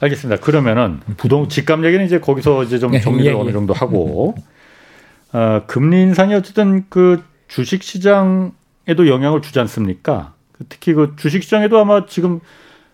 알겠습니다. 0.00 0.40
그러면은 0.40 1.00
부동 1.16 1.48
집값 1.48 1.84
얘기는 1.84 2.04
이제 2.04 2.20
거기서 2.20 2.64
이제 2.64 2.78
좀 2.78 2.94
예, 2.94 3.00
정리를 3.00 3.26
예, 3.26 3.30
예, 3.30 3.34
어느 3.34 3.52
정도 3.52 3.74
하고 3.74 4.34
어, 5.32 5.62
금리 5.66 6.02
인상이 6.02 6.34
어쨌든 6.34 6.84
그 6.88 7.22
주식 7.48 7.82
시장 7.82 8.52
시장에도 8.86 9.08
영향을 9.08 9.42
주지 9.42 9.58
않습니까? 9.60 10.34
특히 10.68 10.94
그 10.94 11.14
주식 11.16 11.42
시장에도 11.42 11.78
아마 11.78 12.06
지금 12.06 12.40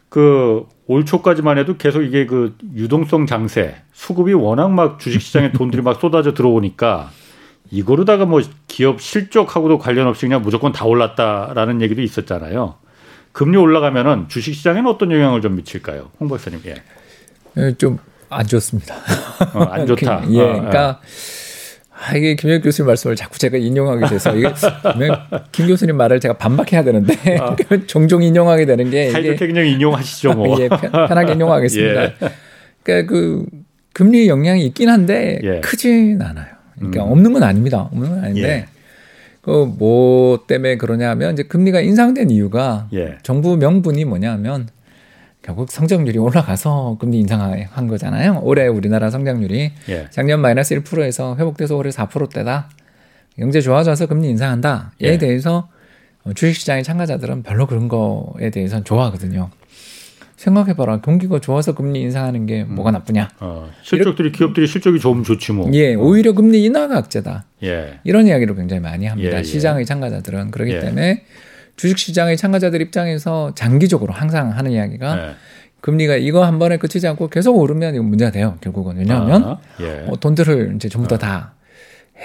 그 0.09 0.67
올 0.93 1.07
초까지만 1.07 1.59
해도 1.59 1.77
계속 1.77 2.03
이게 2.03 2.27
그 2.27 2.57
유동성 2.75 3.27
장세, 3.27 3.77
수급이 3.93 4.33
워낙 4.35 4.71
막 4.71 4.99
주식 4.99 5.23
시장에 5.23 5.53
돈들이 5.53 5.83
막 5.83 6.01
쏟아져 6.01 6.35
들어오니까 6.35 7.11
이거로다가 7.71 8.27
뭐 8.27 8.43
기업 8.67 9.01
실적하고도 9.01 9.79
관련 9.79 10.07
없이 10.07 10.27
그냥 10.27 10.43
무조건 10.43 10.73
다 10.73 10.85
올랐다라는 10.85 11.81
얘기도 11.81 12.03
있었잖아요. 12.03 12.75
금리 13.33 13.57
올라가면은 13.57 14.29
주식 14.29 14.55
시장에는 14.55 14.91
어떤 14.91 15.11
영향을 15.11 15.41
좀 15.41 15.57
미칠까요? 15.57 16.11
홍 16.21 16.29
박사님. 16.29 16.61
예. 16.67 16.83
예 17.57 17.75
좀안 17.79 18.47
좋습니다. 18.47 18.95
어, 19.55 19.63
안 19.63 19.87
좋다. 19.87 20.29
예. 20.33 20.41
어, 20.41 20.53
그러니까 20.53 21.01
예. 21.03 21.42
아, 22.05 22.17
이게 22.17 22.35
김영익 22.35 22.65
교수님 22.65 22.89
말씀을 22.89 23.15
자꾸 23.15 23.39
제가 23.39 23.57
인용하게 23.57 24.07
돼서 24.07 24.35
이게 24.35 24.49
김 25.53 25.69
교수님 25.69 25.97
말을 25.97 26.19
제가 26.19 26.37
반박해야 26.37 26.83
되는데 26.83 27.39
아. 27.39 27.55
종종 27.87 28.23
인용하게 28.23 28.67
되는 28.67 28.91
게 28.91 29.11
사이좋게 29.11 29.47
그냥 29.47 29.67
인용하시죠 29.67 30.33
뭐. 30.35 30.59
예, 30.61 30.69
편 30.69 30.93
하게 30.93 31.35
인용하겠습니다. 31.35 32.03
예. 32.05 32.15
그러니까 32.83 33.13
그 33.13 33.47
금리 33.93 34.29
영향이 34.29 34.67
있긴 34.67 34.89
한데 34.89 35.39
예. 35.45 35.61
크진 35.61 36.21
않아요. 36.21 36.47
그러니까 36.77 37.05
음. 37.05 37.13
없는 37.13 37.33
건 37.35 37.43
아닙니다. 37.45 37.89
없는 37.93 38.09
건 38.09 38.25
아닌데 38.25 38.49
예. 38.49 38.67
그뭐 39.43 40.45
때문에 40.47 40.77
그러냐면 40.79 41.35
이제 41.35 41.45
금리가 41.45 41.81
인상된 41.81 42.31
이유가 42.31 42.89
예. 42.95 43.19
정부 43.23 43.57
명분이 43.57 44.05
뭐냐면 44.07 44.69
결국 45.43 45.71
성장률이 45.71 46.19
올라가서 46.19 46.97
금리 47.01 47.19
인상한 47.19 47.89
거잖아요. 47.89 48.41
올해 48.43 48.69
우리나라 48.69 49.11
성장률이 49.11 49.73
예. 49.89 50.07
작년 50.11 50.41
마이너스 50.41 50.81
1%에서 50.81 51.37
회복돼서 51.37 51.77
올해 51.77 51.91
4%대다. 51.91 52.69
경제 53.37 53.61
좋아져서 53.61 54.07
금리 54.07 54.29
인상한다에 54.31 54.83
예. 55.01 55.19
대해서 55.19 55.69
주식시장의 56.35 56.85
참가자들은 56.85 57.43
별로 57.43 57.67
그런 57.67 57.89
거에 57.89 58.51
대해서는 58.51 58.85
좋아하거든요. 58.85 59.51
생각해봐라. 60.37 61.01
경기가 61.01 61.39
좋아서 61.41 61.75
금리 61.75 62.01
인상하는 62.01 62.47
게 62.47 62.65
뭐가 62.65 62.91
음. 62.91 62.95
나쁘냐. 62.95 63.31
어, 63.41 63.71
실적들이 63.83 64.29
이렇게, 64.29 64.39
기업들이 64.39 64.67
실적이 64.67 64.99
좋으면 64.99 65.25
좋지 65.25 65.53
뭐. 65.53 65.71
예, 65.73 65.95
오히려 65.95 66.33
금리 66.33 66.65
인하가 66.65 66.99
악재다. 66.99 67.45
예. 67.65 68.01
이런 68.05 68.27
이야기를 68.27 68.57
굉장히 68.57 68.81
많이 68.81 69.07
합니다. 69.07 69.35
예, 69.35 69.39
예. 69.39 69.43
시장의 69.43 69.87
참가자들은 69.87 70.51
그렇기 70.51 70.73
예. 70.73 70.81
때문에 70.81 71.25
주식시장의 71.77 72.37
참가자들 72.37 72.81
입장에서 72.81 73.53
장기적으로 73.55 74.13
항상 74.13 74.51
하는 74.57 74.71
이야기가 74.73 75.15
네. 75.17 75.31
금리가 75.81 76.17
이거 76.17 76.45
한 76.45 76.59
번에 76.59 76.77
끝이지 76.77 77.07
않고 77.09 77.29
계속 77.29 77.57
오르면 77.59 77.95
이거 77.95 78.05
문제가 78.05 78.31
돼요. 78.31 78.57
결국은 78.61 78.99
왜냐하면 78.99 79.45
아, 79.45 79.59
예. 79.81 80.05
어, 80.09 80.17
돈들을 80.19 80.75
이제 80.77 80.89
전부 80.89 81.09
다 81.09 81.19
다. 81.19 81.55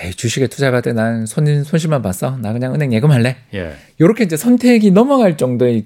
에이, 0.04 0.12
주식에 0.12 0.46
투자할 0.46 0.82
때 0.84 0.94
난 0.94 1.26
손, 1.26 1.64
손실만 1.64 2.04
봤어. 2.04 2.38
나 2.38 2.54
그냥 2.54 2.76
은행 2.76 2.94
예금할래. 2.94 3.36
예. 3.56 3.74
요렇게 4.00 4.26
이제 4.26 4.38
선택이 4.38 4.92
넘어갈 4.92 5.38
정도의 5.38 5.86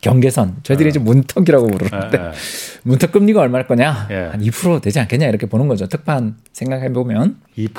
경계선. 0.00 0.56
저희들이 0.62 0.86
어. 0.86 0.90
이제 0.90 0.98
문턱이라고 0.98 1.66
부르는데 1.66 2.18
예, 2.18 2.24
예. 2.28 2.32
문턱 2.84 3.12
금리가 3.12 3.40
얼마일 3.40 3.66
거냐? 3.66 4.08
예. 4.10 4.30
한2% 4.34 4.80
되지 4.80 4.98
않겠냐 5.00 5.26
이렇게 5.26 5.46
보는 5.46 5.68
거죠. 5.68 5.86
특판 5.88 6.36
생각해 6.54 6.92
보면 6.94 7.36
2%. 7.58 7.72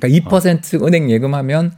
그러니까 0.00 0.28
2% 0.30 0.82
어. 0.82 0.86
은행 0.86 1.10
예금하면 1.10 1.72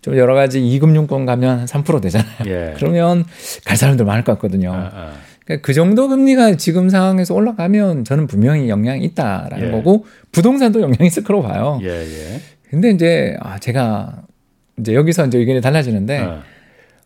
좀 0.00 0.16
여러 0.16 0.34
가지 0.34 0.66
이금융권 0.66 1.26
가면 1.26 1.60
한 1.60 1.66
3% 1.66 2.00
되잖아요. 2.00 2.36
예. 2.46 2.74
그러면 2.78 3.24
갈 3.64 3.76
사람들 3.76 4.04
많을 4.04 4.24
것 4.24 4.32
같거든요. 4.34 4.72
아, 4.72 4.90
아. 4.92 5.12
그러니까 5.44 5.66
그 5.66 5.72
정도 5.72 6.08
금리가 6.08 6.56
지금 6.56 6.88
상황에서 6.88 7.34
올라가면 7.34 8.04
저는 8.04 8.26
분명히 8.26 8.68
영향이 8.68 9.02
있다라는 9.04 9.68
예. 9.68 9.70
거고 9.70 10.06
부동산도 10.30 10.80
영향이 10.82 11.06
있을 11.06 11.24
거라고 11.24 11.46
봐요. 11.46 11.80
예, 11.82 11.88
예. 11.88 12.40
근데 12.70 12.90
이제 12.90 13.36
아 13.40 13.58
제가 13.58 14.22
이제 14.78 14.94
여기서 14.94 15.26
이제 15.26 15.38
의견이 15.38 15.60
달라지는데 15.60 16.18
어. 16.20 16.42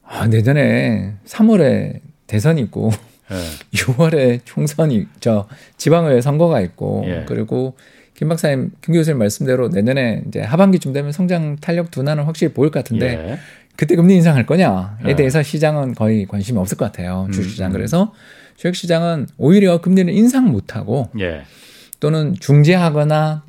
아 0.05 0.27
내년에 0.27 1.15
3월에 1.25 2.01
대선이 2.27 2.61
있고 2.63 2.91
예. 3.31 3.37
6월에 3.79 4.41
총선이 4.45 5.07
저 5.21 5.47
지방의 5.77 6.21
선거가 6.21 6.61
있고 6.61 7.05
예. 7.07 7.25
그리고 7.27 7.75
김 8.15 8.29
박사님, 8.29 8.71
김 8.83 8.95
교수님 8.95 9.19
말씀대로 9.19 9.69
내년에 9.69 10.23
이제 10.29 10.41
하반기쯤 10.41 10.93
되면 10.93 11.13
성장 11.13 11.57
탄력 11.57 11.91
둔화는 11.91 12.25
확실히 12.25 12.53
보일 12.53 12.71
것 12.71 12.81
같은데 12.81 13.07
예. 13.07 13.39
그때 13.77 13.97
금리 13.97 14.15
인상할 14.17 14.45
거냐에 14.47 14.87
예. 15.07 15.17
대해서 15.17 15.43
시장은 15.43 15.95
거의 15.95 16.27
관심이 16.27 16.59
없을 16.59 16.77
것 16.77 16.85
같아요. 16.85 17.25
음, 17.29 17.33
주식시장. 17.33 17.71
음. 17.71 17.73
그래서 17.73 18.13
주식 18.57 18.77
시장은 18.77 19.29
오히려 19.39 19.81
금리를 19.81 20.13
인상 20.13 20.51
못 20.53 20.77
하고 20.77 21.09
예. 21.19 21.43
또는 22.01 22.35
중재하거나 22.39 23.45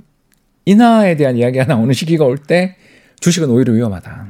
인하에 0.65 1.15
대한 1.17 1.35
이야기가 1.37 1.65
나오는 1.65 1.93
시기가 1.93 2.23
올 2.25 2.37
때 2.37 2.77
주식은 3.19 3.49
오히려 3.49 3.73
위험하다. 3.73 4.27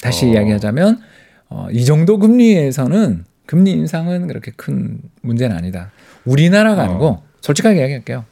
다시 0.00 0.26
어. 0.26 0.28
이야기하자면 0.30 1.00
어, 1.48 1.68
이 1.70 1.84
정도 1.84 2.18
금리에서는 2.18 3.24
금리 3.46 3.72
인상은 3.72 4.26
그렇게 4.26 4.52
큰 4.56 5.00
문제는 5.22 5.56
아니다. 5.56 5.90
우리나라가 6.24 6.82
어. 6.82 6.84
아니고 6.86 7.22
솔직하게 7.40 7.78
이야기할게요. 7.80 8.24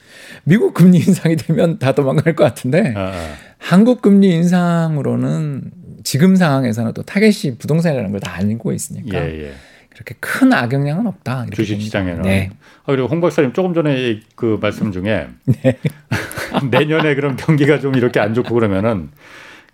미국 0.45 0.75
금리 0.75 0.99
인상이 0.99 1.37
되면 1.37 1.79
다 1.79 1.93
도망갈 1.93 2.35
것 2.35 2.45
같은데 2.45 2.93
아, 2.97 3.13
아. 3.15 3.35
한국 3.59 4.03
금리 4.03 4.29
인상으로는 4.35 5.71
지금 6.05 6.37
상황에서는 6.37 6.93
또 6.95 7.03
타겟이 7.03 7.57
부동산이라는 7.59 8.11
걸 8.13 8.21
다 8.21 8.35
알고 8.35 8.73
있으니까 8.73 9.19
예, 9.19 9.47
예. 9.47 9.53
그렇게 9.91 10.15
큰 10.21 10.53
악영향은 10.53 11.07
없다. 11.07 11.47
주식 11.53 11.81
시장에는. 11.81 12.23
네. 12.23 12.51
아, 12.85 12.93
그리고 12.93 13.09
홍 13.09 13.21
박사님 13.21 13.53
조금 13.53 13.75
전에 13.75 14.21
그 14.37 14.59
말씀 14.61 14.93
중에 14.93 15.27
네. 15.63 15.79
내년에 16.71 17.15
그럼 17.15 17.37
경기가 17.37 17.81
좀 17.81 17.95
이렇게 17.97 18.21
안 18.21 18.33
좋고 18.35 18.55
그러면은 18.55 19.11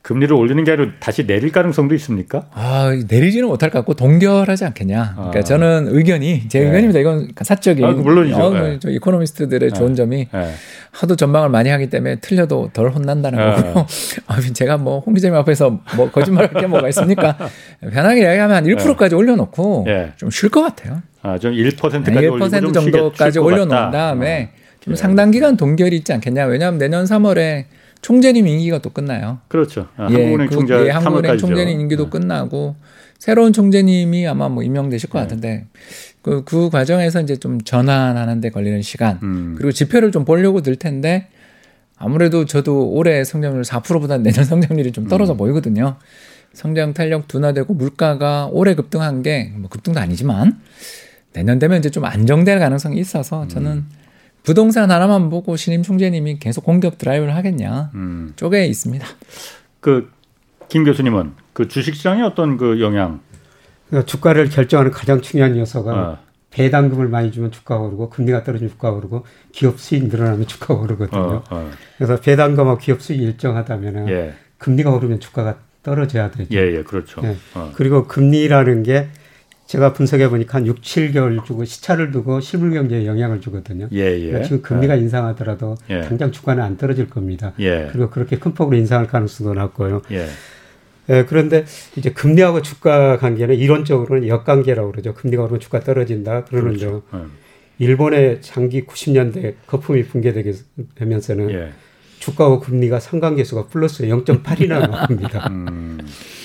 금리를 0.04 0.36
올리는 0.36 0.62
게 0.64 0.72
아니라 0.72 0.90
다시 1.00 1.26
내릴 1.26 1.50
가능성도 1.50 1.94
있습니까? 1.94 2.44
아, 2.52 2.90
내리지는 3.08 3.48
못할 3.48 3.70
것 3.70 3.78
같고 3.78 3.94
동결하지 3.94 4.66
않겠냐. 4.66 5.14
그러니까 5.16 5.38
아. 5.38 5.42
저는 5.42 5.88
의견이 5.88 6.46
제 6.50 6.60
네. 6.60 6.66
의견입니다. 6.66 7.00
이건 7.00 7.28
사적인. 7.40 7.82
아, 7.82 7.90
물론이죠. 7.92 8.36
어, 8.36 8.50
네. 8.52 8.78
저 8.80 8.90
이코노미스트들의 8.90 9.70
네. 9.70 9.74
좋은 9.74 9.94
점이 9.94 10.28
네. 10.30 10.50
하도 10.90 11.16
전망을 11.16 11.48
많이 11.48 11.70
하기 11.70 11.88
때문에 11.88 12.16
틀려도 12.16 12.68
덜 12.74 12.90
혼난다는 12.90 13.38
네. 13.38 13.62
거고요. 13.62 13.86
아, 14.28 14.40
제가 14.52 14.76
뭐 14.76 15.02
홍 15.06 15.14
기자님 15.14 15.36
앞에서 15.38 15.80
뭐 15.96 16.10
거짓말할 16.10 16.52
게 16.52 16.66
뭐가 16.66 16.86
있습니까? 16.90 17.38
편하게 17.90 18.20
이야기하면 18.20 18.56
한 18.56 18.64
1%까지 18.64 19.14
올려놓고 19.14 19.86
좀 20.16 20.30
쉴 20.30 20.50
것 20.50 20.60
같아요. 20.60 21.00
아, 21.22 21.38
좀 21.38 21.52
1%까지 21.52 22.10
1% 22.10 22.74
정도까지 22.74 23.38
올려놓은 23.38 23.90
다음에 23.90 24.50
좀 24.80 24.94
상당 24.96 25.30
기간 25.30 25.56
동결이 25.56 25.96
있지 25.96 26.12
않겠냐. 26.12 26.44
왜냐하면 26.44 26.76
내년 26.78 27.06
3월에 27.06 27.64
총재님 28.04 28.46
임기가 28.46 28.80
또 28.80 28.90
끝나요. 28.90 29.38
그렇죠. 29.48 29.88
아, 29.96 30.08
예, 30.10 30.14
한국은행 30.16 30.46
그, 30.48 30.54
총재 30.54 30.74
예, 30.86 30.90
한국은행 30.90 31.38
총재님 31.38 31.80
임기도 31.80 32.04
네. 32.04 32.10
끝나고 32.10 32.76
새로운 33.18 33.54
총재님이 33.54 34.26
아마 34.28 34.50
뭐 34.50 34.62
임명되실 34.62 35.08
것 35.08 35.20
네. 35.20 35.24
같은데 35.24 35.66
그, 36.20 36.44
그 36.44 36.68
과정에서 36.68 37.22
이제 37.22 37.36
좀 37.36 37.62
전환하는 37.62 38.42
데 38.42 38.50
걸리는 38.50 38.82
시간 38.82 39.18
음. 39.22 39.54
그리고 39.56 39.72
지표를 39.72 40.12
좀 40.12 40.26
보려고 40.26 40.60
들 40.60 40.76
텐데 40.76 41.28
아무래도 41.96 42.44
저도 42.44 42.90
올해 42.90 43.24
성장률 43.24 43.62
4%보다 43.62 44.18
내년 44.18 44.44
성장률이 44.44 44.92
좀 44.92 45.08
떨어져 45.08 45.32
음. 45.32 45.38
보이거든요. 45.38 45.96
성장 46.52 46.92
탄력 46.92 47.26
둔화되고 47.26 47.72
물가가 47.72 48.50
올해 48.52 48.74
급등한 48.74 49.22
게 49.22 49.50
뭐 49.56 49.70
급등도 49.70 49.98
아니지만 49.98 50.60
내년 51.32 51.58
되면 51.58 51.78
이제 51.78 51.88
좀 51.88 52.04
안정될 52.04 52.58
가능성이 52.58 53.00
있어서 53.00 53.48
저는 53.48 53.70
음. 53.72 54.03
부동산 54.44 54.90
하나만 54.92 55.28
보고 55.30 55.56
신임 55.56 55.82
총재님이 55.82 56.38
계속 56.38 56.64
공격 56.64 56.98
드라이브를 56.98 57.34
하겠냐 57.34 57.90
음. 57.94 58.32
쪽에 58.36 58.66
있습니다. 58.66 59.04
그 59.80 60.14
김 60.68 60.84
교수님은 60.84 61.34
그 61.52 61.68
주식시장에 61.68 62.22
어떤 62.22 62.56
그 62.56 62.80
영향? 62.80 63.20
그러니까 63.88 64.06
주가를 64.06 64.48
결정하는 64.48 64.90
가장 64.90 65.20
중요한 65.20 65.56
요소가 65.56 65.92
어. 65.94 66.18
배당금을 66.50 67.08
많이 67.08 67.32
주면 67.32 67.50
주가가 67.50 67.82
오르고 67.82 68.10
금리가 68.10 68.44
떨어지면 68.44 68.72
주가가 68.72 68.96
오르고 68.96 69.24
기업 69.52 69.78
수익 69.78 70.06
늘어나면 70.06 70.46
주가가 70.46 70.74
오르거든요. 70.74 71.20
어, 71.20 71.44
어. 71.50 71.70
그래서 71.96 72.18
배당금하고 72.20 72.78
기업 72.78 73.02
수익이 73.02 73.22
일정하다면 73.22 74.08
예. 74.08 74.34
금리가 74.58 74.90
오르면 74.90 75.20
주가가 75.20 75.58
떨어져야 75.82 76.30
되죠. 76.30 76.48
예, 76.56 76.76
예, 76.76 76.82
그렇죠. 76.82 77.20
예. 77.24 77.36
어. 77.54 77.70
그리고 77.74 78.06
금리라는 78.06 78.82
게 78.84 79.08
제가 79.66 79.92
분석해 79.92 80.28
보니까 80.28 80.58
한 80.58 80.66
6, 80.66 80.82
7개월 80.82 81.44
주고 81.44 81.64
시차를 81.64 82.10
두고 82.10 82.40
실물 82.40 82.72
경제에 82.72 83.06
영향을 83.06 83.40
주거든요. 83.40 83.88
예, 83.92 83.98
예. 83.98 84.26
그러니까 84.26 84.42
지금 84.42 84.62
금리가 84.62 84.96
예. 84.96 85.00
인상하더라도 85.00 85.76
예. 85.90 86.02
당장 86.02 86.30
주가는 86.32 86.62
안 86.62 86.76
떨어질 86.76 87.08
겁니다. 87.08 87.54
예. 87.60 87.88
그리고 87.90 88.10
그렇게 88.10 88.38
큰 88.38 88.52
폭으로 88.52 88.76
인상할 88.76 89.06
가능성도 89.06 89.54
낮고요. 89.54 90.02
예. 90.12 90.26
예, 91.10 91.24
그런데 91.24 91.64
이제 91.96 92.10
금리하고 92.10 92.62
주가 92.62 93.18
관계는 93.18 93.56
이론적으로는 93.56 94.28
역관계라고 94.28 94.90
그러죠. 94.90 95.14
금리가 95.14 95.42
오르면 95.44 95.60
주가 95.60 95.80
떨어진다. 95.80 96.44
그러는죠. 96.44 97.02
그렇죠. 97.10 97.26
예. 97.26 97.44
일본의 97.78 98.42
장기 98.42 98.84
90년대 98.84 99.54
거품이 99.66 100.04
붕괴되면서는 100.04 101.50
예. 101.50 101.72
주가와 102.20 102.60
금리가 102.60 103.00
상관계수가 103.00 103.66
플러스 103.66 104.04
0.8이나 104.04 104.88
나옵니다. 104.90 105.46
음. 105.50 105.98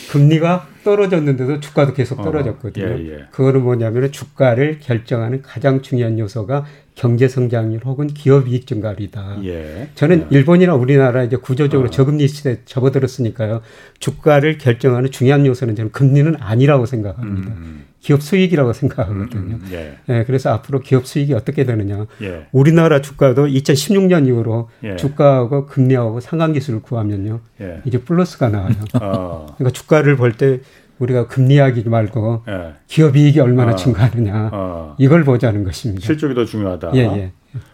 금리가 0.09 0.67
떨어졌는데도 0.83 1.59
주가도 1.59 1.93
계속 1.93 2.19
어, 2.19 2.23
떨어졌거든요. 2.23 2.85
어, 2.85 2.97
예, 2.97 3.09
예. 3.11 3.25
그거는 3.31 3.61
뭐냐면 3.61 4.11
주가를 4.11 4.79
결정하는 4.79 5.41
가장 5.41 5.81
중요한 5.81 6.17
요소가 6.17 6.65
경제 6.99 7.29
성장률 7.29 7.79
혹은 7.85 8.07
기업 8.07 8.49
이익 8.49 8.67
증가율이다. 8.67 9.37
예. 9.45 9.87
저는 9.95 10.27
예. 10.29 10.35
일본이나 10.35 10.75
우리나라 10.75 11.23
이제 11.23 11.37
구조적으로 11.37 11.87
어. 11.87 11.89
저금리 11.89 12.27
시대에 12.27 12.57
접어들었으니까요. 12.65 13.61
주가를 13.99 14.57
결정하는 14.57 15.09
중요한 15.09 15.45
요소는 15.45 15.77
저는 15.77 15.91
금리는 15.93 16.35
아니라고 16.41 16.85
생각합니다. 16.85 17.51
음. 17.53 17.85
기업 18.01 18.21
수익이라고 18.21 18.73
생각하거든요. 18.73 19.29
음, 19.33 19.61
음, 19.63 19.69
예. 19.71 19.97
예. 20.09 20.23
그래서 20.25 20.49
앞으로 20.49 20.81
기업 20.81 21.07
수익이 21.07 21.33
어떻게 21.33 21.63
되느냐. 21.63 22.05
예. 22.21 22.47
우리나라 22.51 22.99
주가도 22.99 23.47
2016년 23.47 24.27
이후로 24.27 24.69
예. 24.83 24.97
주가하고 24.97 25.67
금리하고 25.67 26.19
상관 26.19 26.51
기술을 26.51 26.81
구하면요. 26.81 27.39
예. 27.61 27.79
이제 27.85 27.97
플러스가 27.99 28.49
나와요. 28.49 28.73
어. 29.01 29.45
그러니까 29.57 29.71
주가를 29.71 30.17
볼 30.17 30.33
때 30.33 30.59
우리가 30.99 31.27
금리 31.27 31.55
이야기 31.55 31.83
말고 31.87 32.43
예. 32.47 32.73
기업 32.87 33.15
이익이 33.15 33.39
얼마나 33.39 33.71
어. 33.71 33.75
증가하느냐 33.75 34.49
어. 34.53 34.95
이걸 34.99 35.23
보자는 35.23 35.63
것입니다. 35.63 36.05
실적이 36.05 36.35
더 36.35 36.45
중요하다. 36.45 36.91
예, 36.95 36.99
예. 36.99 37.31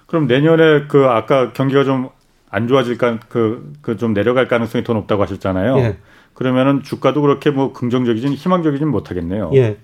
그럼 0.08 0.28
내년에 0.28 0.86
그 0.88 1.06
아까 1.06 1.52
경기가 1.54 1.84
좀 1.84 2.10
안 2.56 2.70
좋아질까 2.70 3.20
그 3.28 3.74
그 3.82 3.98
좀 3.98 4.14
내려갈 4.14 4.48
가능성이 4.48 4.84
더 4.86 4.94
높다고 4.94 5.22
하셨잖아요. 5.24 5.78
예. 5.80 5.98
그러면은 6.34 6.84
주가도 6.84 7.22
그렇게 7.22 7.50
뭐 7.50 7.74
긍정적이진 7.74 8.34
희망적이진 8.34 8.88
못하겠네요. 8.88 9.52
예. 9.56 9.78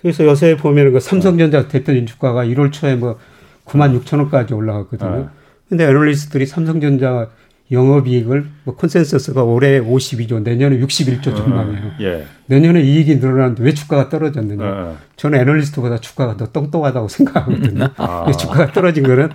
그래서 0.00 0.24
요새 0.24 0.56
보면 0.56 0.92
그 0.92 0.98
삼성전자 1.00 1.68
대표적인 1.68 2.06
주가가 2.06 2.44
1월 2.44 2.72
초에 2.72 2.96
뭐 2.96 3.18
9만 3.64 3.96
6천 4.00 4.18
원까지 4.18 4.54
올라갔거든요. 4.54 5.16
네. 5.16 5.26
근데 5.68 5.84
애널리스트들이 5.88 6.46
삼성전자 6.46 7.28
영업이익을 7.70 8.46
뭐 8.64 8.76
컨센서스가 8.76 9.42
올해 9.42 9.80
52조, 9.80 10.42
내년에 10.42 10.78
61조 10.78 11.36
전망이에요. 11.36 11.92
예. 12.00 12.26
내년에 12.46 12.80
이익이 12.80 13.16
늘어나는데 13.16 13.62
왜 13.64 13.74
주가가 13.74 14.08
떨어졌느냐? 14.08 14.64
예. 14.64 14.96
저는 15.16 15.40
애널리스트보다 15.40 15.98
주가가 15.98 16.36
더 16.36 16.46
똑똑하다고 16.52 17.08
생각하거든요. 17.08 17.88
아. 17.96 18.30
주가가 18.32 18.72
떨어진 18.72 19.02
거는 19.02 19.30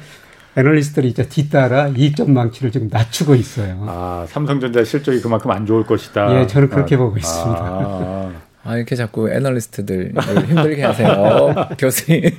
애널리스트들이 0.56 1.10
이제 1.10 1.28
뒤따라 1.28 1.90
이익 1.90 2.16
전망치를 2.16 2.72
지금 2.72 2.90
낮추고 2.92 3.36
있어요. 3.36 3.86
아, 3.88 4.26
삼성전자 4.28 4.84
실적이 4.84 5.22
그만큼 5.22 5.52
안 5.52 5.66
좋을 5.66 5.86
것이다. 5.86 6.42
예, 6.42 6.48
저는 6.48 6.70
그렇게 6.70 6.96
아. 6.96 7.00
보고 7.00 7.18
있습니다. 7.18 7.62
아. 7.62 8.32
아, 8.64 8.76
이렇게 8.76 8.95
자꾸 8.95 9.30
애널리스트들 9.30 10.14
힘들게 10.47 10.84
하세요. 10.84 11.55
교수님. 11.80 12.32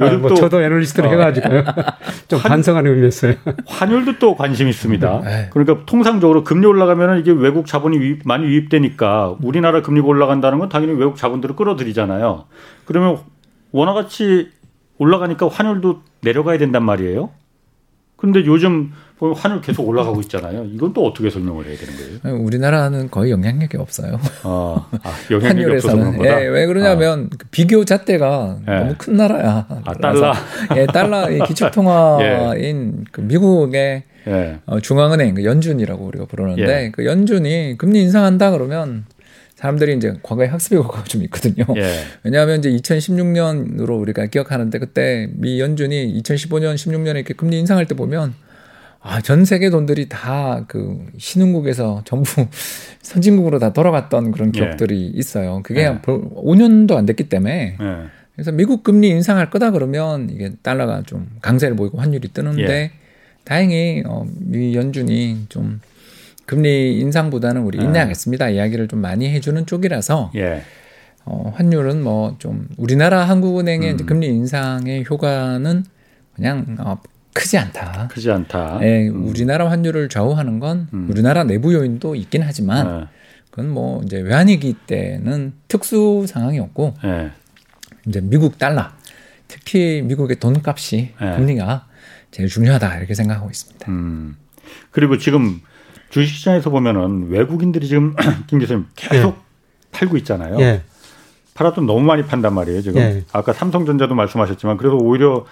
요즘 0.00 0.20
뭐 0.22 0.34
저도 0.34 0.60
애널리스트를 0.62 1.08
어. 1.08 1.12
해가지고요. 1.12 1.64
좀 2.26 2.38
환, 2.40 2.50
반성하는 2.50 2.90
의미였어요. 2.90 3.34
환율도 3.66 4.18
또 4.18 4.34
관심 4.34 4.68
있습니다. 4.68 5.20
네. 5.24 5.50
그러니까 5.50 5.84
통상적으로 5.86 6.42
금리 6.42 6.66
올라가면 6.66 7.20
이게 7.20 7.30
외국 7.30 7.66
자본이 7.66 7.96
유입, 7.96 8.22
많이 8.24 8.44
유입되니까 8.44 9.36
우리나라 9.42 9.82
금리가 9.82 10.06
올라간다는 10.06 10.58
건 10.58 10.68
당연히 10.68 10.98
외국 10.98 11.16
자본들을 11.16 11.54
끌어들이잖아요. 11.54 12.44
그러면 12.84 13.18
원화가치 13.70 14.50
올라가니까 14.98 15.48
환율도 15.48 16.02
내려가야 16.22 16.58
된단 16.58 16.82
말이에요. 16.82 17.30
근데 18.24 18.46
요즘 18.46 18.90
환율 19.36 19.60
계속 19.60 19.86
올라가고 19.86 20.20
있잖아요. 20.22 20.64
이건 20.64 20.92
또 20.92 21.06
어떻게 21.06 21.30
설명을 21.30 21.66
해야 21.66 21.76
되는 21.76 22.20
거예요? 22.22 22.42
우리나라는 22.42 23.10
거의 23.10 23.30
영향력이 23.30 23.76
없어요. 23.76 24.18
어, 24.44 24.86
아, 25.02 25.12
영향력이 25.30 25.76
없어서 25.76 26.24
예, 26.24 26.46
왜 26.46 26.66
그러냐면 26.66 27.30
아. 27.32 27.44
비교 27.50 27.84
잣대가 27.84 28.58
예. 28.66 28.72
너무 28.72 28.94
큰 28.98 29.16
나라야. 29.16 29.66
아, 29.84 29.94
달러. 29.94 30.34
예, 30.76 30.86
달러 30.86 31.28
기축통화인 31.46 32.98
예. 33.00 33.04
그 33.12 33.20
미국의 33.20 34.02
예. 34.26 34.58
어, 34.66 34.80
중앙은행 34.80 35.34
그 35.34 35.44
연준이라고 35.44 36.04
우리가 36.06 36.24
부르는데 36.24 36.84
예. 36.84 36.90
그 36.90 37.04
연준이 37.04 37.76
금리 37.76 38.02
인상한다 38.02 38.50
그러면 38.52 39.04
사람들이 39.56 39.96
이제 39.96 40.14
과거에 40.22 40.46
학습의 40.46 40.82
효과가 40.82 41.04
좀 41.04 41.22
있거든요. 41.24 41.64
예. 41.76 42.00
왜냐하면 42.22 42.58
이제 42.58 42.70
2016년으로 42.70 44.00
우리가 44.00 44.26
기억하는데 44.26 44.78
그때 44.78 45.28
미 45.34 45.60
연준이 45.60 46.20
2015년, 46.22 46.74
16년에 46.74 47.16
이렇게 47.16 47.34
금리 47.34 47.58
인상할 47.60 47.86
때 47.86 47.94
보면 47.94 48.34
아, 49.00 49.20
전 49.20 49.44
세계 49.44 49.68
돈들이 49.68 50.08
다 50.08 50.64
그 50.66 51.06
신흥국에서 51.18 52.02
전부 52.04 52.46
선진국으로 53.02 53.58
다 53.58 53.72
돌아갔던 53.72 54.32
그런 54.32 54.48
예. 54.54 54.60
기억들이 54.60 55.12
예. 55.14 55.18
있어요. 55.18 55.60
그게 55.62 55.82
예. 55.82 55.98
5년도 56.02 56.96
안 56.96 57.06
됐기 57.06 57.28
때문에. 57.28 57.76
예. 57.80 57.96
그래서 58.34 58.50
미국 58.50 58.82
금리 58.82 59.10
인상할 59.10 59.50
거다 59.50 59.70
그러면 59.70 60.28
이게 60.30 60.52
달러가 60.62 61.02
좀 61.06 61.28
강세를 61.40 61.76
보이고 61.76 61.98
환율이 61.98 62.28
뜨는데 62.32 62.72
예. 62.72 62.90
다행히 63.44 64.02
어, 64.06 64.26
미 64.40 64.74
연준이 64.74 65.46
좀 65.48 65.80
금리 66.46 66.98
인상보다는 67.00 67.62
우리 67.62 67.78
네. 67.78 67.84
인내하겠습니다. 67.84 68.50
이야기를 68.50 68.88
좀 68.88 69.00
많이 69.00 69.30
해주는 69.30 69.64
쪽이라서 69.66 70.32
예. 70.36 70.62
어, 71.24 71.52
환율은 71.54 72.02
뭐 72.02 72.36
좀 72.38 72.68
우리나라 72.76 73.24
한국은행의 73.24 73.92
음. 73.92 74.06
금리 74.06 74.26
인상의 74.28 75.04
효과는 75.08 75.84
그냥 76.34 76.76
어, 76.80 76.98
크지 77.32 77.56
않다. 77.58 78.08
크지 78.08 78.30
않다. 78.30 78.78
예, 78.82 79.08
음. 79.08 79.26
우리나라 79.26 79.70
환율을 79.70 80.08
좌우하는 80.08 80.60
건 80.60 80.88
음. 80.92 81.08
우리나라 81.10 81.44
내부 81.44 81.72
요인도 81.74 82.14
있긴 82.14 82.42
하지만 82.42 83.00
네. 83.00 83.06
그건 83.50 83.70
뭐 83.70 84.02
이제 84.04 84.18
외환위기 84.20 84.74
때는 84.86 85.52
특수 85.68 86.26
상황이었고 86.28 86.94
네. 87.02 87.30
이제 88.06 88.20
미국 88.20 88.58
달러 88.58 88.88
특히 89.48 90.02
미국의 90.04 90.36
돈값이 90.38 91.14
네. 91.20 91.36
금리가 91.36 91.86
제일 92.30 92.48
중요하다 92.48 92.98
이렇게 92.98 93.14
생각하고 93.14 93.48
있습니다. 93.50 93.90
음. 93.90 94.36
그리고 94.90 95.18
지금 95.18 95.60
주식시장에서 96.14 96.70
보면은 96.70 97.28
외국인들이 97.28 97.88
지금 97.88 98.14
김 98.46 98.60
교수님 98.60 98.86
계속 98.94 99.28
예. 99.30 99.34
팔고 99.90 100.16
있잖아요. 100.18 100.60
예. 100.60 100.82
팔아도 101.54 101.80
너무 101.80 102.02
많이 102.02 102.22
판단 102.22 102.54
말이에요. 102.54 102.82
지금 102.82 103.00
예. 103.00 103.24
아까 103.32 103.52
삼성전자도 103.52 104.14
말씀하셨지만 104.14 104.76
그래서 104.76 104.94
오히려 104.94 105.44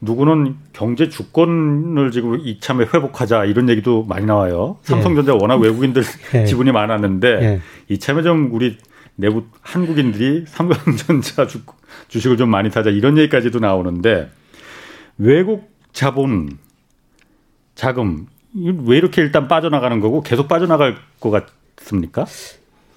누구는 0.00 0.56
경제 0.72 1.08
주권을 1.08 2.10
지금 2.10 2.40
이참에 2.40 2.86
회복하자 2.92 3.44
이런 3.44 3.68
얘기도 3.68 4.02
많이 4.08 4.26
나와요. 4.26 4.78
예. 4.82 4.86
삼성전자 4.88 5.34
워낙 5.34 5.60
외국인들 5.60 6.02
예. 6.34 6.44
지분이 6.46 6.72
많았는데 6.72 7.28
예. 7.28 7.60
이참에 7.88 8.22
좀 8.22 8.50
우리 8.52 8.76
내부 9.14 9.44
한국인들이 9.60 10.46
삼성전자 10.48 11.46
주, 11.46 11.60
주식을 12.08 12.36
좀 12.36 12.50
많이 12.50 12.70
사자 12.70 12.90
이런 12.90 13.16
얘기까지도 13.18 13.60
나오는데 13.60 14.30
외국 15.16 15.70
자본 15.92 16.58
자금 17.76 18.26
왜 18.54 18.96
이렇게 18.96 19.22
일단 19.22 19.48
빠져나가는 19.48 20.00
거고 20.00 20.22
계속 20.22 20.48
빠져나갈 20.48 20.96
것 21.20 21.30
같습니까? 21.76 22.26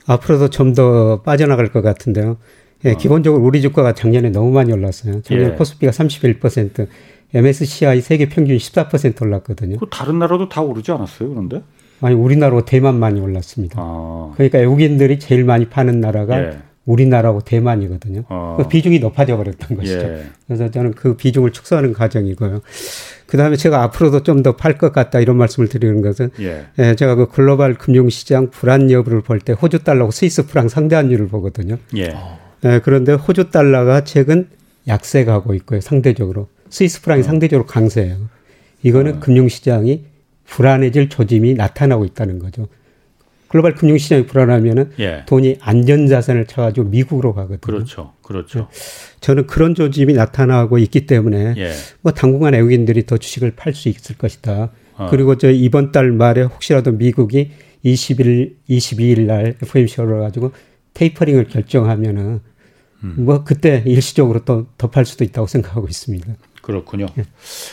앞으로도 0.08 0.49
좀 0.49 0.74
더 0.74 1.22
빠져나갈 1.22 1.68
것 1.72 1.82
같은데요. 1.82 2.38
예, 2.86 2.91
어. 2.91 2.97
기본적으로 2.97 3.43
우리 3.43 3.62
주가가 3.62 3.93
작년에 3.93 4.30
너무 4.30 4.52
많이 4.52 4.72
올랐어요. 4.72 5.22
작년 5.22 5.52
예. 5.52 5.56
코스피가 5.56 5.91
31%, 5.91 6.88
MSCI 7.34 8.02
세계 8.02 8.28
평균 8.28 8.58
14% 8.58 9.22
올랐거든요. 9.22 9.78
그 9.78 9.86
다른 9.89 10.20
나라도 10.20 10.49
다 10.49 10.62
오르지 10.62 10.91
않았어요, 10.91 11.30
그런데? 11.30 11.62
아니 12.02 12.16
우리나라로 12.16 12.66
대만 12.66 12.99
많이 12.99 13.20
올랐습니다. 13.22 13.76
아. 13.80 14.32
그러니까 14.36 14.58
외국인들이 14.58 15.20
제일 15.20 15.43
많이 15.43 15.66
파는 15.70 16.02
나라가 16.02 16.39
예. 16.41 16.58
우리나라하고 16.86 17.41
대만이거든요. 17.41 18.24
어. 18.30 18.56
그 18.60 18.68
비중이 18.68 18.99
높아져 18.99 19.38
버렸던 19.38 19.78
것이죠. 19.78 19.99
예. 19.99 20.24
그래서 20.47 20.72
저는 20.72 20.93
그 20.93 21.16
비중을 21.16 21.52
축소하는 21.52 21.93
과정이고요. 21.93 22.62
그 23.32 23.38
다음에 23.38 23.55
제가 23.55 23.82
앞으로도 23.84 24.23
좀 24.23 24.43
더 24.43 24.57
팔 24.57 24.77
것 24.77 24.91
같다 24.91 25.21
이런 25.21 25.38
말씀을 25.38 25.69
드리는 25.69 26.01
것은 26.01 26.32
예. 26.41 26.65
예, 26.79 26.95
제가 26.95 27.15
그 27.15 27.27
글로벌 27.29 27.75
금융시장 27.75 28.49
불안 28.49 28.91
여부를 28.91 29.21
볼 29.21 29.39
때 29.39 29.53
호주 29.53 29.86
달러고 29.86 30.11
스위스 30.11 30.45
프랑 30.45 30.67
상대환율을 30.67 31.29
보거든요. 31.29 31.77
예. 31.95 32.13
예, 32.65 32.82
그런데 32.84 33.13
호주 33.13 33.49
달러가 33.49 34.03
최근 34.03 34.49
약세가고 34.86 35.53
있고요. 35.55 35.79
상대적으로 35.79 36.49
스위스 36.69 37.01
프랑이 37.01 37.21
어. 37.21 37.23
상대적으로 37.23 37.65
강세예요. 37.65 38.17
이거는 38.84 39.15
어. 39.15 39.19
금융시장이 39.21 40.03
불안해질 40.47 41.07
조짐이 41.07 41.53
나타나고 41.53 42.03
있다는 42.03 42.38
거죠. 42.39 42.67
글로벌 43.52 43.76
금융 43.76 43.97
시장이 43.97 44.28
불안하면은 44.28 44.91
예. 44.99 45.24
돈이 45.26 45.58
안전 45.60 46.08
자산을 46.08 46.45
찾아가지고 46.45 46.88
미국으로 46.88 47.34
가거든요. 47.34 47.60
그렇죠. 47.60 48.14
그렇죠. 48.22 48.70
저는 49.20 49.45
그런 49.45 49.76
조짐이 49.76 50.14
나타나고 50.14 50.78
있기 50.78 51.06
때문에 51.06 51.56
예. 51.58 51.74
뭐 51.99 52.14
당분간 52.14 52.54
외국인들이 52.54 53.06
더 53.06 53.18
주식을 53.18 53.52
팔 53.58 53.74
수 53.74 53.89
있을 53.89 54.18
것이다. 54.18 54.72
어. 54.95 55.08
그리고 55.12 55.38
저 55.38 55.52
이번 55.52 55.91
달 55.91 56.14
말에 56.14 56.43
혹시라도 56.43 56.93
미국이 56.93 57.52
20일, 57.84 58.54
22일 58.70 59.26
날 59.26 59.56
FOMC를 59.62 60.22
가지고 60.22 60.54
테이퍼링을 60.93 61.45
결정하면은 61.45 62.39
음. 63.04 63.16
뭐 63.18 63.43
그때 63.43 63.84
일시적으로 63.86 64.45
또더팔 64.45 65.06
수도 65.06 65.26
있다고 65.26 65.47
생각하고 65.47 65.88
있습니다. 65.89 66.36
그렇군요. 66.62 67.07
예. 67.18 67.24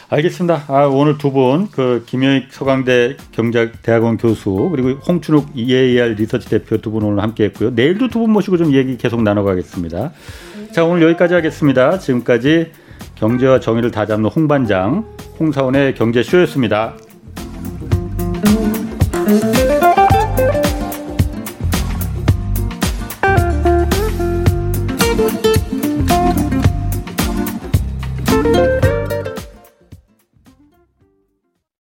알겠습니다. 0.09 0.65
아, 0.69 0.87
오늘 0.87 1.19
두 1.19 1.31
분, 1.31 1.69
그 1.71 2.05
김영익 2.07 2.49
서강대 2.51 3.17
경제대학원 3.33 4.17
교수 4.17 4.69
그리고 4.73 4.99
홍춘욱 5.01 5.51
EAR 5.55 6.15
리서치 6.15 6.49
대표 6.49 6.79
두 6.79 6.91
분 6.91 7.03
오늘 7.05 7.23
함께했고요. 7.23 7.71
내일도 7.71 8.09
두 8.09 8.21
분 8.21 8.31
모시고 8.33 8.57
좀 8.57 8.73
얘기 8.73 8.97
계속 8.97 9.23
나눠가겠습니다. 9.23 10.13
자, 10.73 10.85
오늘 10.85 11.03
여기까지 11.03 11.35
하겠습니다. 11.35 11.99
지금까지 11.99 12.73
경제와 13.17 13.61
정의를 13.61 13.91
다잡는 13.91 14.31
홍반장 14.31 15.05
홍사원의 15.39 15.95
경제쇼였습니다. 15.95 16.95